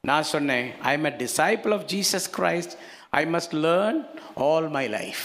நான் 0.00 0.30
சொன்னேன் 0.32 0.66
I 0.90 0.92
am 0.98 1.04
a 1.04 1.14
disciple 1.22 1.72
of 1.76 1.86
Jesus 1.92 2.28
Christ 2.36 2.74
I 3.10 3.22
must 3.34 3.54
learn 3.64 4.00
all 4.34 4.68
my 4.76 4.84
life 4.88 5.24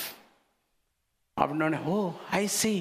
அப்படின்னோடனே 1.41 1.80
ஓ 1.95 1.97
I 2.32 2.43
see 2.47 2.74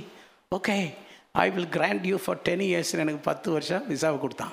okay 0.56 0.94
I 1.32 1.50
will 1.50 1.68
grant 1.68 2.04
you 2.04 2.16
for 2.16 2.38
ten 2.38 2.58
years 2.58 2.92
எனக்கு 2.92 3.20
பத்து 3.20 3.50
வருஷம் 3.50 3.90
விசாவை 3.90 4.18
கொடுத்தான். 4.18 4.52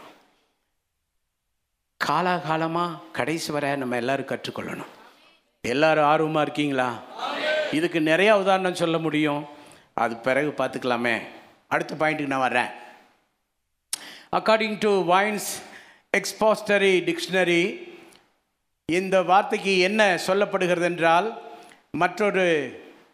காலாகாலமாக 2.08 3.00
கடைசி 3.12 3.52
வரை 3.52 3.76
நம்ம 3.76 3.96
எல்லாரும் 3.96 4.26
கற்றுக்கொள்ளணும். 4.26 4.92
எல்லோரும் 5.62 6.04
ஆர்வமாக 6.04 6.42
இருக்கீங்களா? 6.42 7.00
இதுக்கு 7.72 8.00
நிறையா 8.00 8.32
உதாரணம் 8.32 8.76
சொல்ல 8.76 8.98
முடியும். 8.98 9.46
அது 9.94 10.16
பிறகு 10.16 10.54
பார்த்துக்கலாமே. 10.58 11.22
அடுத்த 11.68 11.96
பாயிண்ட்டுக்கு 11.96 12.26
நான் 12.26 12.40
வர்றேன். 12.40 12.72
According 14.32 14.78
to 14.80 15.14
Vine's 15.14 15.50
expository 16.18 16.94
dictionary 17.10 17.94
இந்த 18.86 19.22
வார்த்தைக்கு 19.22 19.80
என்ன 19.80 20.20
சொல்லப்படுகிறது 20.28 20.82
என்றால் 20.82 21.42
மற்றொரு 21.92 22.48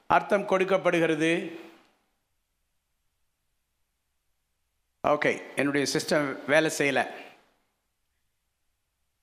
அர்த்தம் 0.07 0.45
கொடுக்கப்படுகிறது. 0.45 1.59
ஓகே 5.07 5.41
என்னுடைய 5.55 5.87
சிஸ்டம் 5.93 6.35
வேலை 6.47 6.71
செய்யலை. 6.77 7.07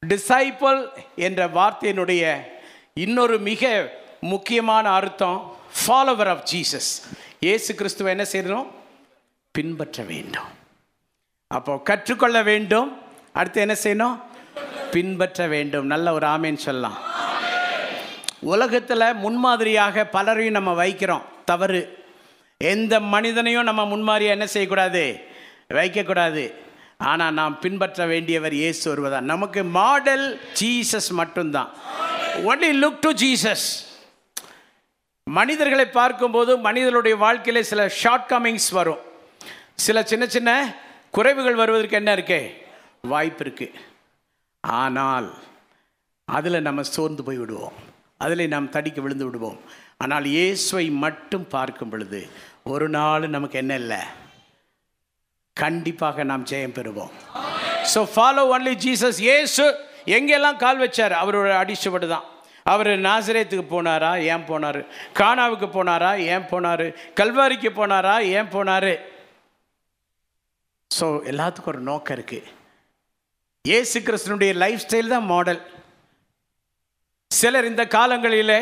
டிசைபிள் 0.06 0.88
என்ற 1.16 1.48
வார்த்தையினுடைய 1.48 2.40
இன்னொரு 2.94 3.38
மிக 3.38 3.92
முக்கியமான 4.20 4.90
அர்த்தம் 4.90 5.56
ஃபாலோவர் 5.86 6.28
ஆஃப் 6.28 6.44
ஜீசஸ் 6.52 7.02
இயேசு 7.40 7.74
கிறிஸ்துவை 7.74 8.16
என்ன 8.18 8.26
செய்யணும்? 8.32 8.66
பின்பற்ற 9.50 10.02
வேண்டும். 10.02 10.44
அப்போ 11.46 11.78
கற்றுக்கொள்ள 11.78 12.42
வேண்டும். 12.42 13.02
அடுத்து 13.32 13.60
என்ன 13.60 13.76
செய்யணும்? 13.82 14.22
பின்பற்ற 14.90 15.46
வேண்டும். 15.46 15.86
நல்ல 15.86 16.12
ஒரு 16.12 16.26
ஆமேன்னு 16.26 16.56
சொல்லலாம். 16.56 16.98
உலகத்தில் 18.40 19.14
முன்மாதிரியாக 19.14 20.06
பலரையும் 20.06 20.52
நம்ம 20.52 20.84
வைக்கிறோம். 20.84 21.22
தவறு. 21.44 22.04
எந்த 22.56 23.00
மனிதனையும் 23.00 23.62
நம்ம 23.62 23.84
முன்மாதிரியாக 23.84 24.38
என்ன 24.38 24.50
செய்யக்கூடாது? 24.50 25.27
வைக்கக்கூடாது. 25.76 26.44
ஆனால் 27.10 27.36
நாம் 27.38 27.56
பின்பற்ற 27.64 28.06
வேண்டியவர் 28.12 28.54
இயேசு 28.60 28.84
வருவதால் 28.90 29.28
நமக்கு 29.32 29.60
மாடல் 29.78 30.26
ஜீசஸ் 30.60 31.10
மட்டும்தான். 31.20 31.70
ஒன்லி 32.50 32.70
லுக் 32.82 33.02
டு 33.06 33.10
ஜீசஸ் 33.22 33.66
மனிதர்களை 35.26 35.86
பார்க்கும்போது 36.00 36.52
மனிதனுடைய 36.66 37.14
வாழ்க்கையில் 37.24 37.68
சில 37.70 37.80
ஷார்ட் 38.02 38.28
கமிங்ஸ் 38.30 38.70
வரும். 38.78 39.02
சில 39.86 39.98
சின்ன 40.10 40.24
சின்ன 40.36 40.50
குறைவுகள் 41.16 41.60
வருவதற்கு 41.62 41.98
என்ன 42.00 42.12
இருக்கு? 42.18 42.40
வாய்ப்பு 43.12 43.42
இருக்கு. 43.44 43.68
ஆனால் 44.62 45.28
அதில் 46.36 46.66
நம்ம 46.68 46.82
சோர்ந்து 46.94 47.22
போய் 47.26 47.40
விடுவோம். 47.42 47.76
அதில் 48.24 48.52
நாம் 48.54 48.72
தடிக்க 48.76 49.00
விழுந்து 49.00 49.26
விடுவோம். 49.26 49.60
ஆனால் 50.04 50.24
இயேசுவை 50.36 50.86
மட்டும் 51.04 51.46
பார்க்கும் 51.56 51.92
பொழுது 51.92 52.20
ஒரு 52.72 52.88
நாள் 52.96 53.34
நமக்கு 53.36 53.58
என்ன 53.62 53.74
இல்லை? 53.82 54.00
கண்டிப்பாக 55.62 56.24
நாம் 56.30 56.48
ஜெயம் 56.50 56.74
பெறுவோம். 56.78 57.12
ஸோ 57.92 58.00
ஃபாலோ 58.14 58.42
ஒன்லி 58.54 58.74
ஜீசஸ் 58.84 59.20
ஏசு 59.36 59.64
எங்கெல்லாம் 60.16 60.58
கால் 60.64 60.82
வச்சார்? 60.84 61.14
அவரோட 61.22 61.48
அடிச்சுபடு 61.62 62.08
தான் 62.14 62.26
அவர் 62.72 62.90
நாசரேத்துக்கு 63.06 63.66
போனாரா? 63.74 64.12
ஏன் 64.32 64.44
போனார்? 64.50 64.80
கானாவுக்கு 65.20 65.68
போனாரா? 65.76 66.10
ஏன் 66.34 66.46
போனார்? 66.50 66.86
கல்வாரிக்கு 67.20 67.70
போனாரா? 67.80 68.14
ஏன் 68.38 68.50
போனார்? 68.54 68.92
ஸோ 70.90 71.06
எல்லாத்துக்கும் 71.30 71.72
ஒரு 71.74 71.82
நோக்கம் 71.90 72.16
இருக்குது 72.16 72.46
ஏசு 73.64 73.98
கிறிஸ்தனுடைய 74.06 74.52
லைஃப் 74.62 74.84
ஸ்டைல் 74.84 75.14
தான் 75.14 75.26
மாடல் 75.32 75.60
சிலர் 77.30 77.68
இந்த 77.70 77.84
காலங்களிலே 77.96 78.60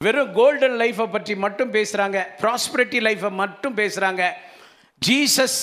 வெறும் 0.00 0.32
கோல்டன் 0.38 0.76
லைஃப்பை 0.82 1.06
பற்றி 1.14 1.34
மட்டும் 1.44 1.74
பேசுகிறாங்க 1.76 2.18
ப்ராஸ்பரிட்டி 2.42 2.98
லைஃப்பை 3.06 3.30
மட்டும் 3.42 3.76
பேசுகிறாங்க 3.80 4.22
ஜீசஸ் 5.02 5.58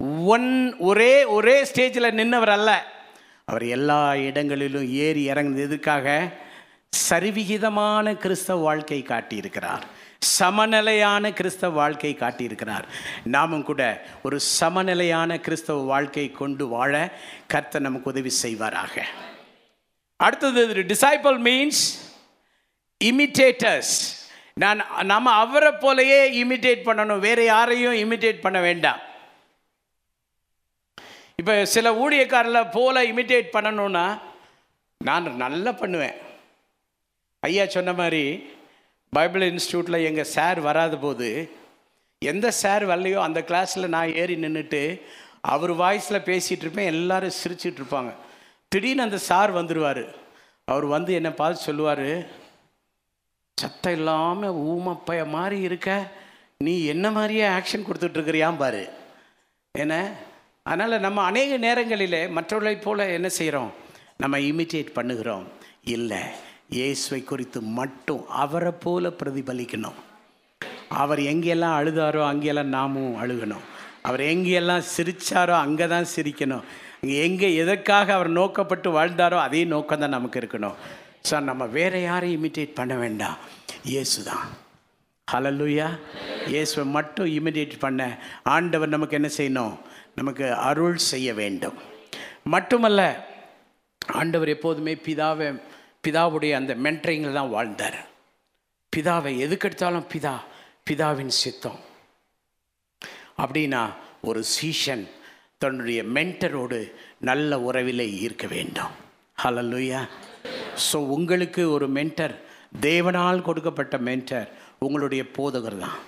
ஒன் 0.00 0.76
ஒரே 0.78 1.24
ஒரே 1.24 1.62
ஸ்டேஜில் 1.62 2.10
நின்றவர் 2.10 2.48
அல்ல. 2.48 2.86
அவர் 3.44 3.64
எல்லா 3.66 4.16
இடங்களிலும் 4.16 4.86
ஏறி 4.88 5.28
இறங்குனதுக்காக 5.28 6.32
சரிவிகிதமான 7.08 8.14
கிறிஸ்தவ 8.16 8.60
வாழ்க்கை 8.60 9.04
காட்டியிருக்கிறார். 9.08 9.82
சமநிலையான 10.38 11.32
கிறிஸ்தவ 11.32 11.74
வாழ்க்கை 11.74 12.16
காட்டியிருக்கிறார். 12.20 12.86
நாமும் 13.24 13.64
கூட 13.64 14.06
ஒரு 14.22 14.40
சமநிலையான 14.60 15.40
கிறிஸ்தவ 15.40 15.82
வாழ்க்கை 15.82 16.30
கொண்டு 16.30 16.68
வாழ 16.68 17.12
கர்த்தர் 17.46 17.80
நமக்கு 17.80 18.10
உதவி 18.10 18.32
செய்வாராக. 18.42 19.04
அடுத்தது 20.16 20.66
டிசைபிள் 20.66 21.38
மீன்ஸ் 21.48 21.84
இமிட்டேட்டர்ஸ் 23.04 23.94
நான் 24.54 24.82
நம்ம 25.02 25.30
அவரை 25.30 25.72
போலயே 25.72 26.20
இமிட்டேட் 26.42 26.88
பண்ணணும். 26.88 27.18
வேற 27.18 27.44
யாரையும் 27.44 27.94
இமிட்டேட் 27.94 28.40
பண்ண 28.40 28.60
வேண்டாம். 28.60 29.08
இப்போ 31.40 31.54
சில 31.74 31.88
ஊழியக்காரில் 32.02 32.70
போல 32.76 33.02
இமிட்டேட் 33.10 33.54
பண்ணணும்னா 33.56 34.06
நான் 35.00 35.28
நல்லா 35.44 35.72
பண்ணுவேன். 35.82 36.16
ஐயா 37.42 37.64
சொன்ன 37.76 37.92
மாதிரி 38.00 38.24
பைபிள் 39.12 39.44
இன்ஸ்டியூட்டில் 39.50 40.06
எங்கள் 40.08 40.32
சார் 40.36 40.58
வராத 40.68 40.96
போது 41.04 41.28
எந்த 42.22 42.46
சார் 42.62 42.84
வரலையோ 42.90 43.20
அந்த 43.26 43.40
கிளாஸில் 43.48 43.92
நான் 43.94 44.16
ஏறி 44.22 44.36
நின்றுட்டு 44.44 44.82
அவர் 45.52 45.72
வாய்ஸில் 45.82 46.26
பேசிகிட்டு 46.28 46.64
இருப்பேன் 46.64 46.90
எல்லாரும் 46.94 47.38
சிரிச்சிட்டு 47.40 47.80
இருப்பாங்க. 47.80 48.10
திடீர்னு 48.72 49.06
அந்த 49.06 49.18
சார் 49.30 49.50
வந்துடுவார் 49.58 50.04
அவர் 50.72 50.86
வந்து 50.94 51.12
என்னை 51.18 51.32
பார்த்து 51.40 51.66
சொல்லுவார் 51.68 52.08
சத்தம் 53.58 53.96
இல்லாமல் 53.98 54.58
ஊமப்பைய 54.72 55.22
மாதிரி 55.36 55.58
இருக்க 55.68 55.90
நீ 56.66 56.74
என்ன 56.94 57.06
மாதிரியே 57.16 57.46
ஆக்ஷன் 57.56 57.86
கொடுத்துட்ருக்கிறியாம் 57.86 58.60
பாரு 58.62 58.82
என்ன? 59.74 59.94
அதனால் 60.66 61.04
நம்ம 61.06 61.22
அநேக 61.30 61.56
நேரங்களில் 61.64 62.20
மற்றவர்களைப் 62.36 62.84
போல 62.86 63.06
என்ன 63.16 63.28
செய்கிறோம்? 63.38 63.70
நம்ம 64.22 64.38
இமிட்டேட் 64.50 64.96
பண்ணுகிறோம். 64.98 65.44
இல்லை 65.96 66.22
இயேசுவை 66.76 67.20
குறித்து 67.30 67.60
மட்டும் 67.78 68.22
அவரை 68.42 68.72
போல 68.84 69.08
பிரதிபலிக்கணும். 69.20 69.98
அவர் 71.02 71.20
எங்கெல்லாம் 71.32 71.76
அழுதாரோ 71.80 72.22
அங்கெல்லாம் 72.30 72.74
நாமும் 72.76 73.14
அழுகணும். 73.22 73.64
அவர் 74.08 74.22
எங்கெல்லாம் 74.32 74.84
சிரித்தாரோ 74.94 75.54
அங்கே 75.64 75.86
தான் 75.94 76.10
சிரிக்கணும். 76.14 76.64
எங்கே 77.24 77.48
எதற்காக 77.62 78.08
அவர் 78.16 78.30
நோக்கப்பட்டு 78.38 78.88
வாழ்ந்தாரோ 78.96 79.38
அதே 79.46 79.62
நோக்கம் 79.74 80.02
தான் 80.02 80.16
நமக்கு 80.16 80.40
இருக்கணும். 80.42 80.76
ஸோ 81.28 81.36
நம்ம 81.50 81.62
வேறு 81.76 81.98
யாரையும் 82.08 82.38
இமிட்டேட் 82.38 82.78
பண்ண 82.80 82.94
வேண்டாம். 83.02 83.38
இயேசு 83.92 84.18
தான் 84.30 84.44
ஹலலுயா 85.28 85.88
இயேசுவை 86.52 86.84
மட்டும் 86.96 87.28
இமிட்டேட் 87.38 87.74
பண்ண. 87.84 88.02
ஆண்டவர் 88.54 88.94
நமக்கு 88.94 89.18
என்ன 89.18 89.30
செய்யணும்? 89.38 89.74
நமக்கு 90.20 90.46
அருள் 90.68 90.96
செய்ய 91.10 91.28
வேண்டும். 91.40 91.76
மட்டுமல்ல 92.54 93.00
ஆண்டவர் 94.20 94.50
எப்போதுமே 94.54 94.92
பிதாவை 95.06 95.46
பிதாவுடைய 96.04 96.52
அந்த 96.58 96.72
மென்ட்ரிங்கில் 96.84 97.38
தான் 97.38 97.54
வாழ்ந்தார். 97.54 98.00
பிதாவை 98.92 99.32
எதுக்கெடுத்தாலும் 99.44 100.06
பிதா 100.14 100.34
பிதாவின் 100.88 101.32
சித்தம். 101.42 101.80
அப்படின்னா 103.42 103.82
ஒரு 104.30 104.40
சீஷன் 104.54 105.04
தன்னுடைய 105.62 106.00
மென்டரோடு 106.16 106.78
நல்ல 107.28 107.58
உறவிலே 107.68 108.08
இருக்க 108.26 108.46
வேண்டும். 108.54 108.94
ஹலல்லுயா 109.42 110.02
ஸோ 110.88 110.98
உங்களுக்கு 111.16 111.62
ஒரு 111.76 111.88
மென்டர் 111.98 112.34
தேவனால் 112.88 113.46
கொடுக்கப்பட்ட 113.48 113.96
மென்டர் 114.08 114.48
உங்களுடைய 114.86 115.22
போதகர் 115.38 115.82
தான். 115.84 115.98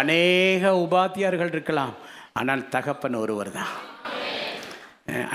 அநேக 0.00 0.70
உபாத்தியார்கள் 0.84 1.54
இருக்கலாம். 1.56 1.94
ஆனால் 2.40 2.62
தகப்பன் 2.74 3.22
ஒருவர் 3.22 3.50
தான் 3.58 3.72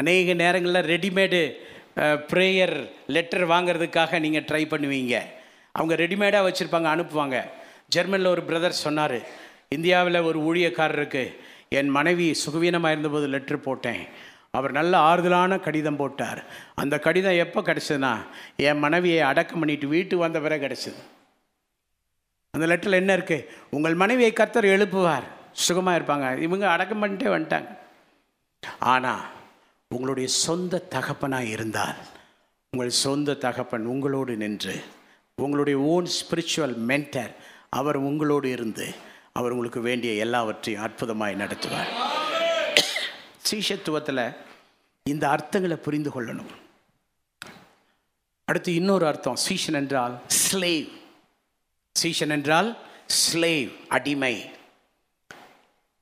அநேக 0.02 0.34
நேரங்களில் 0.44 0.88
ரெடிமேடு 0.94 1.42
ப்ரேயர் 2.32 2.76
லெட்டர் 3.16 3.46
வாங்குறதுக்காக 3.52 4.20
நீங்கள் 4.26 4.46
ட்ரை 4.50 4.64
பண்ணுவீங்க. 4.72 5.16
அவங்க 5.78 5.94
ரெடிமேடாக 6.04 6.46
வச்சுருப்பாங்க 6.48 6.90
அனுப்புவாங்க. 6.96 7.38
ஜெர்மனில் 7.96 8.34
ஒரு 8.36 8.42
பிரதர் 8.50 8.84
சொன்னார் 8.86 9.20
இந்தியாவில் 9.76 10.26
ஒரு 10.30 10.40
ஊழியக்காரருக்கு 10.50 11.24
என் 11.80 11.92
மனைவி 11.98 12.28
சுகவீனமாக 12.44 12.94
இருந்தபோது 12.96 13.28
லெட்ரு 13.36 13.58
போட்டேன். 13.68 14.02
அவர் 14.58 14.74
நல்ல 14.80 14.94
ஆறுதலான 15.10 15.60
கடிதம் 15.68 16.00
போட்டார். 16.02 16.42
அந்த 16.82 16.96
கடிதம் 17.08 17.42
எப்போ 17.46 17.60
கிடச்சதுன்னா 17.70 18.14
என் 18.68 18.84
மனைவியை 18.86 19.22
அடக்கம் 19.32 19.62
பண்ணிட்டு 19.62 19.88
வீட்டு 19.96 20.18
வந்த 20.26 20.38
பிறகு 20.46 20.64
கிடச்சிது. 20.66 21.02
அந்த 22.54 22.68
லெட்டரில் 22.72 23.02
என்ன 23.02 23.18
இருக்குது 23.18 23.48
உங்கள் 23.78 24.00
மனைவியை 24.04 24.32
கர்த்தர் 24.40 24.74
எழுப்புவார். 24.76 25.28
சுகமாக 25.66 25.98
இருப்பாங்க 26.00 26.28
இவங்க 26.46 26.66
அடக்கம் 26.74 27.02
பண்ணிட்டே 27.04 27.30
வந்துட்டாங்க. 27.34 27.70
ஆனால் 28.94 29.26
உங்களுடைய 29.96 30.28
சொந்த 30.46 30.84
தகப்பனாக 30.96 31.52
இருந்தால் 31.56 32.00
உங்கள் 32.74 32.98
சொந்த 33.06 33.36
தகப்பன் 33.46 33.86
உங்களோடு 33.94 34.34
நின்று 34.44 34.76
உங்களுடைய 35.46 35.78
ஓன் 35.94 36.08
ஸ்பிரிச்சுவல் 36.18 36.76
மென்டர் 36.90 37.32
அவர் 37.80 37.98
உங்களோடு 38.10 38.48
இருந்து 38.56 38.88
அவர் 39.38 39.54
உங்களுக்கு 39.56 39.82
வேண்டிய 39.88 40.12
எல்லாவற்றையும் 40.26 40.84
அற்புதமாய் 40.86 41.42
நடத்துவார். 41.42 41.90
சீஷத்துவத்தில் 43.50 44.24
இந்த 45.06 45.26
அர்த்தங்களை 45.36 45.78
புரிந்து 45.86 46.12
கொள்ளணும். 46.16 46.52
அடுத்து 48.48 48.72
இன்னொரு 48.80 49.06
அர்த்தம் 49.12 49.40
சீஷன் 49.46 49.78
என்றால் 49.82 50.16
ஸ்லேவ் 50.44 50.88
சீஷன் 52.02 52.34
என்றால் 52.38 52.70
ஸ்லேவ் 53.22 53.72
அடிமை. 53.98 54.36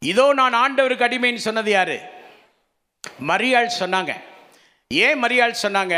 இதோ 0.10 0.26
நான் 0.40 0.56
ஆண்டவருக்கு 0.64 1.08
அடிமைன்னு 1.08 1.46
சொன்னது 1.48 1.72
யாரு? 1.72 1.98
மரியாள் 3.30 3.78
சொன்னாங்க. 3.82 4.12
ஏன் 4.92 5.22
மரியாள் 5.24 5.62
சொன்னாங்க? 5.66 5.96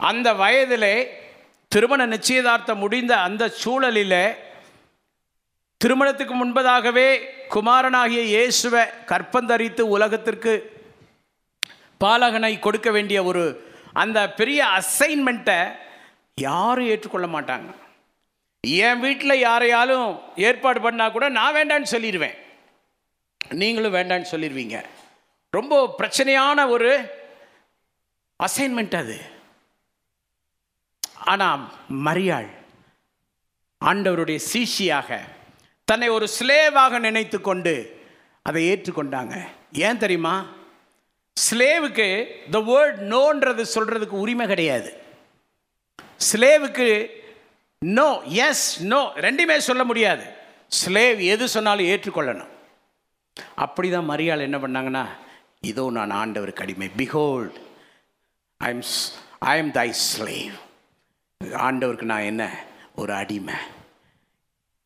அந்த 0.00 0.28
வயதிலே 0.42 0.94
திருமண 1.72 2.06
நிச்சயதார்த்தம் 2.14 2.82
முடிந்த 2.84 3.12
அந்த 3.26 3.44
சூழலில் 3.62 4.20
திருமணத்துக்கு 5.80 6.34
முன்பதாகவே 6.34 7.08
குமாரனாகிய 7.54 8.22
இயேசுவை 8.32 8.82
கற்பந்தரித்து 9.10 9.82
உலகத்திற்கு 9.96 10.54
பாலகனை 12.00 12.52
கொடுக்க 12.58 12.88
வேண்டிய 12.96 13.18
ஒரு 13.30 13.44
அந்த 14.02 14.18
பெரிய 14.40 14.60
அசைன்மெண்ட்டை 14.78 15.60
யாரும் 16.46 16.90
ஏற்றுக்கொள்ள 16.92 17.26
மாட்டாங்க. 17.26 17.70
என் 18.60 19.00
வீட்டில் 19.00 19.42
யாரையாலும் 19.42 20.20
ஏற்பாடு 20.36 20.80
பண்ணால் 20.80 21.12
கூட 21.12 21.28
நான் 21.28 21.54
வேண்டான்னு 21.54 21.86
சொல்லிடுவேன். 21.90 22.34
நீங்களும் 23.54 23.94
வேண்டான்னு 23.94 24.26
சொல்லிடுவீங்க. 24.30 24.84
ரொம்ப 25.50 25.94
பிரச்சனையான 25.98 26.68
ஒரு 26.68 27.10
அசைன்மெண்ட் 28.42 28.96
அது. 28.96 29.20
ஆனால் 31.24 31.72
மரியாள் 31.90 32.50
ஆண்டவருடைய 33.84 34.40
சீஷியாக 34.52 35.18
தன்னை 35.84 36.08
ஒரு 36.08 36.28
ஸ்லேவாக 36.40 36.98
நினைத்து 36.98 37.40
கொண்டு 37.40 38.02
அதை 38.42 38.72
ஏற்றுக்கொண்டாங்க. 38.72 39.46
ஏன் 39.72 39.98
தெரியுமா? 39.98 40.46
ஸ்லேவுக்கு 41.50 42.26
த 42.50 42.58
வேர்ட் 42.58 42.98
நோன்றது 43.12 43.64
சொல்கிறதுக்கு 43.74 44.20
உரிமை 44.24 44.46
கிடையாது. 44.46 45.00
ஸ்லேவுக்கு 46.32 47.18
நோ 47.82 48.08
எஸ் 48.46 48.64
நோ 48.92 48.98
ரெண்டுமே 49.24 49.54
சொல்ல 49.66 49.82
முடியாது. 49.90 50.24
ஸ்லேவ் 50.78 51.18
எது 51.34 51.44
சொன்னாலும் 51.48 51.86
ஏற்றுக்கொள்ளணும். 51.92 52.50
அப்படி 53.64 53.88
தான் 53.90 54.10
மரியாள் 54.10 54.44
என்ன 54.46 54.58
பண்ணாங்கன்னா 54.64 55.04
இதோ 55.70 55.84
நான் 55.96 56.12
ஆண்டவருக்கு 56.22 56.64
அடிமை 56.64 56.88
behold 57.00 57.56
I 58.60 58.68
am 58.74 58.82
I 59.52 59.54
am 59.62 59.70
thy 59.78 59.86
slave 60.08 60.56
ஆண்டவருக்கு 61.68 62.10
நான் 62.12 62.28
என்ன? 62.32 62.44
ஒரு 63.00 63.14
அடிமை. 63.20 63.56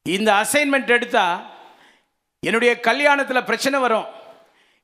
இந்த 0.07 0.31
அசைன்மெண்ட் 0.43 0.95
எடுத்தால் 0.97 1.43
என்னுடைய 2.49 2.73
கல்யாணத்தில் 2.89 3.49
பிரச்சனை 3.51 3.81
வரும். 3.87 4.09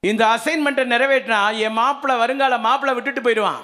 இந்த 0.02 0.22
அசைன்மெண்ட்டை 0.36 0.86
நிறைவேற்றினா 0.94 1.40
என் 1.64 1.78
மாப்பிள்ளை 1.80 2.18
வருங்கால 2.24 2.58
மாப்பிள்ளை 2.66 2.94
விட்டுட்டு 2.98 3.24
போயிடுவான். 3.28 3.62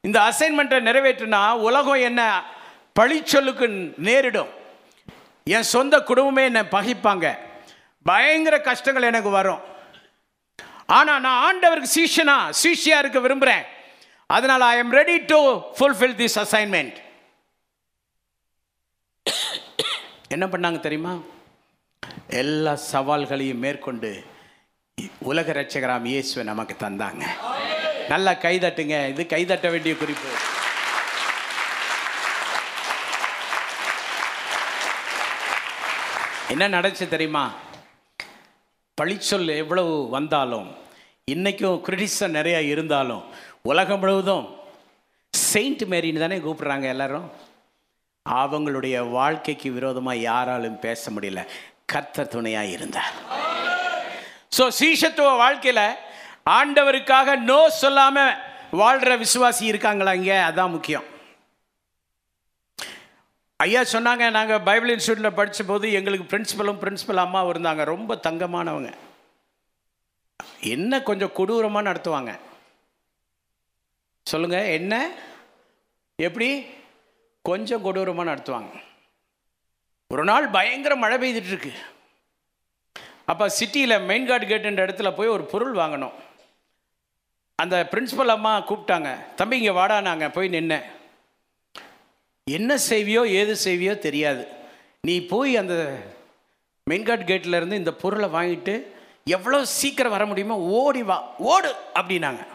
இந்த 0.00 0.20
அசைன்மெண்ட்டை 0.28 0.80
நிறைவேற்றினா 0.90 1.42
உலகம் 1.68 2.06
என்ன? 2.10 2.22
பழிச்சொல்லுக்கு 2.98 3.66
நேரிடும். 4.08 4.52
என் 5.56 5.70
சொந்த 5.74 5.94
குடும்பமே 6.10 6.44
என்னை 6.50 6.62
பகிப்பாங்க. 6.76 7.26
பயங்கர 8.10 8.56
கஷ்டங்கள் 8.68 9.10
எனக்கு 9.10 9.30
வரும். 9.38 9.62
ஆனால் 10.96 11.22
நான் 11.26 11.42
ஆண்டவருக்கு 11.46 11.90
சீஷனா 11.98 12.36
சீஷியாக 12.62 13.02
இருக்க 13.02 13.18
விரும்புகிறேன் 13.26 13.64
அதனால் 14.36 14.64
I 14.72 14.76
am 14.82 14.94
ready 15.00 15.16
to 15.32 15.38
fulfil 15.78 16.16
this 16.20 16.38
assignment 16.44 16.96
என்ன 20.34 20.44
பண்ணாங்க 20.52 20.80
தெரியுமா? 20.86 21.12
எல்லா 22.42 22.72
சவால்களையும் 22.92 23.62
மேற்கொண்டு 23.64 24.10
உலக 25.30 25.52
ரட்சகராம் 25.60 26.06
இயேசுவை 26.12 26.44
நமக்கு 26.50 26.74
தந்தாங்க. 26.84 27.24
நல்லா 28.12 28.32
கைதட்டுங்க. 28.44 28.96
இது 29.12 29.22
கைதட்ட 29.34 29.66
வேண்டிய 29.74 29.94
குறிப்பு. 30.02 30.30
என்ன 36.52 36.68
நடந்துச்சு 36.68 37.06
தெரியுமா? 37.08 37.42
பழிச்சொல் 38.98 39.50
எவ்வளவு 39.62 39.92
வந்தாலும் 40.14 40.68
இன்றைக்கும் 41.32 41.82
கிரிட்டிசம் 41.86 42.36
நிறையா 42.38 42.60
இருந்தாலும் 42.72 43.24
உலகம் 43.70 44.00
முழுவதும் 44.02 44.46
செயின்ட் 45.32 45.84
மேரின்னு 45.92 46.22
தானே 46.24 46.38
கூப்பிட்றாங்க 46.46 46.86
எல்லாரும்? 46.94 47.28
அவங்களுடைய 48.26 48.96
வாழ்க்கைக்கு 49.16 49.68
விரோதமாக 49.76 50.24
யாராலும் 50.30 50.80
பேச 50.86 51.10
முடியல. 51.10 51.42
கர்த்தர் 51.92 52.32
துணையாக 52.34 52.74
இருந்தார். 52.76 53.12
ஸோ 54.56 54.64
சீஷத்துவ 54.80 55.28
வாழ்க்கையில் 55.44 55.84
ஆண்டவருக்காக 56.58 57.36
நோ 57.50 57.60
சொல்லாமல் 57.82 58.36
வாழ்கிற 58.82 59.12
விசுவாசி 59.24 59.64
இருக்காங்களா 59.72 60.12
இங்கே? 60.20 60.38
அதான் 60.48 60.74
முக்கியம். 60.76 61.06
ஐயா 63.62 63.80
சொன்னாங்க 63.80 64.30
நாங்கள் 64.30 64.60
பைபிள் 64.60 64.90
இன்ஸ்டியூட்டில் 64.96 65.36
படித்த 65.38 65.62
போது 65.64 65.92
எங்களுக்கு 65.92 66.26
பிரின்ஸிபலும் 66.32 66.80
பிரின்ஸிபல் 66.82 67.22
அம்மாவும் 67.22 67.52
இருந்தாங்க. 67.54 67.84
ரொம்ப 67.84 68.14
தங்கமானவங்க. 68.26 68.90
என்ன 70.74 71.02
கொஞ்சம் 71.08 71.32
கொடூரமாக 71.38 71.88
நடத்துவாங்க? 71.90 72.32
சொல்லுங்கள் 74.22 74.68
என்ன? 74.78 74.94
எப்படி? 76.16 76.66
கொஞ்சம் 77.42 77.82
கொடூரமாக 77.82 78.28
நடத்துவாங்க. 78.30 78.70
ஒரு 80.08 80.24
நாள் 80.24 80.46
பயங்கர 80.48 80.96
மழை 80.96 81.18
பெய்துட்டுருக்கு. 81.24 81.72
அப்போ 83.24 83.48
சிட்டியில் 83.48 84.04
மெயின் 84.10 84.26
கார்டு 84.26 84.46
கேட்டுன்ற 84.46 84.84
இடத்துல 84.86 85.12
போய் 85.16 85.34
ஒரு 85.36 85.44
பொருள் 85.44 85.74
வாங்கணும். 85.74 86.16
அந்த 87.56 87.88
பிரின்சிபல் 87.90 88.34
அம்மா 88.36 88.52
கூப்பிட்டாங்க 88.68 89.34
தம்பி 89.34 89.56
இங்கே 89.56 89.70
வாடா 89.70 90.00
நாங்கள் 90.00 90.30
போய் 90.30 90.48
நின்னேன். 90.48 90.86
என்ன 92.48 92.76
செய்வியோ 92.88 93.28
ஏது 93.28 93.56
செய்வியோ 93.64 93.98
தெரியாது. 93.98 94.46
நீ 95.00 95.26
போய் 95.26 95.56
அந்த 95.56 95.98
மெயின்கார்ட் 96.90 97.24
கேட்டில் 97.24 97.54
இருந்து 97.54 97.76
இந்த 97.76 97.92
பொருளை 97.92 98.28
வாங்கிட்டு 98.28 98.82
எவ்வளோ 99.24 99.64
சீக்கிரம் 99.64 100.10
வர 100.10 100.26
முடியுமோ 100.26 100.56
ஓடி 100.58 101.02
வா 101.02 101.34
ஓடு 101.38 101.74
அப்படின்னாங்க. 101.94 102.46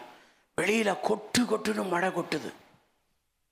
வெளியில் 0.56 1.00
கொட்டு 1.00 1.42
கொட்டுன்னு 1.42 1.88
மழை 1.88 2.08
கொட்டுது. 2.08 2.52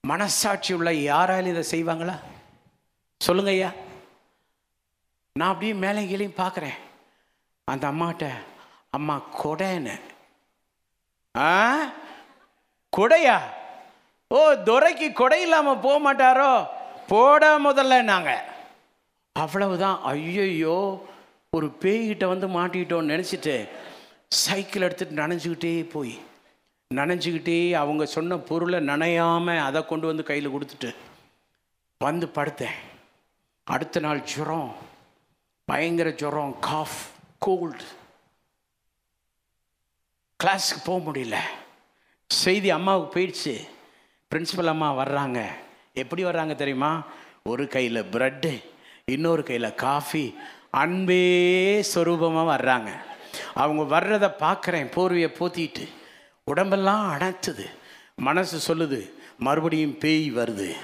மனசாட்சி 0.01 0.73
உள்ள 0.73 0.93
யாராலும் 0.93 1.55
இதை 1.55 1.63
செய்வாங்களா? 1.71 2.19
சொல்லுங்க 3.17 3.51
ஐயா. 3.51 3.71
நான் 5.33 5.47
அப்படியே 5.47 5.73
மேலே 5.73 5.99
கீழையும் 5.99 6.41
பார்க்குறேன். 6.41 6.77
அந்த 7.63 7.87
அம்மாட்ட 7.87 8.29
அம்மா 8.89 9.21
கொடைன்னு. 9.43 9.99
ஆ? 11.37 11.75
கொடையா? 12.97 13.41
ஓ 14.37 14.39
துரைக்கு 14.67 15.07
கொடை 15.13 15.41
இல்லாமல் 15.41 15.81
போக 15.85 15.97
மாட்டாரோ? 16.05 16.51
போட 17.07 17.43
முதல்ல 17.65 17.95
நாங்கள் 18.11 18.43
அவ்வளவுதான். 19.35 19.97
ஐயையோ 20.11 20.77
ஒரு 21.55 21.67
பேய்கிட்ட 21.81 22.25
வந்து 22.31 22.47
மாட்டிக்கிட்டோன்னு 22.47 23.13
நினச்சிட்டு 23.13 23.55
சைக்கிள் 24.43 24.85
எடுத்துகிட்டு 24.87 25.19
நனைஞ்சுக்கிட்டே 25.21 25.73
போய் 25.95 26.13
நனைஞ்சுக்கிட்டே 26.95 27.57
அவங்க 27.81 28.05
சொன்ன 28.05 28.37
பொருளை 28.49 28.79
நனையாமல் 28.87 29.63
அதை 29.67 29.85
கொண்டு 29.85 30.05
வந்து 30.07 30.23
கையில் 30.29 30.53
கொடுத்துட்டு 30.53 30.89
வந்து 31.97 32.25
படுத்தேன். 32.37 32.79
அடுத்த 33.63 33.99
நாள் 34.05 34.21
ஜுரம் 34.31 34.71
பயங்கர 35.65 36.09
ஜுரம் 36.21 36.55
காஃப் 36.69 36.97
கோல்டு 37.39 37.85
கிளாஸுக்கு 40.39 40.81
போக 40.85 40.99
முடியல. 41.05 41.37
செய்தி 42.27 42.69
அம்மாவுக்கு 42.77 43.13
போயிடுச்சு. 43.13 43.55
பிரின்ஸிபல் 44.33 44.65
அம்மா 44.65 44.93
வர்றாங்க. 44.93 45.45
எப்படி 45.93 46.25
வர்றாங்க 46.25 46.55
தெரியுமா? 46.55 47.03
ஒரு 47.43 47.67
கையில் 47.67 48.03
ப்ரெட்டு 48.03 48.63
இன்னொரு 49.05 49.43
கையில் 49.43 49.75
காஃபி 49.75 50.35
அன்பே 50.71 51.85
சொரூபமாக 51.93 52.53
வர்றாங்க. 52.53 52.89
அவங்க 53.53 53.83
வர்றதை 53.83 54.29
பார்க்குறேன். 54.29 54.91
போர்வையை 54.95 55.29
போத்திட்டு 55.39 55.87
உடம்பெல்லாம் 56.43 57.17
அடைச்சது 57.17 57.65
மனசு 58.15 58.75
சொல்லுது 58.75 59.11
மறுபடியும் 59.37 59.97
பேய் 59.97 60.31
வருது. 60.31 60.75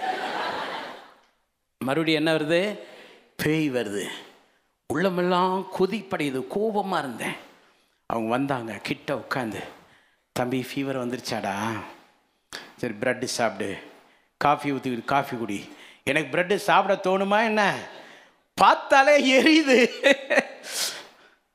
மறுபடியும் 1.77 2.25
என்ன 2.25 2.37
வருது? 2.37 2.79
பேய் 3.35 3.71
வருது. 3.71 4.07
உள்ளமெல்லாம் 4.93 5.67
கொதிப்படையுது. 5.79 6.47
கோபமாக 6.47 7.05
இருந்தேன். 7.05 7.35
அவங்க 8.05 8.29
வந்தாங்க. 8.29 8.79
கிட்ட 8.83 9.15
உட்காந்து 9.15 9.63
தம்பி 10.31 10.65
ஃபீவர் 10.69 11.03
வந்துருச்சாடா? 11.03 11.55
சரி 12.77 12.93
ப்ரெட்டு 13.01 13.23
சாப்பிடு. 13.23 13.77
காஃபி 14.37 14.71
ஊற்றிக்கிட்டு 14.71 15.05
காஃபி 15.05 15.37
குடி. 15.37 15.69
எனக்கு 16.03 16.29
ப்ரெட்டு 16.33 16.55
சாப்பிட 16.55 16.93
தோணுமா 17.03 17.39
என்ன? 17.43 17.63
பார்த்தாலே 18.53 19.41
எரியுது. 19.41 19.79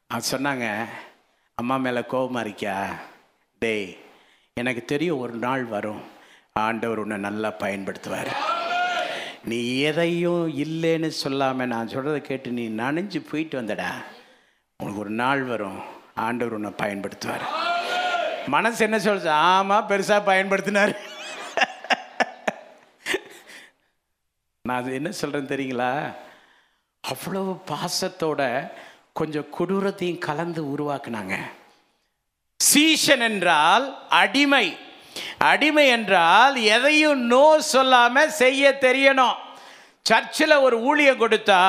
அது 0.07 0.25
சொன்னாங்க 0.31 0.67
அம்மா 1.55 1.77
மேலே 1.77 2.03
கோபமாக 2.05 2.49
இருக்கியா? 2.49 2.77
டேய் 3.59 3.97
எனக்கு 4.55 4.85
தெரியும் 4.85 5.19
ஒரு 5.19 5.33
நாள் 5.33 5.65
வரும் 5.65 6.03
ஆண்டவர் 6.53 6.99
உன்னை 6.99 7.17
நல்லா 7.17 7.51
பயன்படுத்துவார். 7.59 8.33
நீ 9.45 9.79
எதையும் 9.79 10.45
இல்லைன்னு 10.65 11.09
சொல்லாமல் 11.09 11.67
நான் 11.67 11.89
சொல்கிறத 11.89 12.19
கேட்டு 12.19 12.51
நீ 12.51 12.69
நனைஞ்சு 12.69 13.21
போயிட்டு 13.31 13.57
வந்தடா. 13.57 13.91
உனக்கு 14.83 15.01
ஒரு 15.01 15.11
நாள் 15.11 15.43
வரும் 15.43 15.81
ஆண்டவர் 16.15 16.55
உன்னை 16.55 16.73
பயன்படுத்துவார். 16.83 17.45
மனசு 18.53 18.81
என்ன 18.85 18.99
சொல்லுச்சு? 18.99 19.33
ஆமாம் 19.53 19.89
பெருசாக 19.91 20.29
பயன்படுத்தினார். 20.31 20.93
நான் 24.65 24.81
அது 24.81 24.93
என்ன 24.99 25.11
சொல்கிறேன்னு 25.21 25.53
தெரியுங்களா? 25.53 25.93
அவ்வளவு 27.05 27.53
பாசத்தோட 27.71 28.43
கொஞ்சம் 29.19 29.49
கொடூரத்தையும் 29.57 30.25
கலந்து 30.29 30.63
உருவாக்குனாங்க. 30.75 31.37
சீஷன் 32.61 33.25
என்றால் 33.31 33.87
அடிமை. 34.23 34.67
அடிமை 35.51 35.87
என்றால் 35.97 36.55
எதையும் 36.77 37.21
நோ 37.33 37.47
சொல்லாமல் 37.73 38.37
செய்ய 38.43 38.71
தெரியணும். 38.87 39.37
சர்ச்சில் 40.11 40.63
ஒரு 40.67 40.77
ஊழியம் 40.89 41.21
கொடுத்தா 41.21 41.63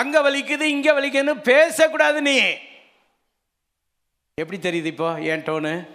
அங்கே 0.00 0.20
வலிக்குது 0.26 0.66
இங்கே 0.74 0.92
வலிக்குதுன்னு 0.98 1.34
பேசக்கூடாது 1.50 2.20
நீ. 2.28 2.38
எப்படி 4.42 4.70
தெரியுது 4.70 4.84
இப்போ? 4.84 5.20
ஏன் 5.20 5.42
டோனு 5.42 5.86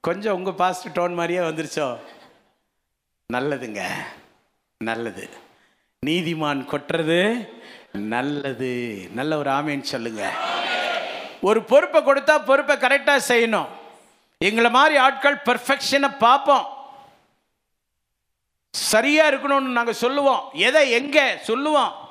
கொஞ்சம் 0.00 0.34
உங்கள் 0.34 0.52
பாஸ்ட் 0.52 0.98
டோன் 0.98 1.14
மாதிரியே 1.14 1.38
வந்துருச்சோ? 1.38 1.98
நல்லதுங்க. 3.32 3.88
நல்லது. 4.78 5.28
நீதிமான் 6.06 6.66
கொட்டுறது 6.70 7.48
நல்லது. 7.92 9.08
நல்ல 9.14 9.38
ஒரு 9.38 9.50
ஆமேன்னு 9.50 9.80
சொல்லுங்க. 9.80 10.32
ஒரு 11.40 11.62
பொறுப்பை 11.62 12.02
கொடுத்தா 12.02 12.44
பொறுப்பை 12.44 12.76
கரெக்டாக 12.76 13.20
செய்யணும். 13.28 13.66
எங்களை 14.38 14.70
மாதிரி 14.70 14.96
ஆட்கள் 14.96 15.42
பெர்ஃபெக்ஷனை 15.44 16.18
பார்ப்போம். 16.18 16.66
சரியாக 18.70 19.36
இருக்கணும்னு 19.36 19.72
நாங்கள் 19.78 19.94
சொல்லுவோம். 19.94 20.50
எதை 20.52 20.90
எங்கே 20.90 21.36
சொல்லுவோம்? 21.36 22.01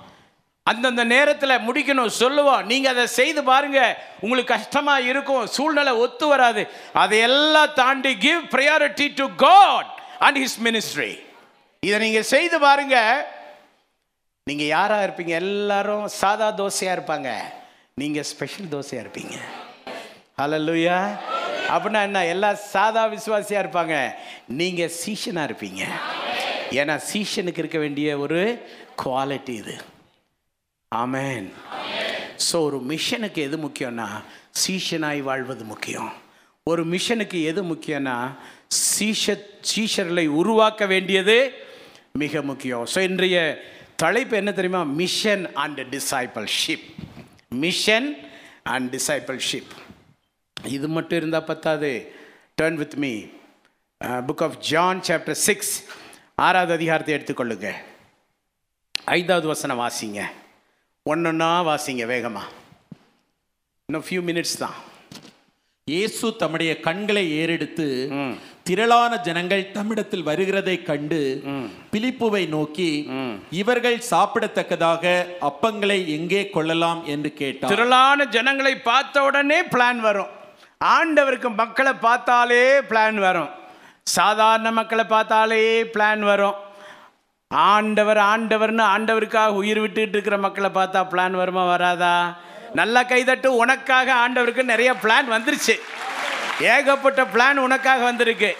அந்தந்த 0.71 1.03
நேரத்தில் 1.15 1.63
முடிக்கணும் 1.67 2.17
சொல்லுவோம். 2.21 2.65
நீங்கள் 2.71 2.93
அதை 2.93 3.05
செய்து 3.19 3.41
பாருங்கள் 3.51 3.97
உங்களுக்கு 4.23 4.53
கஷ்டமாக 4.55 5.07
இருக்கும் 5.11 5.45
சூழ்நிலை 5.57 5.93
ஒத்து 6.05 6.27
வராது. 6.33 6.63
அதையெல்லாம் 7.03 7.75
தாண்டி 7.81 8.13
give 8.25 8.41
priority 8.55 9.07
to 9.19 9.27
God 9.45 9.91
and 10.27 10.39
his 10.43 10.59
ministry 10.67 11.13
இதை 11.83 11.99
நீங்கள் 12.05 12.29
செய்து 12.33 12.57
பாருங்கள் 12.67 13.21
நீங்கள் 14.49 14.71
யாராக 14.75 15.05
இருப்பீங்க? 15.07 15.33
எல்லாரும் 15.45 16.05
சாதா 16.21 16.47
தோசையாக 16.59 16.95
இருப்பாங்க. 16.97 17.29
நீங்கள் 18.01 18.27
ஸ்பெஷல் 18.31 18.71
தோசையாக 18.75 19.03
இருப்பீங்க. 19.05 19.35
ஹalleluya 20.39 20.97
அப்படின்னா 21.73 21.99
என்ன? 22.07 22.19
எல்லாம் 22.33 22.57
சாதா 22.73 23.03
விசுவாசியாக 23.15 23.63
இருப்பாங்க. 23.63 23.95
நீங்கள் 24.59 24.93
சீஷனாக 25.01 25.47
இருப்பீங்க. 25.49 25.83
ஏன்னா 26.79 26.95
சீஷனுக்கு 27.09 27.61
இருக்க 27.63 27.79
வேண்டிய 27.85 28.17
ஒரு 28.23 28.41
குவாலிட்டி 29.03 29.55
இது. 29.61 29.75
ஆமேன். 30.91 31.45
ஸோ 32.47 32.55
ஒரு 32.67 32.77
மிஷனுக்கு 32.91 33.39
எது 33.47 33.57
முக்கியம்னா 33.65 34.07
சீஷனாய் 34.61 35.21
வாழ்வது 35.27 35.63
முக்கியம். 35.71 36.09
ஒரு 36.71 36.83
மிஷனுக்கு 36.93 37.37
எது 37.51 37.61
முக்கியம்னா 37.69 38.15
சீஷ 38.93 39.35
சீஷர்களை 39.69 40.25
உருவாக்க 40.39 40.85
வேண்டியது 40.93 41.37
மிக 42.21 42.41
முக்கியம். 42.49 42.83
ஸோ 42.93 42.99
இன்றைய 43.09 43.37
தலைப்பு 44.03 44.35
என்ன 44.41 44.51
தெரியுமா? 44.57 44.81
Mission 45.01 45.45
and 45.63 45.81
discipleship 45.95 46.85
mission 47.63 48.09
and 48.73 48.89
discipleship 48.95 49.71
இது 50.77 50.87
மட்டும் 50.95 51.19
இருந்தால் 51.21 51.49
பத்தாது. 51.51 51.91
Turn 52.59 52.79
with 52.81 52.97
me 53.05 53.13
book 54.27 54.43
of 54.47 54.59
John 54.71 55.01
chapter 55.09 55.39
six 55.47 55.73
ஆறாவது 56.47 56.73
அதிகாரத்தை 56.79 57.15
எடுத்துக்கொள்ளுங்க. 57.17 57.69
ஐந்தாவது 59.17 59.47
வசனம் 59.53 59.81
வாசிங்க. 59.85 60.21
ஒன்றொன்னா 61.05 61.47
வாசிங்க 61.67 62.03
வேகமா. 62.11 62.41
இன்னும் 63.89 64.03
ஃபியூ 64.07 64.19
மினிட்ஸ் 64.27 64.59
தான். 64.63 64.75
இயேசு 65.87 66.25
தம்முடைய 66.41 66.71
கண்களை 66.87 67.23
ஏறெடுத்து 67.37 67.87
திரளான 68.67 69.17
ஜனங்கள் 69.27 69.63
தம்மிடத்தில் 69.77 70.25
வருகிறதை 70.27 70.75
கண்டு 70.89 71.19
பிலிப்புவை 71.93 72.43
நோக்கி 72.53 72.89
இவர்கள் 73.61 73.97
சாப்பிடத்தக்கதாக 74.11 75.03
அப்பங்களை 75.49 75.97
எங்கே 76.17 76.43
கொள்ளலாம் 76.55 77.01
என்று 77.13 77.31
கேட்டார் 77.41 77.73
திரளான 77.73 78.29
ஜனங்களை 78.35 78.73
பார்த்த 78.89 79.23
உடனே 79.29 79.59
பிளான் 79.73 80.01
வரும். 80.07 80.31
ஆண்டவருக்கு 80.95 81.51
மக்களை 81.61 81.93
பார்த்தாலே 82.07 82.63
பிளான் 82.91 83.19
வரும். 83.27 83.51
சாதாரண 84.17 84.67
மக்களை 84.79 85.05
பார்த்தாலே 85.15 85.63
பிளான் 85.95 86.23
வரும். 86.31 86.59
ஆண்டவர் 87.51 88.17
ஆண்டவர்னு 88.17 88.83
ஆண்டவருக்காக 88.83 89.47
உயிர் 89.47 89.79
விட்டுட்டு 89.79 90.11
இருக்கிற 90.11 90.37
மக்களை 90.37 90.69
பார்த்தா 90.69 91.07
பிளான் 91.11 91.31
வருமா 91.31 91.65
வராதா? 91.65 92.37
நல்லா 92.73 93.03
கைதட்டு 93.03 93.47
உனக்காக 93.47 94.13
ஆண்டவருக்கு 94.13 94.63
நிறைய 94.63 94.93
பிளான் 94.93 95.31
வந்துருச்சு. 95.31 95.79
ஏகப்பட்ட 96.59 97.23
பிளான் 97.23 97.55
உனக்காக 97.55 98.03
வந்திருக்கு. 98.03 98.57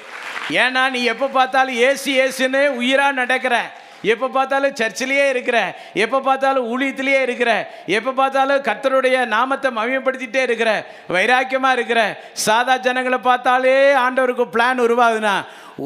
ஏன்னா 0.50 0.90
நீ 0.90 1.04
எப்போ 1.04 1.28
பார்த்தாலும் 1.28 1.76
ஏசி 1.76 2.06
ஏசுன்னு 2.06 2.68
உயிராக 2.68 3.12
நடக்கிற. 3.12 3.72
எப்போ 4.12 4.28
பார்த்தாலும் 4.28 4.78
சர்ச்சிலேயே 4.82 5.26
இருக்கிற 5.30 5.58
எப்போ 6.04 6.20
பார்த்தாலும் 6.28 6.68
ஊழியத்திலேயே 6.72 7.22
இருக்கிற 7.28 7.52
எப்போ 7.98 8.12
பார்த்தாலும் 8.12 8.66
கர்த்தருடைய 8.68 9.18
நாமத்தை 9.36 9.72
மகிமைப்படுத்திட்டே 9.78 10.42
இருக்கிற 10.48 10.72
வைராக்கியமாக 11.16 11.78
இருக்கிற 11.78 12.02
சாதா 12.46 12.76
ஜனங்களை 12.78 13.20
பார்த்தாலே 13.30 13.76
ஆண்டவருக்கு 14.06 14.48
பிளான் 14.56 14.86
உருவாகுதுன்னா 14.86 15.36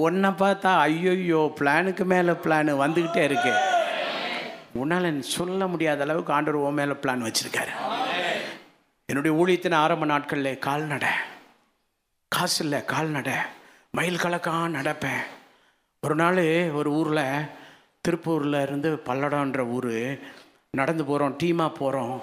உன்னை 0.03 0.29
பார்த்தா 0.43 0.71
ஐயோயோ 0.87 1.41
பிளானுக்கு 1.59 2.05
மேலே 2.13 2.35
பிளான் 2.45 2.71
வந்துக்கிட்டே 2.83 3.23
இருக்கு. 3.29 3.53
உன்னால் 4.81 5.09
சொல்ல 5.35 5.67
முடியாத 5.73 6.01
அளவுக்கு 6.05 6.33
ஆண்டவர் 6.37 6.63
உன் 6.67 6.79
மேலே 6.79 6.95
பிளான் 7.03 7.25
வச்சுருக்காரு. 7.27 7.73
என்னுடைய 9.09 9.33
ஊழியத்தின் 9.41 9.81
ஆரம்ப 9.83 10.05
நாட்களில் 10.05 10.63
கால்நடை 10.67 11.11
காசு 12.31 12.59
இல்லை 12.63 12.79
கால்நடை 12.85 13.35
மயில் 13.97 14.23
கலக்கான் 14.23 14.75
நடப்பேன். 14.79 15.21
ஒரு 16.03 16.15
நாள் 16.21 16.41
ஒரு 16.79 16.89
ஊரில் 16.99 17.23
திருப்பூரில் 18.05 18.61
இருந்து 18.61 18.89
பல்லடம்ன்ற 19.07 19.61
ஊர் 19.75 19.93
நடந்து 20.73 21.03
போகிறோம் 21.05 21.35
டீமாக 21.43 21.77
போகிறோம் 21.79 22.15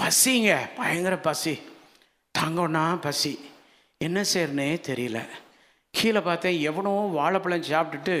பசிங்க 0.00 0.50
பயங்கர 0.76 1.14
பசி. 1.18 1.54
தாங்கண்ணா 2.38 2.98
பசி. 3.00 3.32
என்ன 4.00 4.24
செய்யறனே 4.32 4.68
தெரியல. 4.88 5.18
கீழே 5.94 6.20
பார்த்தேன் 6.20 6.58
எவனோ 6.60 6.92
வாழைப்பழம் 7.18 7.68
சாப்பிட்டுட்டு 7.70 8.16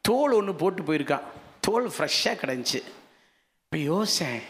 தோல் 0.00 0.32
ஒன்று 0.32 0.54
போட்டு 0.54 0.82
போயிருக்கான் 0.82 1.28
தோல் 1.60 1.86
ஃப்ரெஷ்ஷாக 1.88 2.40
கிடந்துச்சு 2.40 2.80
இப்போ 3.62 3.78
யோசேன் 3.92 4.40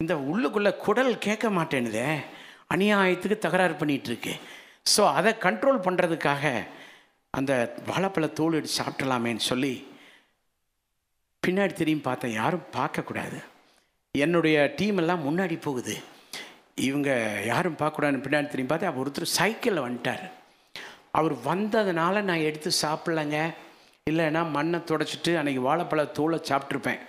இந்த 0.00 0.14
உள்ளுக்குள்ளே 0.30 0.72
குடல் 0.76 1.12
கேட்க 1.18 1.48
மாட்டேனுதே 1.50 2.06
அநியாயத்துக்கு 2.68 3.38
தகராறு 3.38 3.74
பண்ணிகிட்ருக்கு 3.74 4.32
ஸோ 4.96 5.12
அதை 5.12 5.32
கண்ட்ரோல் 5.40 5.84
பண்ணுறதுக்காக 5.86 6.44
அந்த 7.34 7.52
வாழைப்பழ 7.86 8.26
தோல் 8.32 8.52
எடுத்து 8.52 8.80
சாப்பிடலாமேன்னு 8.82 9.44
சொல்லி 9.44 9.74
பின்னாடி 11.46 11.72
திரும்பி 11.72 12.02
பார்த்தேன் 12.02 12.32
யாரும் 12.32 12.66
பார்க்கக்கூடாது. 12.72 13.38
என்னுடைய 14.18 14.72
டீம் 14.76 14.96
எல்லாம் 14.96 15.22
முன்னாடி 15.26 15.60
போகுது. 15.60 15.94
இவங்க 16.74 17.10
யாரும் 17.46 17.76
பார்க்கக்கூடாதுன்னு 17.76 18.24
பின்னாடி 18.26 18.48
திரும்பி 18.48 18.70
பார்த்தேன் 18.72 18.90
அவர் 18.90 19.02
ஒருத்தர் 19.02 19.34
சைக்கிளில் 19.38 19.86
வந்துட்டார். 19.86 20.24
அவர் 21.10 21.34
வந்ததுனால 21.36 22.22
நான் 22.22 22.46
எடுத்து 22.48 22.70
சாப்பிட்லங்க. 22.82 23.38
இல்லைன்னா 24.10 24.50
மண்ணை 24.50 24.78
துடைச்சிட்டு 24.80 25.32
அன்றைக்கி 25.40 25.62
வாழைப்பழ 25.68 26.02
தூளை 26.18 26.38
சாப்பிட்ருப்பேன் 26.50 27.00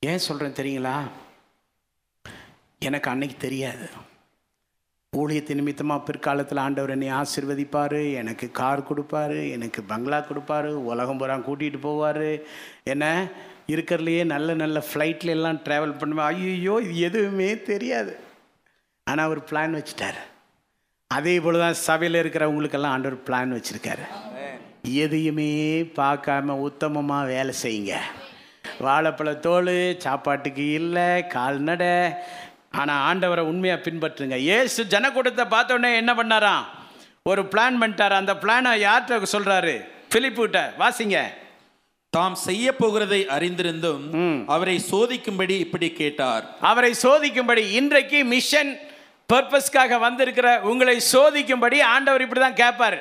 ஏன் 0.00 0.24
சொல்கிறேன் 0.26 0.58
தெரியுங்களா? 0.60 0.96
எனக்கு 2.78 3.10
அன்னைக்கு 3.10 3.36
தெரியாது. 3.36 3.88
ஊழியத்தை 5.18 5.52
நிமித்தமாக 5.58 6.04
பிற்காலத்தில் 6.08 6.60
ஆண்டவர் 6.64 6.92
என்னை 6.94 7.08
ஆசிர்வதிப்பார் 7.12 7.96
எனக்கு 8.20 8.46
கார் 8.58 8.80
கொடுப்பாரு 8.90 9.38
எனக்கு 9.54 9.80
பங்களா 9.82 10.18
கொடுப்பாரு 10.18 10.68
உலகம் 10.90 11.20
பூரா 11.20 11.36
கூட்டிகிட்டு 11.46 11.78
போவார். 11.86 12.28
என்ன? 12.92 13.06
இருக்கிறதுலையே 13.72 14.22
நல்ல 14.34 14.54
நல்ல 14.54 14.84
ஃப்ளைட்ல 14.88 15.34
எல்லாம் 15.36 15.58
ட்ராவல் 15.64 15.96
பண்ணுவேன். 15.98 16.26
ஐயோ 16.26 16.74
இது 16.84 16.94
எதுவுமே 17.08 17.50
தெரியாது. 17.70 18.12
ஆனால் 19.06 19.26
அவர் 19.28 19.40
பிளான் 19.50 19.76
வச்சுட்டார். 19.78 20.20
அதே 21.10 21.34
போல் 21.40 21.62
தான் 21.64 21.80
சபையில் 21.88 22.20
இருக்கிறவங்களுக்கெல்லாம் 22.22 22.94
ஆண்டவர் 22.96 23.24
பிளான் 23.28 23.56
வச்சுருக்காரு. 23.56 24.06
எதையுமே 25.04 25.52
பார்க்காம 26.00 26.56
உத்தமமாக 26.68 27.30
வேலை 27.34 27.54
செய்யுங்க. 27.62 27.96
வாழைப்பழ 28.86 29.30
தோல் 29.46 29.74
சாப்பாட்டுக்கு 30.04 30.64
இல்லை 30.80 31.08
கால்நடை 31.26 31.92
ஆனால் 32.78 33.02
ஆண்டவரை 33.08 33.42
உண்மையாக 33.50 33.80
பின்பற்றுங்க. 33.86 34.36
ஏசு 34.56 34.80
ஜனக்கூட்டத்தை 34.94 35.44
பார்த்த 35.54 35.76
உடனே 35.76 35.90
என்ன 36.02 36.12
பண்ணாராம்? 36.20 36.64
ஒரு 37.30 37.42
பிளான் 37.52 37.78
பண்ணிட்டார்? 37.80 38.14
அந்த 38.20 38.32
பிளானை 38.42 38.72
யார்கிட்ட 38.86 39.30
சொல்கிறாரு 39.34 39.74
பிலிப்புகிட்ட 40.12 40.60
வாசிங்க. 40.82 41.18
தாம் 42.16 42.36
செய்ய 42.44 42.66
போகிறதை 42.78 43.18
அறிந்திருந்தும் 43.34 44.04
அவரை 44.54 44.76
சோதிக்கும்படி 44.90 45.56
இப்படி 45.64 45.88
கேட்டார். 46.00 46.44
அவரை 46.70 46.92
சோதிக்கும்படி 47.02 47.64
இன்றைக்கு 47.80 48.20
மிஷன் 48.34 48.72
பர்பஸ்க்காக 49.32 49.98
வந்திருக்கிற 50.06 50.48
உங்களை 50.70 50.96
சோதிக்கும்படி 51.12 51.78
ஆண்டவர் 51.92 52.24
இப்படி 52.24 52.40
தான் 52.40 52.60
கேட்பார். 52.62 52.98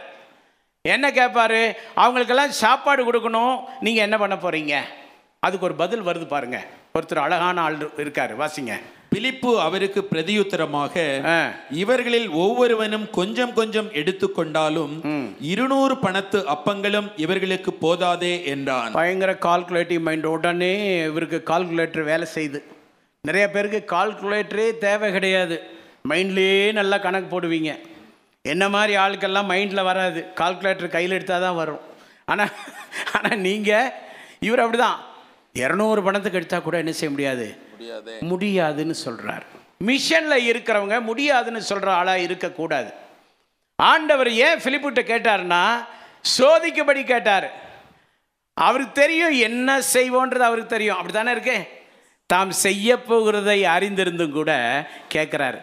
என்ன 0.86 1.06
கேட்பாரு? 1.20 1.62
அவங்களுக்கெல்லாம் 2.02 2.54
சாப்பாடு 2.64 3.02
கொடுக்கணும். 3.08 3.56
நீங்கள் 3.86 4.06
என்ன 4.08 4.18
பண்ண 4.24 4.36
போகிறீங்க 4.44 4.76
அதுக்கு 5.46 5.68
ஒரு 5.70 5.76
பதில் 5.82 6.08
வருது 6.10 6.28
பாருங்க. 6.36 6.60
ஒருத்தர் 6.98 7.26
அழகான 7.26 7.62
ஆள் 7.66 7.78
இருக்காரு. 8.04 8.34
வாசிங்க. 8.42 8.76
பிலிப்பு 9.12 9.52
அவருக்கு 9.66 10.02
பிரதியுத்தரமாக. 10.10 10.96
இவர்களில் 11.82 12.28
ஒவ்வொருவனும் 12.44 13.06
கொஞ்சம் 13.18 13.54
கொஞ்சம் 13.60 13.90
எடுத்துக்கொண்டாலும் 14.02 14.94
இருநூறு 15.52 15.96
பணத்து 16.04 16.40
அப்பங்களும் 16.54 17.08
இவர்களுக்கு 17.24 17.72
போதாதே 17.84 18.34
என்றான். 18.54 18.94
பயங்கர 19.00 19.32
கால்குலேட்டிவ் 19.48 20.04
மைண்ட் 20.08 20.28
உடனே 20.36 20.74
இவருக்கு 21.10 21.40
கால்குலேட்டர் 21.52 22.10
வேலை 22.12 22.28
செய்யுது 22.36 22.62
நிறைய 23.24 23.46
பேருக்கு 23.54 23.80
கால்குலேட்டரே 23.96 24.68
தேவை 24.86 25.08
கிடையாது. 25.16 25.56
மைண்ட்லேயே 26.10 26.68
நல்லா 26.80 26.98
கணக்கு 27.06 27.30
போடுவீங்க. 27.32 27.72
என்ன 28.46 28.64
மாதிரி 28.76 28.94
ஆளுக்கெல்லாம் 29.04 29.50
மைண்டில் 29.52 29.88
வராது. 29.90 30.20
கால்குலேட்டர் 30.42 30.94
கையில் 30.96 31.16
எடுத்தால் 31.18 31.46
தான் 31.46 31.60
வரும். 31.62 31.82
ஆனால் 32.32 32.54
ஆனால் 33.18 33.42
நீங்கள் 33.48 33.92
இவர் 34.48 34.64
அப்படிதான். 34.64 35.00
இரநூறு 35.64 36.02
பணத்துக்கு 36.06 36.40
எடுத்தால் 36.40 36.66
கூட 36.68 36.78
என்ன 36.84 36.94
செய்ய 37.00 37.12
முடியாது? 37.16 37.48
முடியாது. 37.80 38.14
முடியாதுன்னு 38.32 38.96
சொல்கிறார் 39.06 39.46
மிஷனில் 39.88 40.46
இருக்கிறவங்க 40.50 40.96
முடியாதுன்னு 41.10 41.62
சொல்கிற 41.62 41.90
ஆளாக 42.00 42.26
இருக்கக்கூடாது. 42.28 42.90
ஆண்டவர் 43.80 44.30
ஏன் 44.46 44.62
பிலிப்புட்ட 44.64 45.02
கேட்டார்னா 45.12 45.64
சோதிக்கும்படி 46.38 47.04
கேட்டார். 47.04 47.48
அவருக்கு 48.54 48.94
தெரியும் 49.02 49.36
என்ன 49.48 49.78
செய்வோன்றது 49.94 50.48
அவருக்கு 50.48 50.74
தெரியும். 50.76 50.96
அப்படி 50.96 51.14
தானே 51.14 51.32
இருக்கு? 51.32 51.58
தாம் 52.26 52.52
செய்ய 52.66 52.98
போகிறதை 53.10 53.60
அறிந்திருந்தும் 53.76 54.38
கூட 54.40 54.52
கேட்குறாரு 55.14 55.60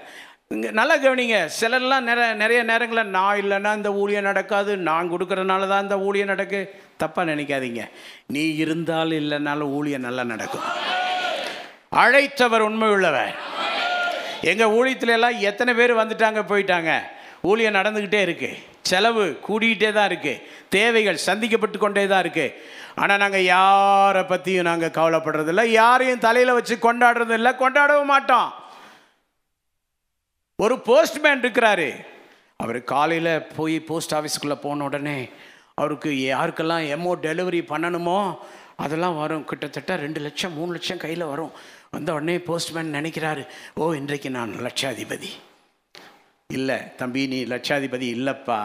இங்கே 0.54 0.70
நல்லா 0.70 0.96
கவனிங்க 0.96 1.36
சிலர்லாம் 1.60 2.08
நிறைய 2.08 2.32
நிறைய 2.42 2.62
நேரங்களில் 2.62 3.14
நான் 3.16 3.38
இல்லைன்னா 3.42 3.70
இந்த 3.76 3.90
ஊழியம் 3.92 4.28
நடக்காது 4.30 4.72
நான் 4.88 5.12
கொடுக்குறதுனால 5.12 5.68
தான் 5.68 5.82
இந்த 5.82 5.96
ஊழியம் 6.08 6.32
நடக்கு. 6.34 6.60
தப்பாக 7.02 7.30
நினைக்காதீங்க. 7.32 7.82
நீ 8.26 8.42
இருந்தாலும் 8.64 9.18
இல்லைனாலும் 9.24 9.74
ஊழியம் 9.78 10.06
நல்லா 10.08 10.24
நடக்கும். 10.24 10.66
அழைத்தவர் 12.02 12.64
உண்மை 12.68 12.88
உள்ளவர் 12.94 13.34
எங்கள் 14.50 14.72
ஊழியத்துல 14.78 15.14
எல்லாம் 15.16 15.36
எத்தனை 15.48 15.72
பேர் 15.78 16.00
வந்துட்டாங்க 16.00 16.40
போயிட்டாங்க? 16.50 16.90
ஊழியம் 17.50 17.76
நடந்துக்கிட்டே 17.78 18.20
இருக்கு. 18.26 18.50
செலவு 18.90 19.24
கூடிக்கிட்டே 19.46 19.90
தான் 19.92 20.08
இருக்கு. 20.10 20.34
தேவைகள் 20.76 21.24
சந்திக்கப்பட்டு 21.26 21.78
கொண்டே 21.84 22.04
தான் 22.12 22.22
இருக்கு. 22.24 22.46
ஆனால் 23.02 23.20
நாங்கள் 23.22 23.48
யாரை 23.54 24.22
பற்றியும் 24.32 24.68
நாங்கள் 24.70 24.94
கவலைப்படுறதில்ல. 24.98 25.64
யாரையும் 25.80 26.24
தலையில் 26.26 26.56
வச்சு 26.58 26.76
கொண்டாடுறது 26.86 27.34
இல்லை 27.38 27.52
கொண்டாடவும் 27.62 28.12
மாட்டோம். 28.14 28.50
ஒரு 30.64 30.76
போஸ்ட்மேன் 30.88 31.42
இருக்கிறாரு. 31.44 31.88
அவர் 32.64 32.78
காலையில் 32.92 33.32
போய் 33.56 33.78
போஸ்ட் 33.88 34.14
ஆஃபீஸுக்குள்ளே 34.18 34.58
போன 34.66 34.84
உடனே 34.90 35.18
அவருக்கு 35.80 36.10
யாருக்கெல்லாம் 36.10 36.84
எமோ 36.96 37.10
டெலிவரி 37.26 37.62
பண்ணணுமோ 37.72 38.20
அதெல்லாம் 38.84 39.18
வரும். 39.22 39.44
கிட்டத்தட்ட 39.50 39.92
ரெண்டு 40.04 40.20
லட்சம் 40.26 40.54
மூணு 40.58 40.70
லட்சம் 40.76 41.02
கையில் 41.04 41.30
வரும். 41.32 41.52
வந்த 41.92 42.12
உடனே 42.16 42.36
போஸ்ட்மேன் 42.48 42.94
நினைக்கிறாரு 42.96 43.42
ஓ 43.80 43.92
இன்றைக்கு 44.00 44.30
நான் 44.38 44.52
லட்சாதிபதி. 44.66 45.30
இல்லை 46.50 46.78
தம்பி 47.00 47.22
நீ 47.32 47.38
லட்சாதிபதி 47.52 48.06
இல்லைப்பா. 48.16 48.58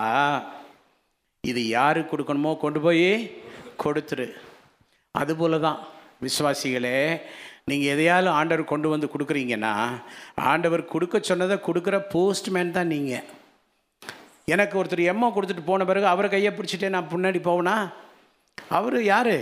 இது 1.43 1.61
யாருக்கு 1.67 2.11
கொடுக்கணுமோ 2.11 2.51
கொண்டு 2.63 2.79
போய் 2.81 3.07
கொடுத்துரு. 3.83 4.27
அதுபோல 5.15 5.59
தான் 5.67 5.79
விசுவாசிகளே 6.25 6.97
நீங்கள் 7.69 7.91
எதையாலும் 7.93 8.37
ஆண்டவர் 8.39 8.71
கொண்டு 8.71 8.87
வந்து 8.89 9.07
கொடுக்குறீங்கன்னா 9.13 9.73
ஆண்டவர் 10.51 10.83
கொடுக்க 10.93 11.19
சொன்னதை 11.29 11.57
கொடுக்குற 11.67 11.95
போஸ்ட்மேன் 12.13 12.75
தான் 12.77 12.91
நீங்கள் 12.93 13.27
எனக்கு 14.53 14.77
ஒருத்தர் 14.79 15.09
எம்ஓ 15.11 15.27
கொடுத்துட்டு 15.33 15.63
போன 15.65 15.85
பிறகு 15.89 16.07
அவரை 16.13 16.29
கையை 16.29 16.51
பிடிச்சிட்டே 16.53 16.89
நான் 16.93 17.11
முன்னாடி 17.11 17.39
போவேனா? 17.47 17.75
அவர் 18.77 18.97
யார்? 19.03 19.35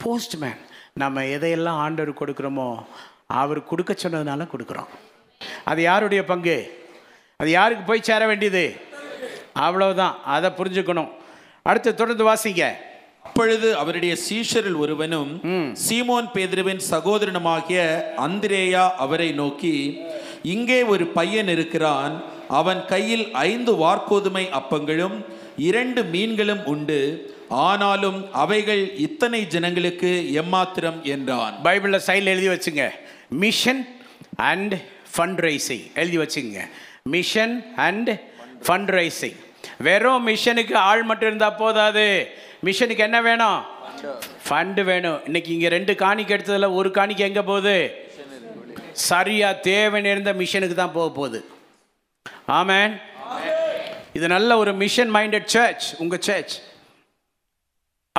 போஸ்ட்மேன் 0.00 0.60
நம்ம 0.92 1.22
எதையெல்லாம் 1.22 1.80
ஆண்டவர் 1.84 2.18
கொடுக்குறோமோ 2.20 2.68
அவர் 3.26 3.60
கொடுக்க 3.64 3.92
சொன்னதுனால 3.92 4.46
கொடுக்குறோம். 4.52 4.90
அது 5.64 5.82
யாருடைய 5.82 6.24
பங்கு? 6.24 6.56
அது 7.36 7.50
யாருக்கு 7.50 7.84
போய் 7.84 8.06
சேர 8.08 8.26
வேண்டியது? 8.26 8.64
அவ்வளவுதான். 9.52 10.14
அதை 10.24 10.50
புரிஞ்சுக்கணும். 10.58 11.10
அடுத்து 11.62 11.94
தொடர்ந்து 11.94 12.24
வாசிங்க. 12.30 12.64
அப்பொழுது 13.26 13.76
அவருடைய 13.76 14.16
சீஷரில் 14.26 14.76
ஒருவனும் 14.76 15.32
சீமோன் 15.86 16.28
பேதுருவின் 16.34 16.82
சகோதரனுமாகிய 16.90 17.80
அந்திரேயா 18.26 18.84
அவரை 19.04 19.32
நோக்கி 19.32 19.74
இங்கே 20.42 20.82
ஒரு 20.82 21.06
பையன் 21.06 21.48
இருக்கிறான். 21.48 22.14
அவன் 22.48 22.80
கையில் 22.92 23.32
ஐந்து 23.32 23.72
வார்கோதுமை 23.72 24.44
அப்பங்களும் 24.60 25.16
இரண்டு 25.56 26.02
மீன்களும் 26.04 26.64
உண்டு. 26.64 27.00
ஆனாலும் 27.50 28.32
அவைகள் 28.32 28.82
இத்தனை 29.06 29.46
ஜனங்களுக்கு 29.46 30.10
எம்மாத்திரம் 30.42 30.98
என்றான். 31.14 31.54
பைபிளில் 31.64 32.04
சைடில் 32.06 32.32
எழுதி 32.34 32.48
வச்சுங்க. 32.48 32.84
மிஷன் 33.28 33.82
அண்ட் 34.36 34.74
ஃபண்ட் 35.14 35.40
ரைசிங் 35.46 35.84
எழுதி 35.94 36.18
வச்சுங்க. 36.18 36.60
மிஷன் 37.02 37.54
அண்ட் 37.76 38.10
ஃபண்ட் 38.66 38.92
ரைசிங் 38.98 39.38
வெறும் 39.86 40.26
மிஷனுக்கு 40.28 40.74
ஆள் 40.74 41.02
மட்டும் 41.02 41.28
இருந்தால் 41.28 41.58
போதாது. 41.62 42.06
மிஷனுக்கு 42.66 43.04
என்ன 43.08 43.20
வேணும்? 43.28 43.60
ஃபண்டு 44.48 44.82
வேணும். 44.84 45.20
இன்னைக்கு 45.24 45.52
இங்கே 45.52 45.68
ரெண்டு 45.68 45.92
காணிக்கு 45.92 46.34
எடுத்ததில் 46.36 46.76
ஒரு 46.78 46.88
காணிக்கு 46.88 47.28
எங்கே 47.30 47.42
போகுது? 47.50 47.76
சரியாக 48.92 49.60
தேவை 49.68 50.00
நேர்ந்த 50.00 50.32
மிஷனுக்கு 50.32 50.76
தான் 50.82 50.96
போக 50.98 51.10
போகுது. 51.20 51.40
ஆமேன். 52.48 53.00
இது 54.12 54.28
நல்ல 54.28 54.56
ஒரு 54.58 54.72
மிஷன் 54.72 55.14
மைண்டட் 55.14 55.48
சர்ச் 55.56 55.86
உங்கள் 55.98 56.26
சர்ச் 56.28 56.54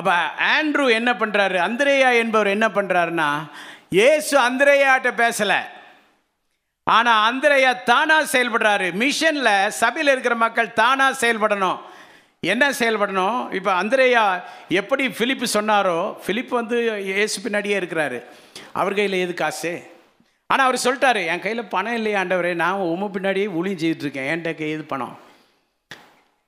அப்போ 0.02 0.16
ஆண்ட்ரூ 0.54 0.86
என்ன 1.00 1.12
பண்ணுறாரு 1.22 1.58
அந்திரேயா 1.66 2.10
என்பவர் 2.22 2.56
என்ன 2.56 2.68
பண்ணுறாருன்னா 2.76 3.28
ஏசு 4.08 4.36
அந்திரேயாட்ட 4.48 5.10
பேசலை. 5.22 5.58
ஆனால் 6.88 7.20
அந்திரேயா 7.28 7.72
தானாக 7.90 8.30
செயல்படுறாரு. 8.34 8.88
மிஷனில் 9.02 9.52
சபையில் 9.82 10.12
இருக்கிற 10.14 10.36
மக்கள் 10.44 10.70
தானாக 10.80 11.20
செயல்படணும். 11.24 11.80
என்ன 12.54 12.64
செயல்படணும்? 12.80 13.40
இப்போ 13.58 13.72
அந்திரேயா 13.82 14.24
எப்படி 14.80 15.04
ஃபிலிப்பு 15.18 15.48
சொன்னாரோ 15.58 15.98
ஃபிலிப் 16.24 16.54
வந்து 16.60 16.78
ஏசு 17.26 17.38
பின்னாடியே 17.44 17.76
இருக்கிறாரு. 17.82 18.20
அவர் 18.80 18.98
கையில் 19.00 19.22
எது 19.26 19.36
காசு? 19.44 19.74
ஆனால் 20.52 20.66
அவர் 20.68 20.84
சொல்லிட்டாரு 20.86 21.22
என் 21.34 21.46
கையில் 21.46 21.72
பணம் 21.76 21.98
இல்லையா 22.00 22.20
ஆண்டவரே 22.24 22.56
நான் 22.64 22.88
உம 22.94 23.12
பின்னாடியே 23.18 23.54
ஊழியம் 23.60 23.82
செய்துட்ருக்கேன் 23.84 24.32
என்கிட்ட 24.32 24.58
கை 24.64 24.72
எது 24.78 24.86
பணம்? 24.96 25.16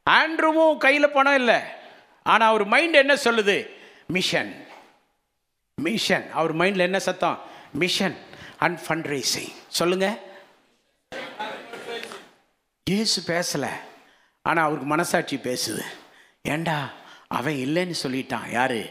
ஆண்ட்ரூவும் 0.06 0.84
கையில் 0.88 1.16
பணம் 1.20 1.40
இல்லை. 1.44 1.60
ஆனால் 2.24 2.50
அவர் 2.50 2.66
மைண்ட் 2.66 3.02
என்ன 3.04 3.14
சொல்லுது? 3.14 3.58
மிஷன் 4.08 4.52
மிஷன் 5.76 6.32
அவர் 6.32 6.56
மைண்டில் 6.56 6.88
என்ன 6.90 7.00
சத்தம்? 7.00 7.40
மிஷன் 7.74 8.18
அண்ட் 8.58 8.80
ஃபண்ட் 8.88 9.08
ரைசிங் 9.14 9.54
சொல்லுங்க. 9.68 10.08
இயேசு 12.92 13.22
பேசலை. 13.28 13.74
ஆனால் 14.42 14.64
அவருக்கு 14.64 14.88
மனசாட்சி 14.88 15.36
பேசுது. 15.36 15.84
ஏண்டா? 16.42 16.78
அவன் 17.28 17.54
இல்லைன்னு 17.54 17.96
சொல்லிட்டான். 18.04 18.48
யாரு? 18.52 18.82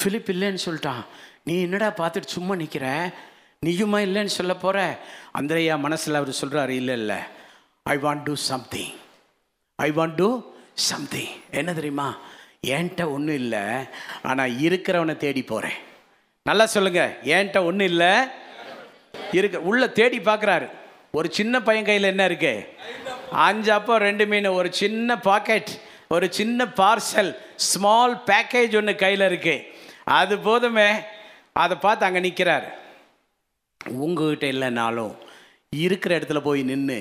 ஃபிலிப் 0.00 0.30
இல்லைன்னு 0.34 0.58
சொல்லிட்டான். 0.64 1.02
நீ 1.44 1.60
என்னடா 1.62 1.88
பார்த்துட்டு 1.88 2.34
சும்மா 2.36 2.54
நிற்கிற 2.54 2.86
நீயுமா 3.66 3.98
இல்லைன்னு 4.06 4.36
சொல்ல 4.38 4.54
போகிற 4.54 4.78
அந்தரையா 5.38 5.78
மனசில் 5.78 6.14
அவர் 6.14 6.38
சொல்கிறாரு 6.40 6.74
இல்லை 6.80 6.94
இல்லை. 6.98 7.16
I 7.82 7.96
want 7.96 8.22
do 8.22 8.34
something 8.34 8.94
I 9.76 9.90
want 9.90 10.14
do 10.14 10.28
something 10.74 11.32
என்ன 11.50 11.74
தெரியுமா? 11.74 12.08
என்கிட்ட 12.66 13.02
ஒன்றும் 13.14 13.38
இல்லை 13.42 13.62
ஆனால் 14.28 14.54
இருக்கிறவனை 14.66 15.14
தேடி 15.16 15.42
போகிறேன் 15.42 15.76
நல்லா 16.46 16.64
சொல்லுங்க 16.72 17.02
என்கிட்ட 17.34 17.58
ஒன்றும் 17.68 17.90
இல்லை 17.92 18.12
இருக்க 19.38 19.58
உள்ள 19.70 19.82
தேடி 19.98 20.18
பார்க்குறாரு 20.18 20.66
ஒரு 21.18 21.28
சின்ன 21.36 21.60
பையன் 21.66 21.86
கையில் 21.88 22.08
என்ன 22.10 22.24
இருக்கு? 22.30 22.52
அஞ்சு 23.46 23.70
அப்போ 23.76 23.94
ரெண்டு 23.98 24.24
மீன் 24.26 24.48
ஒரு 24.58 24.68
சின்ன 24.80 25.16
பாக்கெட் 25.28 25.70
ஒரு 26.14 26.26
சின்ன 26.38 26.66
பார்சல் 26.80 27.30
ஸ்மால் 27.68 28.16
பேக்கேஜ் 28.30 28.76
ஒன்று 28.80 28.94
கையில் 29.04 29.24
இருக்கு. 29.28 29.56
அது 30.18 30.34
போதுமே 30.48 30.88
அதை 31.62 31.76
பார்த்து 31.84 32.06
அங்கே 32.08 32.20
நிற்கிறார் 32.26 32.66
உங்ககிட்ட 34.06 34.46
இல்லைனாலும் 34.54 35.14
இருக்கிற 35.84 36.12
இடத்துல 36.18 36.42
போய் 36.48 36.62
நின்று 36.72 37.00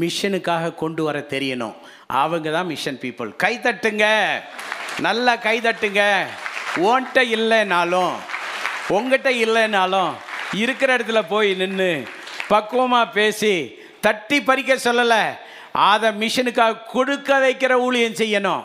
மிஷனுக்காக 0.00 0.74
கொண்டு 0.82 1.02
வர 1.06 1.18
தெரியணும். 1.34 1.76
அவங்க 2.22 2.50
தான் 2.50 2.70
மிஷன் 2.72 3.02
பீப்புள் 3.04 3.30
கை 3.44 3.54
தட்டுங்க. 3.58 4.06
நல்லா 5.00 5.36
கைதட்டுங்க 5.36 6.02
ஓன்ட்ட 6.88 7.20
இல்லைனாலும் 7.36 8.14
உங்ககிட்ட 8.88 9.30
இல்லைனாலும் 9.30 10.12
இருக்கிற 10.52 10.96
இடத்துல 10.96 11.20
போய் 11.28 11.54
நின்று 11.54 12.06
பக்குவமாக 12.48 13.12
பேசி 13.12 13.80
தட்டி 14.00 14.42
பறிக்க 14.42 14.74
சொல்லலை. 14.74 15.22
அதை 15.72 16.08
மிஷினுக்காக 16.22 16.82
கொடுக்க 16.86 17.38
வைக்கிற 17.38 17.72
ஊழியம் 17.72 18.12
செய்யணும். 18.12 18.62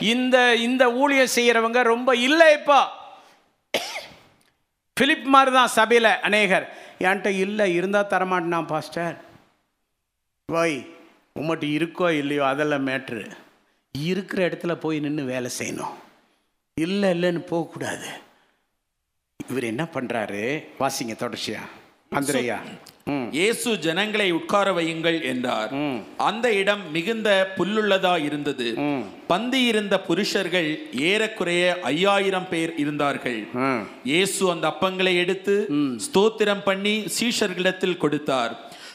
இந்த 0.00 0.54
இந்த 0.54 0.92
ஊழியம் 0.92 1.34
செய்கிறவங்க 1.34 1.82
ரொம்ப 1.82 2.16
இல்லை 2.16 2.52
இப்போ. 2.52 2.80
பிலிப் 4.94 5.24
மாதிரி 5.24 5.50
தான் 5.56 5.74
சபையில் 5.78 6.20
அநேகர். 6.20 6.66
என்கிட்ட 6.98 7.26
இல்லை 7.26 7.74
இருந்தால் 7.74 8.12
தரமாட்டேனான் 8.12 8.66
பாஸ்டர். 8.66 9.16
போய் 10.46 10.76
உங்கள்கிட்ட 11.40 11.66
இருக்கோ 11.78 12.10
இல்லையோ 12.10 12.46
அதெல்லாம் 12.46 12.86
மேட்ரு 12.86 13.24
இருக்கிற 14.04 14.40
இடத்துல 14.48 14.74
போய் 14.84 15.02
நின்று 15.06 15.24
வேலை 15.32 15.50
செய்யணும். 15.58 15.96
இல்லை 16.76 17.10
இல்லைன்னு 17.16 17.42
போகக்கூடாது. 17.52 18.08
இவர் 19.50 19.70
என்ன 19.72 19.84
பண்ணுறாரு 19.94 20.42
வாசிங்க 20.82 21.14
தொடர்ச்சியா. 21.22 21.62
அந்திரையா. 22.18 22.56
இயேசு 23.38 23.70
ஜனங்களை 23.84 24.26
உட்கார 24.36 24.66
வையுங்கள் 24.76 25.18
என்றார். 25.30 25.70
அந்த 26.28 26.46
இடம் 26.60 26.82
மிகுந்த 26.94 27.28
புல்லுள்ளதா 27.56 28.14
இருந்தது. 28.28 28.66
பந்தி 29.30 29.60
இருந்த 29.70 29.94
புருஷர்கள் 30.08 30.70
ஏறக்குறைய 31.10 31.64
ஐயாயிரம் 31.92 32.48
பேர் 32.52 32.72
இருந்தார்கள். 32.82 33.40
இயேசு 34.10 34.42
அந்த 34.54 34.66
அப்பங்களை 34.72 35.14
எடுத்து 35.24 35.56
ஸ்தோத்திரம் 36.06 36.64
பண்ணி 36.68 36.94
சீஷர்களிடத்தில் 37.18 38.00
கொடுத்தார். 38.04 38.54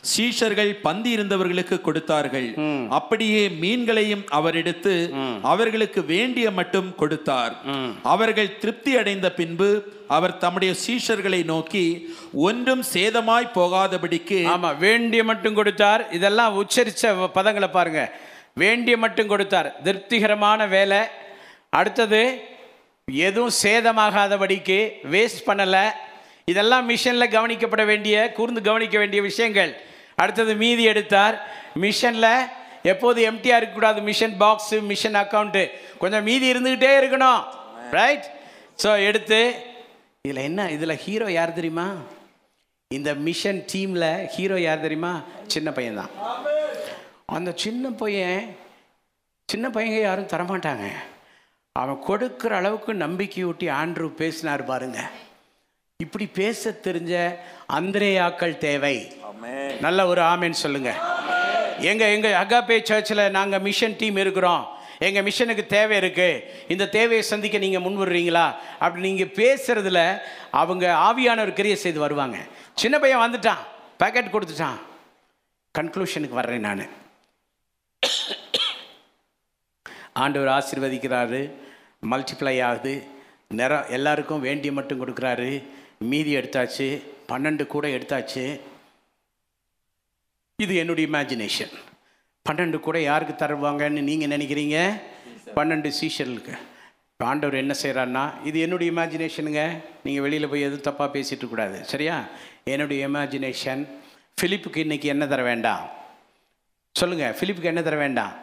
சீஷர்கள் 0.10 0.72
பந்தி 0.86 1.10
இருந்தவர்களுக்கு 1.16 1.78
கொடுத்தார்கள். 1.82 2.48
அப்படியே 2.98 3.42
மீன்களையும் 3.62 4.24
அவர் 4.38 4.56
எடுத்து 4.62 4.94
அவர்களுக்கு 5.52 6.02
வேண்டிய 6.06 6.52
மட்டும் 6.52 6.90
கொடுத்தார். 7.02 7.54
அவர்கள் 8.14 8.58
திருப்தி 8.62 8.94
அடைந்த 9.02 9.28
பின்பு 9.40 9.70
அவர் 10.18 10.38
தம்முடைய 10.44 10.74
சீஷர்களை 10.86 11.42
நோக்கி 11.52 11.86
ஒன்றும் 12.48 12.84
சேதமாய் 12.94 13.54
போகாதபடிக்கு 13.58 14.40
ஆமாம் 14.54 14.80
வேண்டிய 14.86 15.24
மட்டும் 15.24 15.58
கொடுத்தார். 15.60 16.04
இதெல்லாம் 16.18 16.58
உச்சரித்த 16.64 17.14
பதங்களை 17.38 17.70
பாருங்க. 17.78 18.04
வேண்டிய 18.64 18.96
மட்டும் 19.04 19.32
கொடுத்தார். 19.34 19.70
திருப்திகரமான 19.84 20.66
வேலை. 20.78 21.02
அடுத்தது 21.80 22.24
எதுவும் 23.28 23.56
சேதமாகாதபடிக்கு 23.64 24.80
வேஸ்ட் 25.14 25.46
பண்ணலை. 25.48 25.86
இதெல்லாம் 26.52 26.90
மிஷனில் 26.90 27.34
கவனிக்கப்பட 27.38 27.86
வேண்டிய 27.86 28.16
கூர்ந்து 28.38 28.62
கவனிக்க 28.62 28.98
வேண்டிய 28.98 29.22
விஷயங்கள். 29.30 29.72
அடுத்தது 30.24 30.54
மீதி 30.64 30.84
எடுத்தார். 30.92 31.36
மிஷனில் 31.84 32.34
எப்போது 32.92 33.20
எம்டியாக 33.30 33.60
இருக்கக்கூடாது? 33.60 34.00
மிஷன் 34.10 34.38
பாக்ஸு 34.44 34.78
மிஷன் 34.92 35.18
அக்கௌண்ட்டு 35.24 35.64
கொஞ்சம் 36.02 36.26
மீதி 36.30 36.46
இருந்துக்கிட்டே 36.54 36.94
இருக்கணும். 37.02 37.44
ரைட் 37.98 38.26
ஸோ 38.84 38.92
எடுத்து 39.10 39.42
இதில் 40.28 40.48
என்ன 40.50 40.62
இதில் 40.76 41.02
ஹீரோ 41.04 41.28
யார் 41.38 41.58
தெரியுமா? 41.60 41.88
இந்த 42.98 43.10
மிஷன் 43.28 43.62
டீமில் 43.74 44.10
ஹீரோ 44.34 44.58
யார் 44.68 44.86
தெரியுமா? 44.86 45.14
சின்ன 45.54 45.70
பையன்தான். 45.78 46.12
அந்த 47.38 47.50
சின்ன 47.64 47.92
பையன் 48.02 48.44
சின்ன 49.52 49.68
பையங்க 49.76 50.00
யாரும் 50.02 50.32
தரமாட்டாங்க. 50.34 50.88
அவன் 51.82 52.00
கொடுக்குற 52.10 52.54
அளவுக்கு 52.60 52.92
நம்பிக்கை 53.06 53.44
ஊட்டி 53.50 53.68
ஆண்ட்ரூ 53.82 54.08
பேசினார் 54.22 54.64
பாருங்க. 54.72 55.00
இப்படி 56.04 56.26
பேச 56.40 56.72
தெரிஞ்ச 56.88 57.14
அந்திரேயாக்கள் 57.78 58.56
தேவை. 58.68 58.98
நல்ல 59.80 60.06
ஒரு 60.06 60.22
ஆமேன்னு 60.22 60.60
சொல்லுங்க. 60.66 60.96
எங்க 61.80 62.10
எங்க 62.10 62.46
அகாபே 62.48 62.84
சர்ச்சில் 62.84 63.30
நாங்கள் 63.30 63.60
மிஷன் 63.60 63.96
டீம் 63.98 64.16
இருக்கிறோம். 64.16 64.68
எங்கள் 65.00 65.24
மிஷனுக்கு 65.24 65.66
தேவை 65.66 65.98
இருக்கு. 65.98 66.54
இந்த 66.68 66.88
தேவையை 66.88 67.22
சந்திக்க 67.22 67.58
நீங்கள் 67.58 67.82
முன் 67.82 67.98
வர்றீங்களா 67.98 68.56
அப்படி 68.80 69.14
நீங்கள் 69.14 69.34
பேசுறதுல 69.36 70.18
அவங்க 70.52 71.14
ஆவியானவர் 71.14 71.54
கிரியை 71.54 71.78
செய்து 71.78 72.00
வருவாங்க. 72.00 72.38
சின்ன 72.74 73.00
பையன் 73.00 73.20
வந்துட்டான். 73.20 73.62
பேக்கெட் 74.00 74.34
கொடுத்துட்டான். 74.34 74.80
கன்க்ளூஷனுக்கு 75.80 76.40
வர்றேன் 76.40 76.60
நான். 76.60 76.90
ஆண்டவர் 80.14 80.64
ஆசீர்வதிக்கிறாரு. 80.64 81.52
மல்டிப்ளை 82.12 82.64
ஆகுது. 82.64 83.04
நிறம் 83.48 83.86
எல்லாருக்கும் 83.90 84.42
வேண்டிய 84.42 84.72
மட்டும் 84.72 85.08
கொடுக்குறாரு. 85.08 85.64
மீதி 85.98 86.36
எடுத்தாச்சு. 86.36 87.02
பன்னெண்டு 87.28 87.68
கூட 87.68 87.88
எடுத்தாச்சு. 87.88 88.60
இது 90.64 90.74
என்னுடைய 90.82 91.06
இமேஜினேஷன் 91.10 91.74
பன்னெண்டு 92.48 92.78
கூட 92.88 92.98
யாருக்கு 93.10 93.34
தருவாங்கன்னு 93.42 94.02
நீங்கள் 94.10 94.32
நினைக்கிறீங்க? 94.34 94.78
பன்னெண்டு 95.58 95.90
சீஷர்களுக்கு. 96.00 96.56
ஆண்டவர் 97.30 97.62
என்ன 97.62 97.74
செய்கிறாருன்னா 97.82 98.24
இது 98.50 98.58
என்னுடைய 98.66 98.92
இமேஜினேஷனுங்க 98.94 99.64
நீங்கள் 100.06 100.24
வெளியில் 100.26 100.50
போய் 100.52 100.66
எதுவும் 100.68 100.86
தப்பாக 100.88 101.10
பேசிட்டு 101.16 101.48
கூடாது 101.52 101.78
சரியா? 101.92 102.16
என்னுடைய 102.74 103.08
இமேஜினேஷன் 103.10 103.82
ஃபிலிப்புக்கு 104.38 104.80
இன்னைக்கு 104.86 105.08
என்ன 105.14 105.24
தர 105.34 105.42
வேண்டாம்? 105.50 105.84
சொல்லுங்க 106.96 107.26
பிலிப்புக்கு 107.40 107.72
என்ன 107.74 107.82
தர 107.88 107.98
வேண்டாம்? 108.04 108.34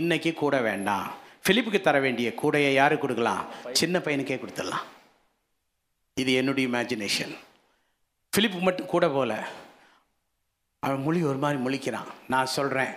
இன்னைக்கு 0.00 0.30
கூட 0.42 0.56
வேண்டாம். 0.68 1.08
பிலிப்புக்கு 1.46 1.80
தர 1.88 1.96
வேண்டிய 2.06 2.28
கூடையை 2.42 2.70
யாருக்கு 2.80 3.04
கொடுக்கலாம்? 3.04 3.42
சின்ன 3.80 3.98
பையனுக்கே 4.04 4.38
கொடுத்துடலாம். 4.42 4.86
இது 6.22 6.32
என்னுடைய 6.42 6.66
இமேஜினேஷன் 6.72 7.34
பிலிப்பு 8.32 8.60
மட்டும் 8.68 8.92
கூட 8.94 9.06
போல. 9.16 9.32
அவன் 10.84 11.02
மொழி 11.02 11.20
ஒரு 11.30 11.38
மாதிரி 11.42 11.58
முழிக்கிறான். 11.64 12.08
நான் 12.28 12.54
சொல்கிறேன் 12.56 12.92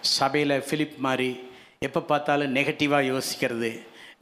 சபையில் 0.00 0.54
ஃபிலிப் 0.66 0.96
மாதிரி 1.06 1.30
எப்போ 1.86 2.00
பார்த்தாலும் 2.00 2.54
நெகட்டிவாக 2.54 3.08
யோசிக்கிறது 3.12 3.70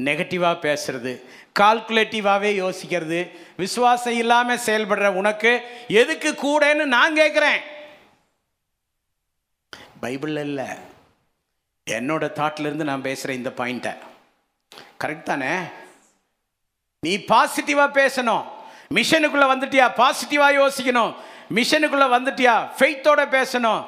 நெகட்டிவாக 0.08 0.56
பேசுறது 0.66 1.12
கால்குலேட்டிவாகவே 1.60 2.50
யோசிக்கிறது 2.62 3.18
விசுவாசம் 3.56 4.16
இல்லாமல் 4.22 4.64
செயல்படுற 4.66 5.08
உனக்கு 5.20 5.52
எதுக்கு 5.88 6.30
கூடன்னு 6.44 6.84
நான் 6.96 7.16
கேட்குறேன் 7.16 7.60
பைபிளில் 10.02 10.46
இல்லை. 10.50 10.68
என்னோட 11.90 12.24
தாட்லேருந்து 12.40 12.88
நான் 12.90 13.06
பேசுகிற 13.08 13.32
இந்த 13.34 13.50
பாயிண்ட்டை 13.56 13.94
கரெக்ட் 15.04 15.28
தானே? 15.30 15.52
நீ 17.06 17.16
பாசிட்டிவாக 17.16 17.96
பேசணும். 18.00 18.44
மிஷனுக்குள்ளே 18.94 19.46
வந்துட்டியா? 19.52 19.86
பாசிட்டிவாக 20.00 20.58
யோசிக்கணும். 20.62 21.12
மிஷனுக்குள்ளே 21.54 22.08
வந்துட்டியா? 22.08 22.70
ஃபெய்த்தோட 22.78 23.28
பேசணும். 23.28 23.86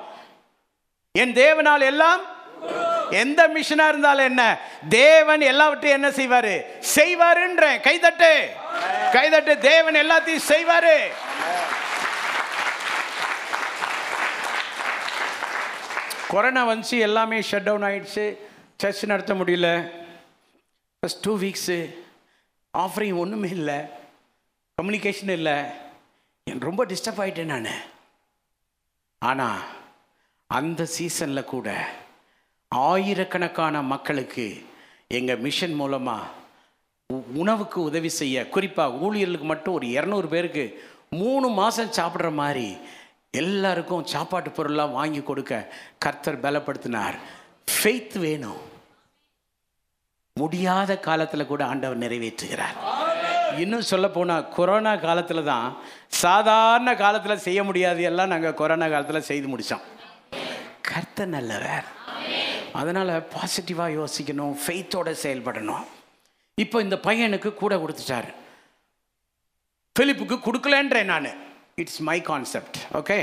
என் 1.13 1.33
தேவனால் 1.33 1.81
எல்லாம்? 1.81 2.21
எந்த 3.11 3.49
மிஷனா 3.49 3.89
இருந்தாலும் 3.89 4.25
என்ன? 4.25 4.59
தேவன் 4.89 5.41
எல்லாவற்றையும் 5.41 6.03
என்ன 6.03 6.17
செய்வாரு? 6.17 6.65
செய்வாருன்றேன். 6.95 7.81
கைதட்டு. 7.81 8.47
கைதட்டு. 9.13 9.59
தேவன் 9.59 9.95
எல்லாத்தையும் 9.95 10.41
செய்வாரு. 10.49 11.01
கொரோனா 16.29 16.69
வந்துச்சு 16.69 16.99
எல்லாமே 16.99 17.41
ஷட் 17.41 17.63
டவுன் 17.63 17.83
ஆயிடுச்சு. 17.83 18.37
சர்ச் 18.77 19.05
நடத்த 19.05 19.35
முடியல. 19.35 19.91
ஃபஸ்ட் 20.75 21.21
டூ 21.23 21.39
வீக்ஸு 21.39 21.95
ஆஃபரிங் 22.79 23.17
ஒன்றுமே 23.17 23.49
இல்லை. 23.49 23.75
கம்யூனிகேஷன் 24.83 25.31
இல்லை. 25.31 25.82
ரொம்ப 26.47 26.87
டிஸ்டர்ப் 26.87 27.21
ஆகிட்டேன் 27.25 27.45
நான். 27.45 27.67
ஆனால் 29.19 29.61
அந்த 30.47 30.85
சீசனில் 30.85 31.45
கூட 31.45 31.89
ஆயிரக்கணக்கான 32.69 33.83
மக்களுக்கு 33.83 34.67
எங்கள் 35.07 35.37
மிஷன் 35.37 35.73
மூலமாக 35.73 36.31
உணவுக்கு 37.35 37.83
உதவி 37.83 38.09
செய்ய 38.09 38.49
குறிப்பாக 38.49 38.95
ஊழியர்களுக்கு 38.95 39.47
மட்டும் 39.47 39.75
ஒரு 39.75 39.87
இரநூறு 39.87 40.27
பேருக்கு 40.27 40.65
மூணு 41.11 41.49
மாதம் 41.49 41.91
சாப்பிட்ற 41.91 42.33
மாதிரி 42.33 42.77
எல்லாருக்கும் 43.31 44.07
சாப்பாட்டு 44.07 44.51
பொருள்லாம் 44.51 44.93
வாங்கி 44.93 45.23
கொடுக்க 45.23 45.75
கர்த்தர் 45.99 46.41
பலப்படுத்தினார். 46.41 47.19
ஃபெய்த் 47.73 48.19
வேணும். 48.19 48.61
முடியாத 50.35 50.99
காலத்தில் 50.99 51.47
கூட 51.47 51.67
ஆண்டவர் 51.67 51.99
நிறைவேற்றுகிறார். 51.99 52.77
இன்னும் 53.63 53.89
சொல்ல 53.91 54.07
போனால் 54.09 54.49
கொரோனா 54.57 54.93
காலத்தில் 55.07 55.49
தான் 55.53 55.67
சாதாரண 56.25 56.91
காலத்தில் 57.03 57.45
செய்ய 57.47 57.61
முடியாது 57.69 58.03
எல்லாம் 58.11 58.33
நாங்கள் 58.33 58.59
கொரோனா 58.61 58.87
காலத்தில் 58.89 59.29
செய்து 59.31 59.49
முடித்தோம் 59.53 59.85
கர்த்த 60.89 61.27
நல்லவர். 61.35 61.87
அதனால் 62.81 63.13
பாசிட்டிவாக 63.35 63.97
யோசிக்கணும் 63.99 64.55
ஃபெய்த்தோடு 64.63 65.13
செயல்படணும். 65.25 65.85
இப்போ 66.59 66.81
இந்த 66.87 66.97
பையனுக்கு 67.07 67.51
கூட 67.63 67.75
கொடுத்துட்டாரு. 67.83 68.33
ஃபிலிப்புக்கு 69.97 70.39
கொடுக்கலன்றேன் 70.49 71.11
நான். 71.13 71.31
இட்ஸ் 71.83 72.01
மை 72.09 72.19
கான்செப்ட் 72.31 72.79
ஓகே 73.01 73.19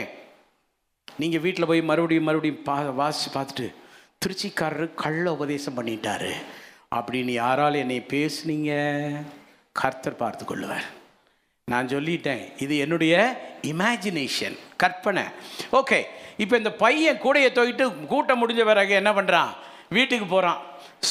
நீங்கள் 1.22 1.44
வீட்டில் 1.46 1.70
போய் 1.72 1.82
மறுபடியும் 1.90 2.28
மறுபடியும் 2.30 2.64
பா 2.70 2.78
வாசித்து 3.02 3.32
பார்த்துட்டு 3.36 3.68
திருச்சிக்காரரு 4.24 4.88
கள்ள 5.04 5.26
உபதேசம் 5.38 5.78
பண்ணிட்டாரு. 5.80 6.32
அப்படின்னு 6.98 7.34
யாரால் 7.44 7.82
என்னை 7.82 8.00
பேசுனீங்க? 8.14 8.72
கர்த்தர் 9.82 10.22
பார்த்து 10.22 10.44
கொள்ளுவார் 10.46 10.88
நான் 11.72 11.90
சொல்லிட்டேன் 11.94 12.44
இது 12.64 12.74
என்னுடைய 12.84 13.14
இமேஜினேஷன் 13.72 14.56
கற்பனை. 14.82 15.24
ஓகே 15.80 16.00
இப்போ 16.44 16.56
இந்த 16.62 16.72
பையன் 16.84 17.22
கூடையை 17.24 17.50
தூக்கிட்டு 17.58 17.86
கூட்டம் 18.12 18.42
முடிஞ்ச 18.42 18.64
பிறகு 18.70 18.94
என்ன 19.02 19.12
பண்ணுறான் 19.18 19.52
வீட்டுக்கு 19.98 20.26
போகிறான் 20.34 20.60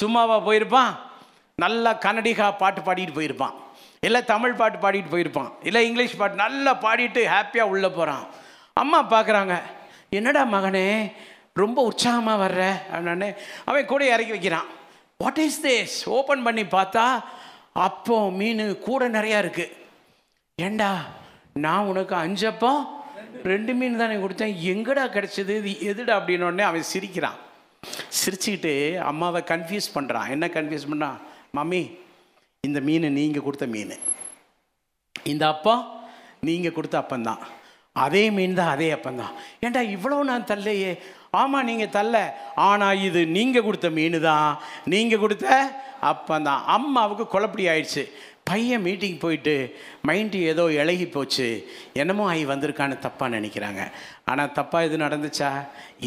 சும்மாவாக 0.00 0.40
போயிருப்பான்? 0.48 0.92
நல்லா 1.62 1.92
கன்னடிகா 2.04 2.46
பாட்டு 2.62 2.80
பாடிட்டு 2.88 3.16
போயிருப்பான். 3.18 3.54
இல்லை 4.06 4.20
தமிழ் 4.32 4.58
பாட்டு 4.60 4.78
பாடிட்டு 4.84 5.12
போயிருப்பான். 5.14 5.50
இல்லை 5.68 5.80
இங்கிலீஷ் 5.88 6.18
பாட்டு 6.20 6.42
நல்லா 6.44 6.72
பாடிட்டு 6.84 7.22
ஹாப்பியாக 7.34 7.72
உள்ளே 7.72 7.90
போகிறான் 7.98 8.24
அம்மா 8.82 9.00
பார்க்குறாங்க 9.14 9.54
என்னடா 10.18 10.42
மகனே 10.56 10.86
ரொம்ப 11.62 11.78
உற்சாகமாக 11.88 12.42
வர்ற? 12.44 12.62
அப்படின்னு 12.94 13.28
அவன் 13.68 13.90
கூட 13.92 14.02
இறக்கி 14.14 14.34
வைக்கிறான். 14.36 14.68
வாட் 15.22 15.42
இஸ் 15.46 15.60
திஸ் 15.66 15.96
ஓப்பன் 16.18 16.46
பண்ணி 16.46 16.64
பார்த்தா 16.76 17.04
அப்போ 17.72 18.30
மீன் 18.30 18.78
கூட 18.78 19.08
நிறையா 19.08 19.38
இருக்குது 19.44 19.74
ஏண்டா? 20.54 21.04
நான் 21.52 21.86
உனக்கு 21.86 22.14
அஞ்சப்போ 22.14 22.72
ரெண்டு 23.44 23.74
மீன் 23.74 23.96
தானே 23.96 24.14
கொடுத்தேன். 24.14 24.54
எங்கடா 24.72 25.04
கிடைச்சது? 25.16 25.54
இது 25.62 25.70
எதுடா 25.90 26.14
அப்படின்னு 26.18 26.62
அவன் 26.70 26.90
சிரிக்கிறான். 26.92 27.38
சிரிச்சுக்கிட்டு 28.20 28.98
அம்மாவை 28.98 29.42
கன்ஃபியூஸ் 29.46 29.94
பண்ணுறான் 29.94 30.28
என்ன 30.28 30.46
கன்ஃபியூஸ் 30.46 30.90
பண்ணான் 30.90 31.18
மம்மி 31.56 31.82
இந்த 32.60 32.80
மீன் 32.80 33.12
நீங்கள் 33.12 33.42
கொடுத்த 33.42 33.66
மீன். 33.66 33.94
இந்த 35.24 35.46
அப்பம் 35.46 35.84
நீங்கள் 36.40 36.72
கொடுத்த 36.72 36.98
அப்பந்தான் 36.98 37.38
அதே 37.92 38.30
மீன் 38.30 38.54
தான் 38.54 38.68
அதே 38.68 38.92
அப்பந்தான் 38.92 39.34
ஏண்டா 39.60 39.80
இவ்வளோ 39.80 40.18
நான் 40.22 40.44
தள்ளையே? 40.44 41.02
ஆமாம் 41.34 41.66
நீங்கள் 41.70 41.94
தள்ள 41.96 42.14
ஆனால் 42.68 43.00
இது 43.08 43.20
நீங்கள் 43.36 43.64
கொடுத்த 43.66 43.88
மீன் 43.98 44.18
தான் 44.20 44.50
நீங்கள் 44.92 45.22
கொடுத்த 45.24 45.46
அப்போ 46.10 46.34
தான் 46.48 46.62
அம்மாவுக்கு 46.76 47.24
குழப்படி 47.34 47.64
ஆயிடுச்சு. 47.72 48.02
பையன் 48.48 48.84
மீட்டிங் 48.86 49.18
போயிட்டு 49.22 49.54
மைண்டு 50.08 50.38
ஏதோ 50.50 50.64
இழகி 50.80 51.06
போச்சு. 51.16 51.48
என்னமோ 52.00 52.24
ஆகி 52.32 52.44
வந்திருக்கான்னு 52.52 52.96
தப்பாக 53.06 53.34
நினைக்கிறாங்க. 53.36 53.82
ஆனால் 54.30 54.54
தப்பாக 54.58 54.86
எது 54.88 55.04
நடந்துச்சா? 55.04 55.50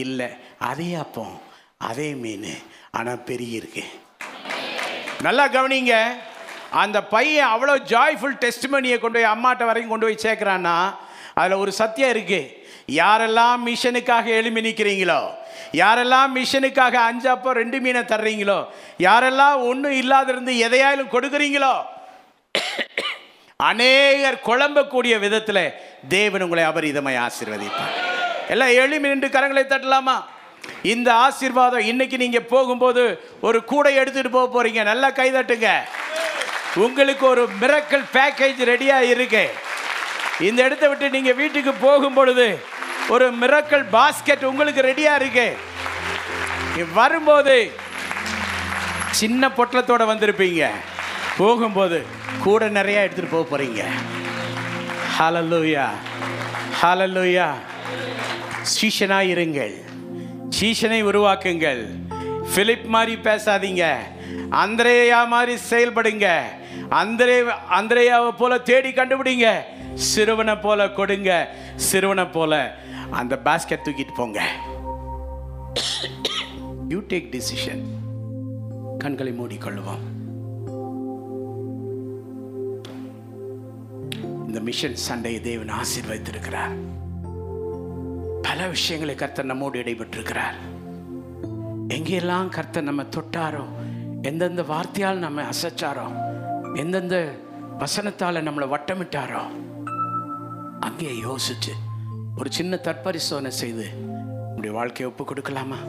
இல்லை. 0.03 0.29
அதே 0.69 0.89
அப்போ 1.03 1.25
அதே 1.89 2.09
மீன். 2.23 2.51
ஆனால் 2.97 3.23
பெரிய 3.29 3.59
இருக்கு. 3.61 3.83
நல்லா 5.27 5.45
கவனிங்க. 5.57 5.95
அந்த 6.83 6.97
பையன் 7.13 7.51
அவ்வளோ 7.53 7.75
ஜாய்ஃபுல் 7.93 8.39
டெஸ்ட் 8.43 8.67
மணியை 8.73 8.97
கொண்டு 8.99 9.19
போய் 9.19 9.33
அம்மாட்ட 9.35 9.63
வரைக்கும் 9.69 9.93
கொண்டு 9.93 10.07
போய் 10.07 10.25
சேர்க்குறான்னா 10.25 10.75
அதில் 11.39 11.61
ஒரு 11.63 11.71
சத்தியம் 11.81 12.13
இருக்கு. 12.15 12.41
யாரெல்லாம் 12.87 13.63
மிஷனுக்காக 13.67 14.25
எழுப்பி 14.29 14.61
நிற்கிறீங்களோ 14.61 15.21
யாரெல்லாம் 15.73 16.35
மிஷனுக்காக 16.35 16.95
அஞ்சு 16.95 17.29
அப்போ 17.29 17.53
ரெண்டு 17.53 17.79
மீனை 17.81 18.01
தர்றீங்களோ 18.01 18.59
யாரெல்லாம் 18.99 19.57
ஒன்றும் 19.69 19.97
இல்லாதிருந்து 20.01 20.53
எதையாயிலும் 20.57 20.67
எதையாலும் 20.67 21.13
கொடுக்குறீங்களோ 21.13 21.73
அநேகர் 23.59 24.37
குழம்பக்கூடிய 24.43 25.19
விதத்தில் 25.19 25.73
தேவன் 26.07 26.41
உங்களை 26.41 26.63
அபரிதமாய் 26.63 27.21
ஆசீர்வதிப்பார். 27.27 27.93
எல்லாம் 28.49 28.69
எழுமி 28.69 29.07
நின்று 29.07 29.29
கரங்களை 29.29 29.63
தட்டலாமா? 29.65 30.23
இந்த 30.83 31.13
ஆசீர்வாதம் 31.13 31.79
இன்னைக்கு 31.79 32.17
நீங்கள் 32.17 32.47
போகும்போது 32.47 33.03
ஒரு 33.41 33.63
கூடை 33.63 33.97
எடுத்துகிட்டு 33.97 34.29
போக 34.29 34.47
போகிறீங்க 34.47 34.83
நல்லா 34.83 35.09
கைதட்டுங்க 35.09 35.69
உங்களுக்கு 36.75 37.27
ஒரு 37.27 37.47
மிரக்கல் 37.61 38.05
பேக்கேஜ் 38.13 38.61
ரெடியாக 38.71 39.09
இருக்குது 39.09 39.70
இந்த 40.41 40.63
இடத்தை 40.63 40.87
விட்டு 40.89 41.09
நீங்க 41.09 41.31
வீட்டுக்கு 41.31 41.73
போகும் 41.73 42.13
பொழுது 42.13 42.59
ஒரு 43.09 43.33
மிரக்கல் 43.33 43.85
பாஸ்கெட் 43.91 44.43
உங்களுக்கு 44.43 44.81
ரெடியா 44.81 45.15
இருக்கு. 45.15 45.57
வரும்போது 46.93 47.71
சின்ன 49.11 49.47
பொட்டலத்தோட 49.47 50.03
வந்திருப்பீங்க. 50.11 50.69
போகும்போது 51.37 52.05
கூட 52.43 52.69
நிறைய 52.69 53.01
எடுத்துட்டு 53.01 53.35
போக 53.35 53.57
போறீங்க. 53.57 53.83
ஹalleluya 55.19 55.89
ஹalleluya 56.81 57.51
சீஷனாக 58.61 59.31
இருங்கள். 59.35 59.73
சீஷனை 60.59 61.03
உருவாக்குங்கள். 61.05 61.85
ஃபிலிப் 62.55 62.83
மாதிரி 62.83 63.19
பேசாதீங்க. 63.23 63.95
அந்திரேயா 64.51 65.27
மாதிரி 65.27 65.61
செயல்படுங்க. 65.69 66.41
அந்திரே 66.91 67.53
அந்திரேயாவை 67.71 68.31
போல 68.31 68.57
தேடி 68.57 68.89
கண்டுபிடிங்க. 68.89 69.61
சிறுவனை 69.95 70.55
போல 70.55 70.89
கொடுங்க 70.89 71.49
சிறுவனை 71.75 72.25
போல. 72.25 72.75
அந்த 73.09 73.39
பாஸ்கெட் 73.43 73.85
தூக்கிட்டு 73.85 74.15
போங்க. 74.15 74.41
யூ 76.89 76.99
டேக் 76.99 77.29
டிசிஷன் 77.35 77.83
கண்களை 78.97 79.33
மூடிக்கொள்வோம் 79.39 80.03
இந்த 84.47 84.59
மிஷன் 84.59 84.95
சண்டை 84.95 85.41
தேவன் 85.41 85.71
ஆசீர்வதித்திருக்கிறார். 85.81 86.73
பல 88.41 88.67
விஷயங்களை 88.67 89.15
கர்த்தர் 89.15 89.45
நம்மோடு 89.45 89.79
இடைபெற்றிருக்கிறார். 89.79 90.57
எங்கெல்லாம் 91.87 92.49
கர்த்தர் 92.49 92.83
நம்ம 92.83 93.03
தொட்டாரோ 93.03 93.65
எந்தெந்த 94.21 94.61
வார்த்தையால் 94.61 95.23
நம்ம 95.25 95.43
அசைச்சாரோ 95.43 96.05
எந்தெந்த 96.73 97.33
வசனத்தால் 97.79 98.45
நம்மளை 98.47 98.67
வட்டமிட்டாரோ 98.73 99.43
அங்கே 100.81 101.09
யோசிச்சு 101.11 101.73
ஒரு 102.37 102.51
சின்ன 102.51 102.79
தற்பரிசோதனை 102.83 103.51
செய்து 103.61 103.85
நம்முடைய 104.45 104.75
வாழ்க்கையை 104.75 105.07
ஒப்பு 105.11 105.23
கொடுக்கலாமா? 105.33 105.79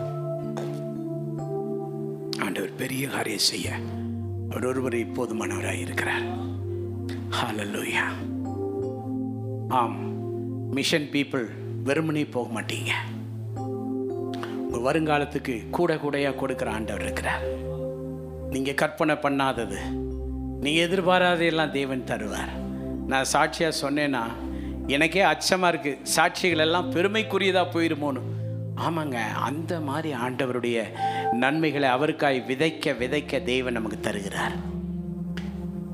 ஆண்டவர் 2.42 2.74
பெரிய 2.82 3.08
காரியம் 3.08 3.46
செய்ய 3.50 3.70
அவர் 4.50 4.66
ஒருவர் 4.66 4.98
போதுமானவராக 5.16 5.80
இருக்கிறார். 5.86 6.24
ஹalleluya 7.38 8.04
ஆம் 9.68 9.98
மிஷன் 10.70 11.08
பீப்புள் 11.12 11.46
வெறுமனே 11.84 12.24
போக 12.24 12.60
மாட்டீங்க. 12.60 12.92
வருங்காலத்துக்கு 14.86 15.70
கூட 15.70 15.94
கூடையாக 15.94 16.38
கொடுக்குற 16.40 16.68
ஆண்டவர் 16.68 17.02
இருக்கிறார். 17.02 17.42
நீங்கள் 18.50 18.74
கற்பனை 18.74 19.14
பண்ணாதது 19.14 19.78
நீங்கள் 20.60 20.84
எதிர்பாராதையெல்லாம் 20.86 21.70
தேவன் 21.70 22.04
தருவார். 22.04 22.52
நான் 23.06 23.24
சாட்சியாக 23.24 23.80
சொன்னேன்னா 23.82 24.22
எனக்கே 24.86 25.20
அச்சமாக 25.20 25.76
இருக்குது 25.76 25.98
சாட்சிகள் 26.16 26.56
எல்லாம் 26.56 26.94
பெருமைக்குரியதாக 26.94 27.66
போயிருமோன்னு. 27.74 28.20
ஆமாங்க 28.76 29.16
அந்த 29.34 29.80
மாதிரி 29.80 30.14
ஆண்டவருடைய 30.14 30.82
நன்மைகளை 31.32 31.88
அவருக்காய் 31.88 32.42
விதைக்க 32.48 32.92
விதைக்க 32.92 33.42
தெய்வம் 33.42 33.72
நமக்கு 33.72 34.00
தருகிறார். 34.00 34.52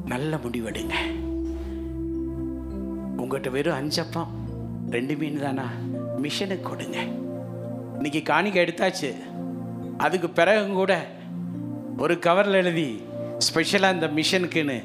நல்ல 0.04 0.36
முடிவெடுங்க. 0.36 0.92
உங்கள்கிட்ட 3.18 3.50
வெறும் 3.50 3.74
அஞ்சப்பம் 3.74 4.30
ரெண்டு 4.90 5.16
மீன் 5.16 5.40
தானா? 5.40 5.70
மிஷனுக்கு 6.22 6.60
கொடுங்க. 6.60 6.98
இன்னைக்கு 7.94 8.22
காணிக்கை 8.22 8.64
எடுத்தாச்சு. 8.64 9.14
அதுக்கு 9.96 10.30
பிறகும் 10.30 10.72
கூட 10.72 11.06
ஒரு 11.98 12.14
கவரில் 12.14 12.52
எழுதி 12.52 13.02
ஸ்பெஷலாக 13.38 13.94
இந்த 13.94 14.06
மிஷனுக்குன்னு. 14.06 14.82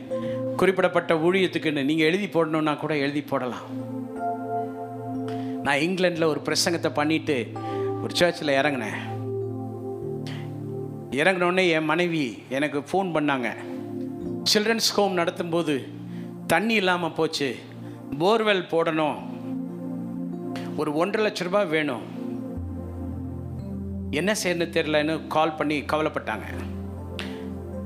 குறிப்பிடப்பட்ட 0.58 1.14
ஊழியத்துக்குன்னு 1.14 1.84
நீங்கள் 1.84 2.06
எழுதி 2.06 2.28
போடணுன்னா 2.28 2.78
கூட 2.78 2.98
எழுதி 2.98 3.22
போடலாம். 3.22 3.68
நான் 5.64 5.84
இங்கிலாண்டில் 5.86 6.32
ஒரு 6.32 6.42
பிரசங்கத்தை 6.46 6.90
பண்ணிட்டு 6.94 7.52
ஒரு 8.04 8.16
சர்ச்சில் 8.16 8.58
இறங்கினேன். 8.60 9.00
இறங்கினோடனே 11.12 11.70
என் 11.70 11.90
மனைவி 11.92 12.44
எனக்கு 12.50 12.80
ஃபோன் 12.80 13.10
பண்ணாங்க. 13.16 13.50
சில்ட்ரன்ஸ் 14.54 14.90
ஹோம் 14.96 15.18
நடத்தும்போது 15.18 15.76
தண்ணி 16.48 16.74
இல்லாமல் 16.74 17.14
போச்சு. 17.14 17.56
போர்வெல் 18.20 18.70
போடணும். 18.72 19.20
ஒரு 20.78 20.94
ஒன்றரை 20.96 21.32
லட்ச 21.32 21.44
ரூபாய் 21.44 21.66
வேணும். 21.66 22.06
என்ன 24.12 24.32
செய்யணும்னு 24.44 24.76
தெரியலன்னு 24.78 25.28
கால் 25.28 25.56
பண்ணி 25.56 25.78
கவலைப்பட்டாங்க. 25.82 26.48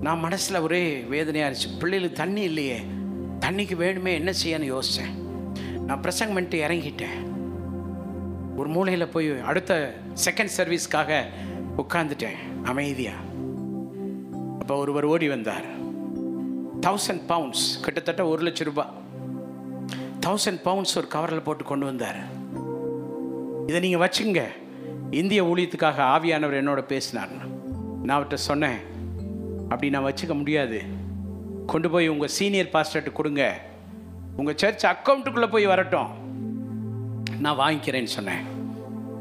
நான் 0.02 0.20
மனசில் 0.20 0.60
ஒரே 0.60 1.00
வேதனையாக 1.00 1.54
இருந்துச்சு. 1.54 1.80
பிள்ளைகளுக்கு 1.80 2.18
தண்ணி 2.18 2.42
இல்லையே. 2.42 2.80
தண்ணிக்கு 3.40 3.76
வேணுமே 3.84 4.12
என்ன 4.14 4.32
செய்யன்னு 4.44 4.68
யோசித்தேன் 4.74 5.16
நான் 5.86 6.02
பிரசங்கம் 6.02 6.38
பண்ணிட்டு 6.38 6.60
இறங்கிட்டேன். 6.68 7.18
ஒரு 8.56 8.70
மூலையில் 8.70 9.08
போய் 9.08 9.40
அடுத்த 9.40 9.96
செகண்ட் 10.26 10.56
சர்வீஸ்க்காக 10.58 11.20
உட்காந்துட்டேன் 11.78 12.40
அமைதியாக 12.64 13.26
அப்போ 14.60 14.76
ஒருவர் 14.76 15.04
ஓடி 15.04 15.28
வந்தார். 15.28 15.68
தௌசண்ட் 16.82 17.24
பவுண்ட்ஸ் 17.28 17.66
கிட்டத்தட்ட 17.82 18.28
ஒரு 18.28 18.42
லட்சம் 18.42 18.68
ரூபாய் 18.68 18.94
தௌசண்ட் 20.26 20.62
பவுண்ட்ஸ் 20.64 20.98
ஒரு 20.98 21.08
கவரில் 21.14 21.44
போட்டு 21.44 21.64
கொண்டு 21.64 21.86
வந்தார். 21.86 22.20
இதை 23.68 23.80
நீங்கள் 23.80 24.04
வச்சுங்க 24.04 24.42
இந்திய 25.12 25.44
ஊழியத்துக்காக 25.44 26.00
ஆவியானவர் 26.16 26.60
என்னோட 26.62 26.82
பேசினார் 26.82 27.30
நான் 28.04 28.16
அவர்கிட்ட 28.18 28.34
சொன்னேன் 28.34 28.80
அப்படி 29.70 29.90
நான் 29.94 30.08
வச்சுக்க 30.08 30.34
முடியாது. 30.42 30.80
கொண்டு 31.72 31.90
போய் 31.94 32.08
உங்கள் 32.14 32.34
சீனியர் 32.38 32.74
பாஸ்டர்ட்டு 32.74 33.12
கொடுங்க. 33.20 33.44
உங்கள் 34.40 34.58
சர்ச் 34.62 34.86
அக்கௌண்ட்டுக்குள்ளே 34.86 35.50
போய் 35.56 35.66
வரட்டும். 35.66 36.12
நான் 37.44 37.60
வாங்கிக்கிறேன்னு 37.64 38.12
சொன்னேன். 38.18 38.44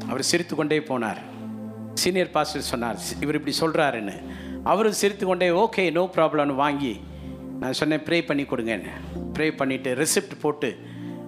அவர் 0.09 0.29
சிரித்து 0.31 0.55
கொண்டே 0.55 0.79
போனார். 0.79 1.21
சீனியர் 2.03 2.35
பாஸ்டர் 2.35 2.69
சொன்னார் 2.71 2.99
இவர் 3.21 3.37
இப்படி 3.39 3.55
சொல்கிறாருன்னு 3.59 4.15
அவரும் 4.71 4.99
சிரித்து 5.01 5.25
கொண்டே 5.25 5.49
ஓகே 5.63 5.91
நோ 5.97 6.03
ப்ராப்ளம்னு 6.15 6.55
வாங்கி 6.63 6.93
நான் 7.59 7.77
சொன்னேன் 7.79 8.03
ப்ரே 8.07 8.25
பண்ணி 8.25 8.43
கொடுங்கன்னு. 8.43 8.93
ப்ரே 9.35 9.47
பண்ணிவிட்டு 9.59 9.91
ரெசிப்ட் 10.01 10.39
போட்டு 10.41 10.69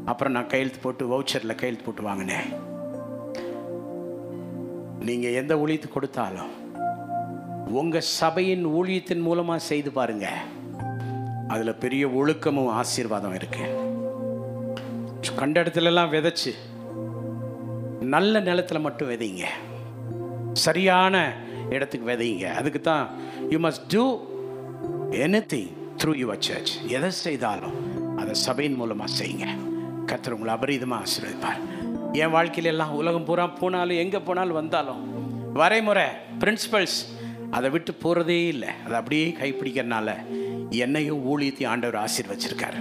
அப்புறம் 0.05 0.33
நான் 0.33 0.51
கையெழுத்து 0.53 0.79
போட்டு 0.85 1.03
வவுச்சரில் 1.11 1.59
கையெழுத்து 1.61 1.85
போட்டு 1.85 2.03
வாங்கினேன். 2.09 2.47
நீங்கள் 5.07 5.37
எந்த 5.41 5.53
ஒழித்து 5.59 5.89
கொடுத்தாலும் 5.89 6.51
உங்கள் 7.69 8.01
சபையின் 8.01 8.65
ஊழியத்தின் 8.67 9.21
மூலமாக 9.21 9.59
செய்து 9.59 9.91
பாருங்க. 9.91 10.27
அதில் 11.47 11.79
பெரிய 11.83 12.07
ஒழுக்கமும் 12.07 12.69
ஆசீர்வாதம் 12.69 13.35
இருக்கு. 13.35 13.65
கண்ட 15.35 15.61
இடத்துலலாம் 15.61 16.13
விதைச்சு 16.15 16.51
நல்ல 18.01 18.39
நிலத்துல 18.39 18.79
மட்டும் 18.79 19.09
விதைங்க. 19.09 19.45
சரியான 20.53 21.33
இடத்துக்கு 21.69 22.11
விதைங்க. 22.11 22.53
அதுக்கு 22.53 22.81
தான் 22.81 23.09
you 23.49 23.59
must 23.59 23.85
do 23.87 24.03
anything 25.53 25.71
through 26.03 26.13
your 26.23 26.39
church 26.39 26.73
எதை 26.87 27.11
செய்தாலும் 27.11 27.77
அதை 28.17 28.33
சபையின் 28.33 28.75
மூலமாக 28.75 29.11
செய்யுங்க. 29.19 29.47
கத்தர் 30.05 30.35
உங்களை 30.37 30.53
அபரீதமாக 30.55 31.03
ஆசீர்வதிப்பார். 31.05 31.59
என் 32.13 32.33
வாழ்க்கையில 32.33 32.63
எல்லாம் 32.63 32.91
உலகம் 32.91 33.25
பூரா 33.25 33.47
போனாலும் 33.47 33.97
எங்கே 33.97 34.19
போனாலும் 34.19 34.59
வந்தாலும் 34.61 35.01
வரைமுறை 35.55 36.07
பிரின்சிபல்ஸ் 36.39 36.99
அதை 37.51 37.69
விட்டு 37.69 37.93
போகிறதே 37.93 38.47
இல்லை. 38.47 38.69
அதை 38.85 38.97
அப்படியே 38.97 39.35
கைப்பிடிக்கிறனால 39.41 40.13
என்னையும் 40.69 41.21
ஊழியத்தையும் 41.29 41.67
ஆண்டவர் 41.67 42.01
ஆசீர்வச்சிருக்கார். 42.05 42.77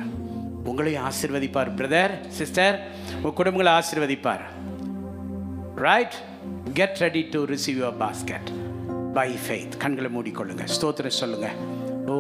உங்களையும் 0.65 1.07
ஆசீர்வதிப்பார் 1.11 1.71
பிரதர் 1.79 2.15
சிஸ்டர். 2.29 2.77
உங்கள் 3.23 3.37
குடும்பங்களை 3.39 3.73
ஆசீர்வதிப்பார். 3.81 4.45
Right 5.75 6.17
get 6.75 6.97
ready 6.99 7.23
to 7.31 7.45
receive 7.45 7.79
your 7.83 7.99
basket 8.05 8.49
by 9.15 9.31
faith 9.45 9.77
கண்களை 9.79 10.11
மூடிக்கொள்ளுங்க. 10.17 10.65
ஸ்தோத்திரம் 10.77 11.19
சொல்லுங்க. 11.23 11.49
ஓ 12.07 12.19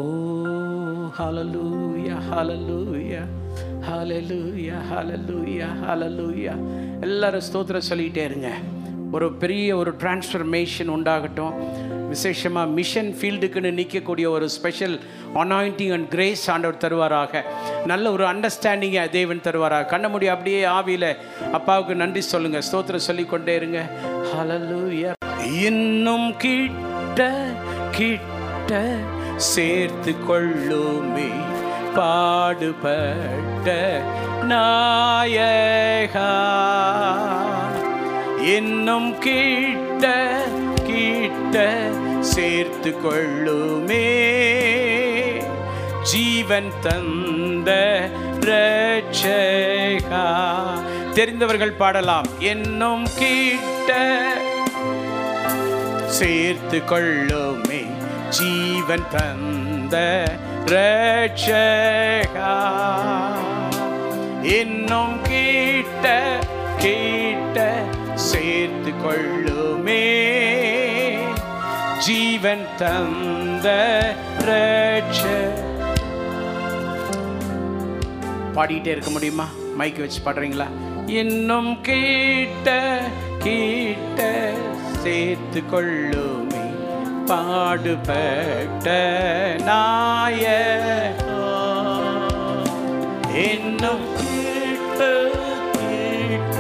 hallelujah 1.19 2.17
hallelujah 2.31 3.23
hallelujah 3.89 4.79
hallelujah 4.91 5.69
hallelujah 5.85 6.55
எல்லாரும் 7.01 7.47
ஸ்தோத்திரம் 7.53 7.89
சொல்லிக்கிட்டே 7.91 8.25
இருங்க. 8.25 8.51
ஒரு 9.13 9.33
பெரிய 9.33 9.77
ஒரு 9.77 9.93
டிரான்ஸ்ஃபர்மேஷன் 9.93 10.91
உண்டாகட்டும். 10.97 11.55
விசேஷமாக 12.13 12.73
மிஷன் 12.79 13.11
ஃபீல்டுக்குன்னு 13.19 13.71
நிற்கக்கூடிய 13.79 14.27
ஒரு 14.37 14.47
ஸ்பெஷல் 14.57 14.97
அனாயிண்டிங் 15.43 15.93
அண்ட் 15.97 16.09
கிரேஸ் 16.15 16.45
ஆண்டவர் 16.55 16.83
தருவாராக. 16.85 17.43
நல்ல 17.91 18.05
ஒரு 18.17 18.25
அண்டர்ஸ்டாண்டிங்கை 18.33 19.05
தேவன் 19.19 19.45
தருவாராக. 19.47 19.89
கண்ண 19.93 20.09
முடி 20.15 20.29
அப்படியே 20.35 20.61
ஆவியில் 20.79 21.11
அப்பாவுக்கு 21.59 21.95
நன்றி 22.03 22.23
சொல்லுங்கள் 22.33 22.67
ஸ்தோத்திரம் 22.71 23.07
சொல்லிக்கொண்டே 23.09 23.55
இருங்க. 23.61 23.81
ஹலலூயா 24.33 25.13
இன்னும் 25.69 26.31
கிட்ட 26.45 27.31
கிட்ட 27.99 28.81
சேர்த்து 29.53 30.15
கொள்ளுமே 30.29 31.31
பாடுபட்ட 31.97 33.69
நாயகா. 34.53 36.31
இன்னும் 38.57 39.11
கிட்ட 39.27 40.05
கிட்ட 40.89 41.57
சேர்த்து 42.21 42.91
கொள்ளுமே 43.03 44.07
ஜீவன் 46.03 46.73
தந்த 46.81 47.71
ரட்சகா 48.41 50.25
தெரிந்தவர்கள் 51.15 51.73
பாடலாம். 51.73 52.29
என்னும் 52.39 53.07
கிட்ட 53.19 53.91
சேர்த்து 56.07 56.85
கொள்ளுமே 56.85 57.83
ஜீவன் 58.31 59.07
தந்த 59.11 59.97
ரட்சகா 60.65 62.55
இன்னும் 64.43 65.17
கிட்ட 65.23 66.07
கிட்ட 66.79 67.59
சேர்த்து 68.15 68.93
கொள்ளுமே 69.03 70.05
ஜீவன் 72.09 72.63
தந்த 72.81 73.67
ரட்ச 74.49 75.23
பாடிட்டே 78.55 78.91
இருக்க 78.95 79.11
முடியுமா? 79.11 79.47
மைக் 79.79 79.99
வச்சு 79.99 80.21
பாடுறீங்களா? 80.27 80.67
இன்னும் 81.07 81.71
கேட்ட 81.89 82.69
கேட்ட 83.45 84.21
சேர்த்து 85.03 85.63
கொள்ளுமே 85.73 86.65
பாடுபட்ட 87.27 88.87
நாய 89.69 90.45
இன்னும் 93.49 94.07
கிட்ட 94.23 95.11
கிட்ட 95.77 96.59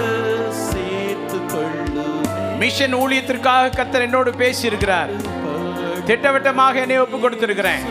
சேர்த்து 0.68 1.40
கொள்ளுமே 1.54 2.58
மிஷன் 2.58 2.94
ஊழியத்திற்காக 2.94 3.74
கத்தர் 3.80 4.06
என்னோடு 4.08 4.30
பேசியிருக்கிறார். 4.44 5.12
திட்டவட்டமாக 6.08 6.80
என்னை 6.84 6.98
ஒப்பு 7.04 7.16
கொடுத்திருக்கிறேன். 7.22 7.82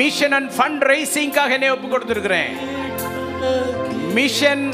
மிஷன் 0.00 0.34
அண்ட் 0.38 0.50
ஃபண்ட் 0.56 0.84
ரைசிங்காக 0.90 1.54
என்னை 1.56 1.70
ஒப்பு 1.76 1.88
கொடுத்திருக்கிறேன். 1.92 2.50
மிஷன் 4.18 4.64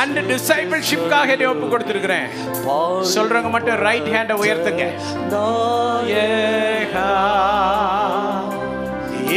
அண்ட் 0.00 0.18
டிசைபிள்ஷிப்காக 0.30 1.28
என்னை 1.34 1.46
ஒப்பு 1.52 1.66
கொடுத்திருக்கிறேன். 1.72 2.26
சொல்றவங்க 3.14 3.50
மட்டும் 3.56 3.78
ரைட் 3.86 4.10
ஹேண்டை 4.14 4.36
உயர்த்துங்க. 4.44 4.84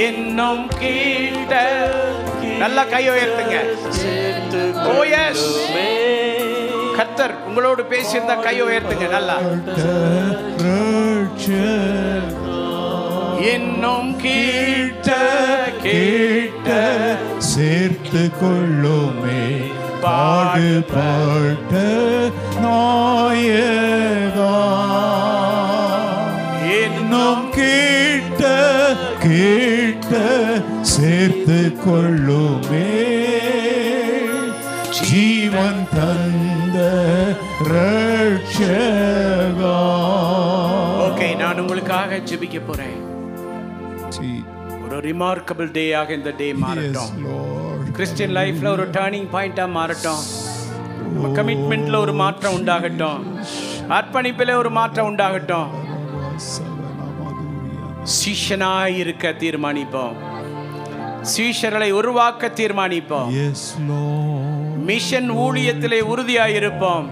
இன்னும் 0.06 0.64
கிட்ட 0.82 1.54
நல்லா 2.64 2.84
கை 2.94 3.04
உயர்த்துங்க. 3.16 3.58
ஓ 4.92 4.96
கத்தர் 6.98 7.34
உங்களோடு 7.50 7.84
பேசியிருந்தா 7.92 8.36
கை 8.48 8.58
உயர்த்துங்க 8.64 9.08
நல்லா. 9.18 9.38
இன்னும் 13.54 14.16
கிட்ட 14.16 15.16
கிட்ட 15.84 16.70
சேர்த்து 17.38 18.30
கொள்ளுமே. 18.42 19.62
பாடுபட்ட 20.02 21.74
நாயகா. 22.64 24.56
இன்னும் 26.84 27.50
கிட்ட 27.50 28.44
கிட்ட 29.20 30.20
சேர்த்து 30.82 31.72
கொள்ளுமே. 31.86 32.92
ஜீவன் 35.12 35.88
தந்த 35.96 36.78
ரட்சகா 37.64 39.13
உங்களுக்காக 42.24 42.32
ஜெபிக்க 42.32 42.58
போறேன். 42.68 43.00
ஒரு 44.84 44.98
ரிமார்க்கபிள் 45.10 45.70
டேயாக 45.78 46.10
இந்த 46.18 46.32
டே 46.38 46.48
மாறட்டும். 46.64 47.12
கிறிஸ்டியன் 47.98 48.36
லைஃப்ல 48.38 48.68
ஒரு 48.76 48.86
டேர்னிங் 48.98 49.30
பாயிண்டா 49.34 49.66
மாறட்டும். 49.78 50.24
கமிட்மெண்ட்ல 51.38 51.96
ஒரு 52.06 52.14
மாற்றம் 52.22 52.56
உண்டாகட்டும். 52.60 53.20
அர்ப்பணிப்பில் 53.98 54.54
ஒரு 54.62 54.70
மாற்றம் 54.78 55.10
உண்டாகட்டும். 55.12 55.70
சீஷனாய் 58.18 58.96
இருக்க 59.04 59.34
தீர்மானிப்போம். 59.44 60.16
சீஷர்களை 61.34 61.90
உருவாக்க 62.00 62.52
தீர்மானிப்போம். 62.60 63.30
மிஷன் 64.90 65.30
ஊழியத்திலே 65.44 66.00
உறுதியாய் 66.14 66.56
இருப்போம் 66.62 67.06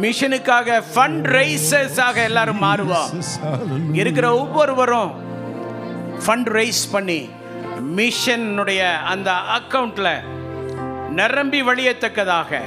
மிஷனுக்காக 0.00 0.82
ஃபண்ட் 0.92 1.26
ரைசர்ஸாக 1.36 2.16
எல்லாரும் 2.28 2.62
மாறுவோம். 2.64 3.10
இருக்கிற 4.00 4.26
ஒவ்வொருவரும் 4.42 5.12
ஃபண்ட் 6.24 6.50
ரைஸ் 6.58 6.84
பண்ணி 6.92 7.20
மிஷனுடைய 7.98 8.80
அந்த 9.12 9.30
அக்கவுண்ட்ல 9.58 10.08
நிரம்பி 11.18 11.62
வழியத்தக்கதாக 11.62 12.60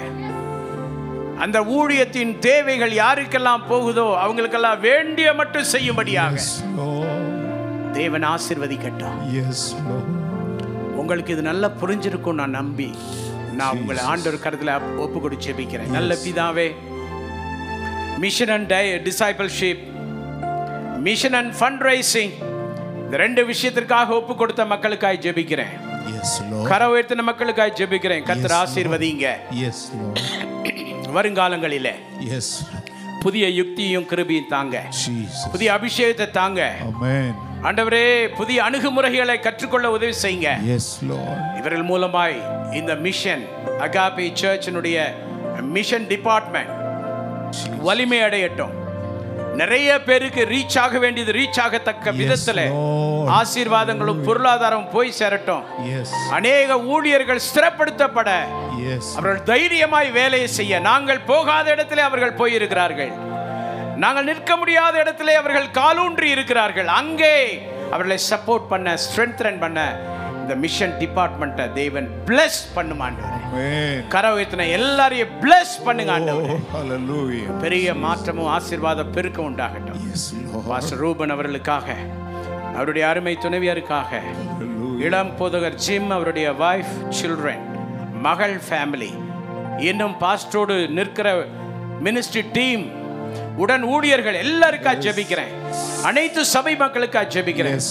அந்த 1.44 1.58
ஊழியத்தின் 1.78 2.34
தேவைகள் 2.40 2.94
யாருக்கெல்லாம் 3.04 3.64
போகுதோ 3.70 4.08
அவங்களுக்கெல்லாம் 4.24 4.80
வேண்டிய 4.80 5.28
மட்டும் 5.34 5.70
செய்யும்படியாக. 5.74 6.36
தேவன் 7.94 8.26
ஆசிர்வதிக்கட்டும். 8.34 9.18
உங்களுக்கு 11.02 11.34
இது 11.34 11.44
நல்லா 11.50 11.68
புரிஞ்சிருக்கும் 11.82 12.40
நான் 12.42 12.58
நம்பி 12.60 12.88
நான் 13.60 13.78
உங்களை 13.80 14.04
ஆண்டவர் 14.12 14.44
கருத்துல 14.46 14.74
ஒப்பு 15.04 15.18
கொடுத்து 15.22 15.46
ஜெபிக்கிறேன் 15.48 15.96
நல்ல 15.98 16.16
பிதாவே 16.26 16.68
mission 18.18 18.50
and 18.50 18.74
discipleship 18.74 19.84
mission 20.98 21.34
and 21.34 21.54
fund 21.60 21.86
raising 21.86 22.34
இந்த 23.04 23.18
ரெண்டு 23.18 23.46
விஷயத்திற்காக 23.46 24.14
ஒப்பு 24.14 24.36
கொடுத்த 24.36 24.66
மக்களுக்காய் 24.66 25.20
ஜெபிக்கிறேன். 25.26 25.74
கர 26.68 26.88
உயர்த்தின 26.88 27.22
மக்களுக்காய் 27.22 27.74
ஜெபிக்கிறேன். 27.76 28.24
கத்தர் 28.30 28.56
ஆசீர்வதிங்க. 28.62 29.28
வருங்காலங்களிலே. 31.16 31.94
புதிய 33.20 33.48
யுக்தியும் 33.48 34.06
கிருபியும் 34.12 34.50
தாங்க. 34.50 34.82
புதிய 35.52 35.74
அபிஷேகத்தை 35.74 36.32
தாங்க. 36.32 36.74
ஆண்டவரே 37.64 38.36
புதிய 38.36 38.64
அணுகுமுறைகளை 38.64 39.40
கற்றுக்கொள்ள 39.40 39.92
உதவி 39.92 40.14
செய்யுங்க. 40.22 40.48
இவர்கள் 41.58 41.86
மூலமாய் 41.86 42.74
இந்த 42.74 42.96
மிஷன் 42.96 43.46
அகாபி 43.80 44.34
சர்ச்சினுடைய 44.42 45.04
மிஷன் 45.62 46.08
டிபார்ட்மெண்ட் 46.08 46.85
வலிமை 47.88 48.20
அடையட்டும் 48.22 48.74
நிறைய 49.62 49.90
பேருக்கு 50.08 50.42
ரீச் 50.46 50.78
ஆக 50.80 51.00
வேண்டியது 51.00 51.32
ரீச் 51.32 51.60
ஆகத்தக்க 51.66 52.12
விதத்துல. 52.12 52.62
ஆசீர்வாதங்களும் 53.40 54.24
பொருளாதாரம் 54.24 54.90
போய் 54.96 55.12
சேரட்டும். 55.20 55.64
அநேக 56.32 56.80
ஊழியர்கள் 56.94 57.46
ஸ்திரப்படுத்தப்பட. 57.50 58.32
அவர்கள் 59.16 59.44
தைரியமாய் 59.44 60.10
வேலையை 60.12 60.48
செய்ய. 60.48 60.80
நாங்கள் 60.80 61.22
போகாத 61.32 61.72
இடத்திலே 61.72 62.04
அவர்கள் 62.10 62.40
போயிருக்கிறார்கள். 62.42 63.14
நாங்கள் 64.04 64.28
நிற்க 64.30 64.56
முடியாத 64.56 65.00
இடத்திலே 65.00 65.36
அவர்கள் 65.44 65.70
காலூன்றி 65.72 66.30
இருக்கிறார்கள். 66.30 66.88
அங்கே 66.88 67.36
அவர்களை 67.92 68.20
சப்போர்ட் 68.30 68.68
பண்ண 68.74 68.98
ஸ்ட்ரென்தன் 69.06 69.60
பண்ண 69.60 69.80
இந்த 70.46 70.56
மிஷன் 70.64 70.92
டிபார்ட்மெண்ட்டை 71.00 71.66
தேவன் 71.78 72.08
பிளஸ் 72.28 72.60
பண்ணுமாண்டவர் 72.74 73.32
Amen. 73.48 73.94
கரவயத்தின 74.14 74.68
எல்லாரையும் 74.78 75.32
பிளஸ் 75.44 75.72
பண்ணுங்க 75.86 76.12
ஆண்டவர் 76.16 76.52
Oh, 76.52 76.58
hallelujah. 76.74 77.48
பெரிய 77.64 77.94
மாற்றமும் 78.04 78.50
ஆசீர்வாத 78.56 79.06
பெருக்கம் 79.16 79.48
உண்டாகட்டும். 79.50 80.02
பாஸ்டர் 80.68 81.02
ரூபன் 81.04 81.34
அவர்களுக்காக 81.36 81.88
அவருடைய 82.76 83.04
அருமை 83.12 83.34
துணைவியருக்காக. 83.44 84.12
இளம் 85.08 85.34
போதகர் 85.40 85.80
ஜிம் 85.86 86.12
அவருடைய 86.12 86.48
வைஃப் 86.62 86.94
சில்ட்ரன் 87.20 87.64
மகள் 88.28 88.58
ஃபேமிலி 88.68 89.12
இன்னும் 89.90 90.16
பாஸ்டரோடு 90.24 90.78
நிற்கிற 90.98 91.28
மினிஸ்ட்ரி 92.08 92.44
டீம் 92.58 92.86
உடன் 93.64 93.86
ஊழியர்கள் 93.94 94.42
எல்லாருக்கா 94.46 94.94
ஜெபிக்கிறேன் 95.06 95.54
அனைத்து 96.10 96.42
சபை 96.56 96.76
மக்களுக்கா 96.76 97.24
ஜெபிக்கிறேன். 97.36 97.82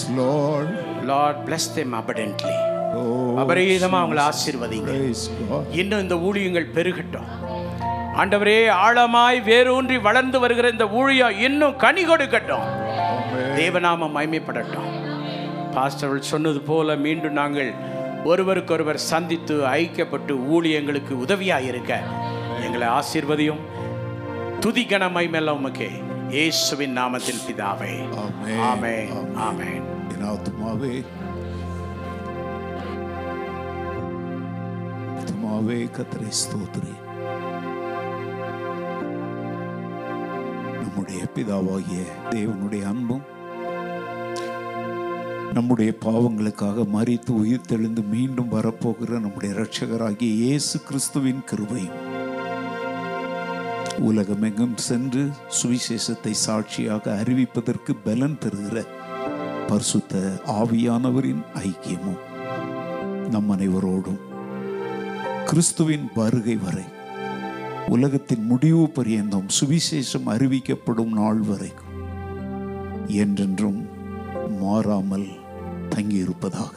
Lord 1.04 1.48
bless 1.48 1.78
them 1.78 1.94
abundantly. 1.94 2.72
Oh, 2.96 3.38
அபரீதமா 3.38 3.96
அவங்களை 3.96 4.22
ஆசீர்வதிங்க. 4.22 5.14
இன்னும் 5.70 6.00
இந்த 6.00 6.14
ஊழியங்கள் 6.14 6.66
பெருகட்டும். 6.74 7.52
ஆண்டவரே 8.16 8.70
ஆழமாய் 8.70 9.42
வேரூன்றி 9.42 9.98
வளர்ந்து 9.98 10.40
வருகிற 10.40 10.68
இந்த 10.68 10.88
ஊழியம் 10.88 11.38
இன்னும் 11.38 11.76
கனி 11.76 12.06
கொடுக்கட்டும். 12.06 12.66
தேவநாமம் 13.56 14.10
மகிமைப்படட்டும். 14.16 15.02
பாஸ்டர்கள் 15.74 16.18
சொன்னது 16.18 16.60
போல 16.60 16.94
மீண்டும் 16.94 17.32
நாங்கள் 17.32 17.74
ஒருவருக்கொருவர் 18.24 18.98
சந்தித்து 18.98 19.54
ஐக்கியப்பட்டு 19.54 20.38
ஊழியங்களுக்கு 20.52 21.10
உதவியாக 21.10 21.62
இருக்க 21.62 22.00
எங்களை 22.62 22.88
ஆசீர்வதியும். 22.88 23.60
துதி 24.60 24.84
கனமயமெல்லாம் 24.84 25.58
உமக்கே. 25.64 25.90
இயேசுவின் 26.28 26.98
நாமத்தில் 26.98 27.42
பிதாவே. 27.50 28.08
ஆமென். 28.60 29.36
ஆமென். 29.36 29.93
என் 30.24 30.30
ஆத்மாவே 30.30 30.92
ஆத்மாவே 35.14 35.76
கத்திரை 35.90 36.30
ஸ்தோத்ரி 36.38 36.94
நம்முடைய 40.78 41.20
பிதாவாகிய 41.28 42.00
தேவனுடைய 42.30 42.84
அன்பும் 42.84 43.24
நம்முடைய 45.52 45.90
பாவங்களுக்காக 46.00 46.86
மறித்து 46.92 47.32
உயிர்த்தெழுந்து 47.42 48.04
மீண்டும் 48.08 48.52
வரப்போகிற 48.52 49.20
நம்முடைய 49.20 49.52
இரட்சகராகிய 49.54 50.32
இயேசு 50.40 50.78
கிறிஸ்துவின் 50.88 51.46
கிருபையும் 51.50 52.00
உலகமெங்கும் 54.04 54.76
சென்று 54.82 55.22
சுவிசேஷத்தை 55.58 56.34
சாட்சியாக 56.40 57.12
அறிவிப்பதற்கு 57.20 57.92
பலன் 58.04 58.38
தருகிற 58.38 58.78
பரிசுத்த 59.66 60.40
ஆவியானவரின் 60.46 61.42
ஐக்கியமும் 61.54 62.20
நம் 63.30 63.50
அனைவரோடும். 63.50 64.18
கிறிஸ்துவின் 65.44 66.08
வருகை 66.14 66.56
வரை 66.56 66.82
உலகத்தின் 67.88 68.44
முடிவு 68.44 68.88
பரியந்தம் 68.88 69.46
சுவிசேஷம் 69.60 70.26
அறிவிக்கப்படும் 70.26 71.12
நாள் 71.12 71.38
வரைக்கும் 71.38 71.92
என்றென்றும் 73.06 73.86
மாறாமல் 74.60 75.26
தங்கியிருப்பதாக 75.90 76.76